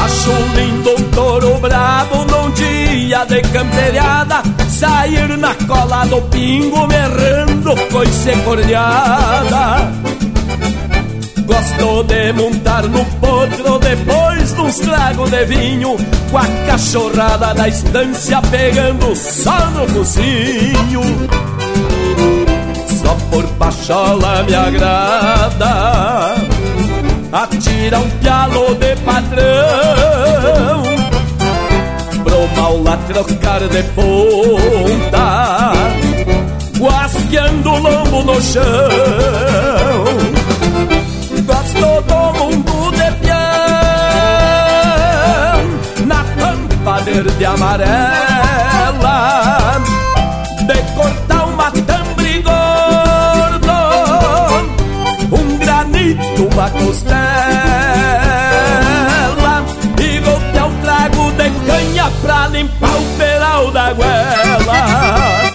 Acho 0.03 0.31
lindo 0.55 0.91
um 0.91 1.03
touro 1.11 1.59
brabo 1.59 2.25
num 2.25 2.51
dia 2.51 3.25
de 3.25 3.41
camperiada 3.41 4.43
Sair 4.69 5.37
na 5.37 5.53
cola 5.67 6.05
do 6.05 6.21
pingo 6.23 6.87
merrando 6.87 7.75
coice 7.91 8.31
cordeada 8.43 9.91
Gosto 11.45 12.03
de 12.03 12.33
montar 12.33 12.83
no 12.87 13.03
potro 13.19 13.79
depois 13.79 14.53
de 14.53 14.61
uns 14.61 14.79
tragos 14.79 15.29
de 15.31 15.45
vinho 15.45 15.97
Com 16.31 16.37
a 16.37 16.45
cachorrada 16.67 17.53
da 17.53 17.67
estância 17.67 18.41
pegando 18.43 19.15
só 19.15 19.69
no 19.71 19.87
focinho 19.87 21.01
Só 23.01 23.15
por 23.29 23.45
pachola 23.57 24.43
me 24.43 24.55
agrada 24.55 26.35
Atira 27.31 27.99
um 27.99 28.09
pialo 28.09 28.73
de 28.75 28.95
padrão 29.03 30.83
Pro 32.23 32.47
mal 32.55 32.81
lá 32.81 32.97
trocar 33.07 33.59
de 33.67 33.83
ponta. 33.93 35.73
Guasqueando 36.77 37.69
o 37.69 37.79
lombo 37.79 38.23
no 38.23 38.41
chão. 38.41 38.63
Gosto 41.45 42.01
do 42.07 42.33
mundo 42.39 42.91
de 42.91 43.11
peão. 43.21 43.39
Na 46.05 46.23
pampa 46.23 47.03
verde 47.03 47.45
amarela 47.45 49.38
uma 56.39 56.69
costela. 56.69 57.19
E 59.99 60.19
golpear 60.19 60.67
um 60.67 60.81
trago 60.81 61.31
de 61.33 61.49
canha 61.65 62.11
Pra 62.21 62.47
limpar 62.47 62.95
o 62.95 63.17
peral 63.17 63.71
da 63.71 63.93
goela 63.93 65.49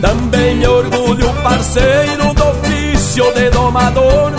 Também 0.00 0.56
me 0.56 0.66
orgulho, 0.66 1.32
parceiro 1.42 2.19
domador 3.70 4.32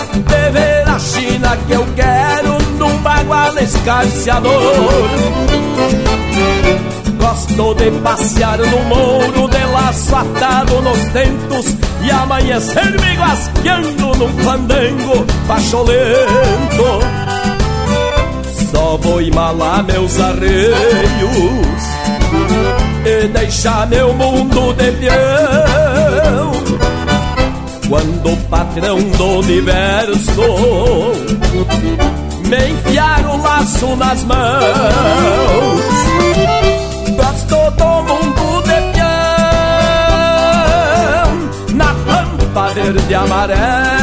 ver 0.52 0.90
a 0.90 1.00
China 1.00 1.58
que 1.66 1.72
eu 1.72 1.86
quero 1.96 2.62
escarciador. 3.64 4.52
Gosto 7.18 7.74
de 7.76 7.92
passear 8.02 8.58
no 8.58 8.80
mouro 8.84 9.48
de 9.48 9.64
laço 9.72 10.16
atado 10.16 10.82
nos 10.82 11.00
tentos 11.14 11.78
e 12.04 12.12
amanhecer 12.12 12.92
me 13.00 13.16
guasqueando 13.16 14.18
num 14.18 14.44
fandango 14.44 15.26
pacholento. 15.48 17.00
Só 18.72 18.98
vou 18.98 19.22
emalar 19.22 19.84
meus 19.84 20.20
arreios 20.20 21.82
e 23.06 23.28
deixar 23.28 23.88
meu 23.88 24.14
mundo 24.14 24.74
de 24.74 24.92
peão. 24.92 26.61
Quando 27.92 28.32
o 28.32 28.38
patrão 28.48 28.98
do 29.04 29.40
universo 29.40 30.42
me 32.48 32.70
enfiar 32.70 33.26
o 33.26 33.36
laço 33.36 33.98
nas 33.98 34.24
mãos, 34.24 35.82
gosto 37.18 37.72
do 37.72 38.04
mundo 38.04 38.62
de 38.64 38.80
peão 38.94 39.12
na 41.76 41.94
pampa 42.06 42.70
verde 42.70 43.04
e 43.10 43.14
amarela 43.14 44.01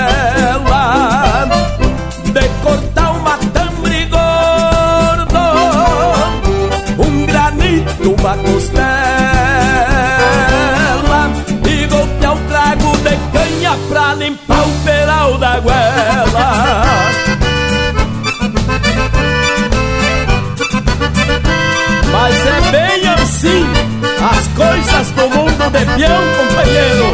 de 25.70 25.85
peão, 25.85 26.23
companheiro. 26.36 27.05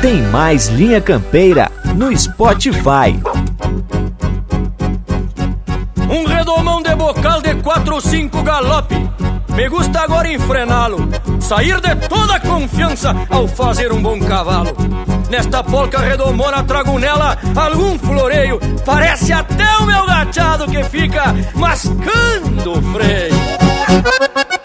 Tem 0.00 0.22
mais 0.22 0.68
Linha 0.68 1.00
Campeira 1.00 1.70
no 1.94 2.16
Spotify. 2.16 3.18
Um 6.08 6.24
redomão 6.24 6.80
de 6.80 6.94
bocal 6.94 7.42
de 7.42 7.54
quatro 7.56 7.96
ou 7.96 8.00
cinco 8.00 8.42
galope. 8.42 8.96
Me 9.54 9.68
gusta 9.68 10.00
agora 10.00 10.32
enfrená-lo. 10.32 11.08
Sair 11.40 11.80
de 11.80 11.94
toda 12.08 12.40
confiança 12.40 13.14
ao 13.28 13.46
fazer 13.48 13.92
um 13.92 14.00
bom 14.00 14.18
cavalo. 14.20 14.70
Nesta 15.30 15.62
polca 15.62 15.98
redomona 15.98 16.62
trago 16.64 16.98
nela 16.98 17.36
algum 17.54 17.98
floreio. 17.98 18.58
Parece 18.84 19.32
até 19.32 19.76
o 19.78 19.86
meu 19.86 20.06
gachado 20.06 20.66
que 20.66 20.82
fica 20.84 21.34
mascando 21.54 22.72
o 22.72 22.82
freio. 22.92 24.57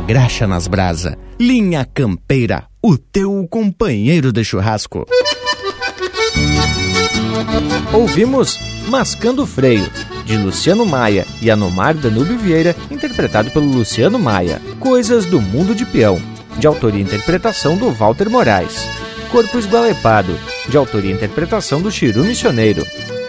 Graxa 0.00 0.46
nas 0.46 0.66
brasa. 0.66 1.16
Linha 1.38 1.84
Campeira, 1.84 2.64
o 2.82 2.96
teu 2.96 3.46
companheiro 3.48 4.32
de 4.32 4.42
churrasco. 4.42 5.06
Ouvimos 7.92 8.58
Mascando 8.88 9.46
Freio, 9.46 9.88
de 10.24 10.36
Luciano 10.36 10.84
Maia 10.86 11.26
e 11.40 11.50
Anomar 11.50 11.94
Danúbio 11.94 12.38
Vieira, 12.38 12.74
interpretado 12.90 13.50
pelo 13.50 13.66
Luciano 13.66 14.18
Maia. 14.18 14.60
Coisas 14.78 15.24
do 15.26 15.40
Mundo 15.40 15.74
de 15.74 15.84
Peão, 15.84 16.20
de 16.58 16.66
autoria 16.66 17.00
e 17.00 17.02
interpretação 17.02 17.76
do 17.76 17.90
Walter 17.90 18.28
Moraes. 18.28 18.88
Corpo 19.30 19.58
Esgualepado, 19.58 20.36
de 20.68 20.76
autoria 20.76 21.10
e 21.10 21.14
interpretação 21.14 21.80
do 21.80 21.90
Chiru 21.90 22.24
Missioneiro. 22.24 22.84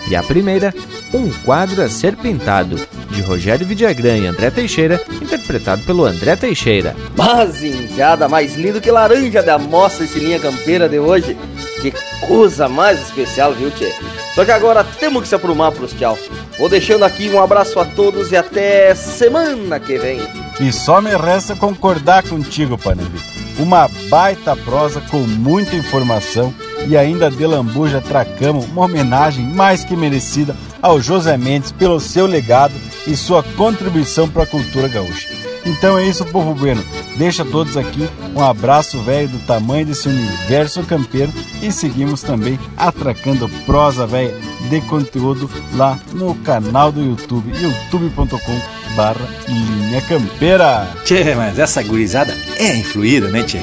E 0.10 0.16
a 0.16 0.24
primeira, 0.24 0.74
Um 1.14 1.30
Quadro 1.44 1.82
a 1.84 1.90
Ser 1.90 2.16
Pintado, 2.16 2.76
de 3.12 3.22
Rogério 3.22 3.68
Vidagrã 3.68 4.18
e 4.18 4.26
André 4.26 4.50
Teixeira, 4.50 5.00
interpretado 5.22 5.84
pelo 5.84 6.06
André 6.06 6.36
Teixeira. 6.36 6.96
Mas, 7.16 7.62
indiada, 7.62 8.28
mais 8.28 8.56
lindo 8.56 8.82
que 8.82 8.90
laranja 8.90 9.44
da 9.44 9.60
mostra 9.60 10.06
esse 10.06 10.18
linha 10.18 10.40
campeira 10.40 10.90
de 10.90 10.98
hoje. 10.98 11.38
Que 11.82 11.94
coisa 12.26 12.70
mais 12.70 13.02
especial, 13.02 13.54
viu, 13.54 13.70
Tchê? 13.72 13.92
Só 14.36 14.46
que 14.46 14.52
agora 14.52 14.84
temos 14.84 15.24
que 15.24 15.28
se 15.28 15.36
aprumar 15.36 15.72
pros 15.72 15.94
tchau. 15.94 16.18
Vou 16.58 16.70
deixando 16.70 17.04
aqui 17.04 17.30
um 17.30 17.42
abraço 17.42 17.80
a 17.80 17.86
todos 17.86 18.32
e 18.32 18.38
até 18.38 18.94
semana 18.96 19.80
que 19.80 19.98
vem. 19.98 20.22
E 20.60 20.72
só 20.72 21.02
me 21.02 21.16
resta 21.16 21.56
concordar 21.56 22.24
contigo, 22.24 22.78
Panambi. 22.78 23.20
Uma 23.60 23.90
baita 24.10 24.56
prosa 24.56 25.02
com 25.10 25.20
muita 25.20 25.76
informação 25.76 26.54
e 26.88 26.96
ainda 26.98 27.30
de 27.30 27.46
lambuja 27.46 28.02
tracamos 28.02 28.66
uma 28.66 28.86
homenagem 28.86 29.46
mais 29.46 29.84
que 29.84 29.96
merecida 29.96 30.56
ao 30.82 31.02
José 31.02 31.38
Mendes 31.38 31.72
pelo 31.72 32.00
seu 32.00 32.26
legado 32.26 32.74
e 33.08 33.16
sua 33.16 33.44
contribuição 33.44 34.28
para 34.28 34.44
a 34.44 34.48
cultura 34.48 34.88
gaúcha. 34.88 35.28
Então 35.66 35.98
é 35.98 36.06
isso, 36.06 36.26
povo 36.26 36.56
bueno. 36.56 36.84
Deixa 37.18 37.46
todos 37.46 37.78
aqui 37.78 38.10
um 38.36 38.42
abraço 38.42 39.00
velho 39.02 39.28
do 39.28 39.40
tamanho 39.46 39.86
desse 39.86 40.08
universo 40.08 40.82
campeiro 40.84 41.32
e 41.62 41.72
seguimos 41.72 42.22
também 42.22 42.60
atracando 42.78 43.48
prosa 43.66 44.08
velha 44.08 44.36
de 44.70 44.82
conteúdo 44.82 45.50
lá 45.76 46.00
no 46.14 46.34
canal 46.36 46.92
do 46.92 47.02
YouTube, 47.02 47.52
youtube.com 47.56 48.82
barra 48.96 49.28
linha 49.48 50.02
campeira. 50.02 50.88
Tchê, 51.06 51.36
mas 51.36 51.60
essa 51.60 51.84
gurizada 51.84 52.36
é 52.58 52.76
influída, 52.76 53.28
né, 53.30 53.44
tchê? 53.44 53.60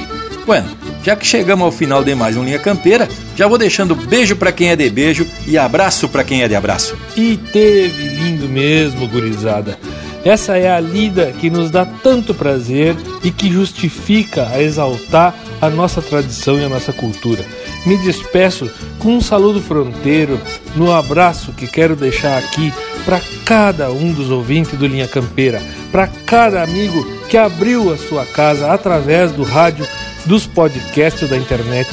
Bueno, 0.46 0.68
já 1.08 1.16
que 1.16 1.26
chegamos 1.26 1.64
ao 1.64 1.72
final 1.72 2.04
de 2.04 2.14
mais 2.14 2.36
um 2.36 2.44
Linha 2.44 2.58
Campeira, 2.58 3.08
já 3.34 3.48
vou 3.48 3.56
deixando 3.56 3.94
beijo 3.94 4.36
para 4.36 4.52
quem 4.52 4.68
é 4.68 4.76
de 4.76 4.90
beijo 4.90 5.26
e 5.46 5.56
abraço 5.56 6.06
para 6.06 6.22
quem 6.22 6.42
é 6.42 6.48
de 6.48 6.54
abraço. 6.54 6.98
E 7.16 7.38
teve 7.50 8.08
lindo 8.08 8.46
mesmo, 8.46 9.08
gurizada. 9.08 9.78
Essa 10.22 10.58
é 10.58 10.70
a 10.70 10.78
lida 10.78 11.32
que 11.40 11.48
nos 11.48 11.70
dá 11.70 11.86
tanto 11.86 12.34
prazer 12.34 12.94
e 13.24 13.30
que 13.30 13.50
justifica 13.50 14.48
a 14.50 14.60
exaltar 14.62 15.34
a 15.62 15.70
nossa 15.70 16.02
tradição 16.02 16.60
e 16.60 16.64
a 16.66 16.68
nossa 16.68 16.92
cultura. 16.92 17.42
Me 17.86 17.96
despeço 17.96 18.70
com 18.98 19.16
um 19.16 19.20
saludo 19.22 19.62
fronteiro 19.62 20.38
no 20.76 20.92
abraço 20.92 21.52
que 21.52 21.66
quero 21.66 21.96
deixar 21.96 22.36
aqui 22.36 22.70
para 23.08 23.22
cada 23.42 23.90
um 23.90 24.12
dos 24.12 24.30
ouvintes 24.30 24.78
do 24.78 24.86
Linha 24.86 25.08
Campeira, 25.08 25.62
para 25.90 26.06
cada 26.26 26.62
amigo 26.62 27.02
que 27.26 27.38
abriu 27.38 27.90
a 27.90 27.96
sua 27.96 28.26
casa 28.26 28.70
através 28.70 29.32
do 29.32 29.44
rádio, 29.44 29.88
dos 30.26 30.46
podcasts 30.46 31.26
da 31.26 31.34
internet. 31.34 31.88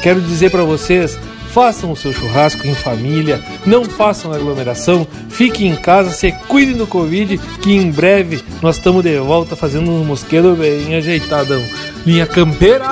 Quero 0.00 0.20
dizer 0.20 0.48
para 0.48 0.62
vocês 0.62 1.18
façam 1.52 1.90
o 1.90 1.96
seu 1.96 2.12
churrasco 2.12 2.64
em 2.68 2.74
família, 2.76 3.40
não 3.66 3.84
façam 3.84 4.32
aglomeração, 4.32 5.04
fiquem 5.28 5.72
em 5.72 5.74
casa, 5.74 6.12
se 6.12 6.30
cuidem 6.46 6.76
do 6.76 6.86
Covid, 6.86 7.36
que 7.60 7.74
em 7.74 7.90
breve 7.90 8.40
nós 8.62 8.76
estamos 8.76 9.02
de 9.02 9.18
volta 9.18 9.56
fazendo 9.56 9.90
um 9.90 10.04
mosquedo 10.04 10.54
bem 10.54 10.94
ajeitadão. 10.94 11.60
Linha 12.06 12.28
Campeira! 12.28 12.86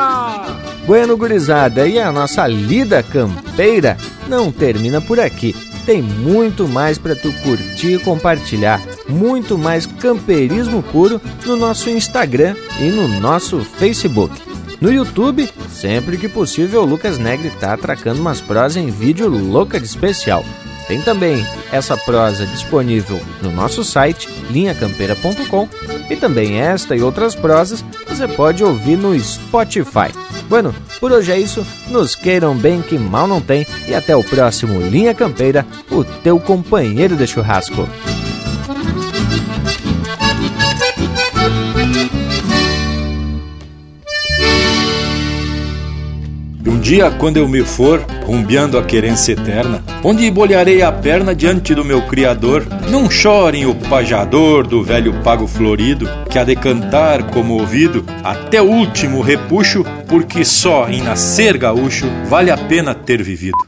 Bueno, 0.85 1.17
gurizada, 1.17 1.87
e 1.87 2.01
a 2.01 2.11
nossa 2.11 2.45
lida 2.49 3.05
campeira 3.05 3.97
não 4.27 4.51
termina 4.51 5.01
por 5.01 5.21
aqui. 5.21 5.55
Tem 5.89 6.03
muito 6.03 6.69
mais 6.69 6.99
para 6.99 7.17
tu 7.17 7.33
curtir 7.43 7.95
e 7.95 7.99
compartilhar, 7.99 8.79
muito 9.09 9.57
mais 9.57 9.87
campeirismo 9.87 10.83
puro 10.83 11.19
no 11.47 11.57
nosso 11.57 11.89
Instagram 11.89 12.55
e 12.79 12.91
no 12.91 13.09
nosso 13.09 13.61
Facebook. 13.61 14.39
No 14.83 14.93
YouTube, 14.93 15.49
sempre 15.71 16.19
que 16.19 16.29
possível, 16.29 16.83
o 16.83 16.85
Lucas 16.85 17.17
Negri 17.17 17.49
tá 17.59 17.73
atracando 17.73 18.21
umas 18.21 18.39
prosas 18.39 18.77
em 18.77 18.91
vídeo 18.91 19.31
louca 19.31 19.81
de 19.81 19.87
especial. 19.87 20.45
Tem 20.87 21.01
também 21.01 21.43
essa 21.73 21.97
prosa 21.97 22.45
disponível 22.45 23.19
no 23.41 23.51
nosso 23.51 23.83
site, 23.83 24.29
linhacampeira.com, 24.51 25.71
e 26.11 26.17
também 26.17 26.61
esta 26.61 26.97
e 26.97 27.03
outras 27.03 27.35
prosas 27.35 27.85
você 28.09 28.27
pode 28.27 28.65
ouvir 28.65 28.97
no 28.97 29.19
Spotify. 29.19 30.13
Bueno, 30.49 30.75
por 30.99 31.13
hoje 31.13 31.33
é 31.33 31.39
isso, 31.39 31.67
nos 31.89 32.15
queiram 32.15 32.57
bem 32.57 32.81
que 32.81 32.99
mal 32.99 33.27
não 33.27 33.41
tem, 33.41 33.67
e 33.87 33.95
até 33.95 34.17
o 34.17 34.25
próximo 34.25 34.81
Linha 34.81 35.15
Campeira, 35.15 35.67
o 35.91 36.03
teu 36.03 36.41
companheiro 36.41 37.17
de 37.17 37.27
churrasco. 37.27 37.87
Um 46.79 46.81
dia, 46.81 47.11
quando 47.11 47.39
eu 47.39 47.49
me 47.49 47.65
for, 47.65 48.07
rumbeando 48.25 48.79
a 48.79 48.85
querência 48.85 49.33
eterna, 49.33 49.83
onde 50.05 50.31
bolharei 50.31 50.81
a 50.81 50.93
perna 50.93 51.35
diante 51.35 51.75
do 51.75 51.85
meu 51.85 52.03
Criador, 52.03 52.65
não 52.89 53.11
chorem 53.11 53.67
o 53.67 53.75
pajador 53.75 54.65
do 54.65 54.81
velho 54.81 55.13
pago 55.25 55.49
florido, 55.49 56.09
que 56.31 56.39
há 56.39 56.45
de 56.45 56.55
cantar 56.55 57.33
como 57.33 57.55
ouvido 57.55 58.05
até 58.23 58.63
o 58.63 58.71
último 58.71 59.21
repuxo, 59.21 59.85
porque 60.07 60.45
só 60.45 60.89
em 60.89 61.03
nascer 61.03 61.59
gaúcho 61.59 62.07
vale 62.29 62.53
a 62.53 62.57
pena 62.57 62.95
ter 62.95 63.25
vivido. 63.25 63.59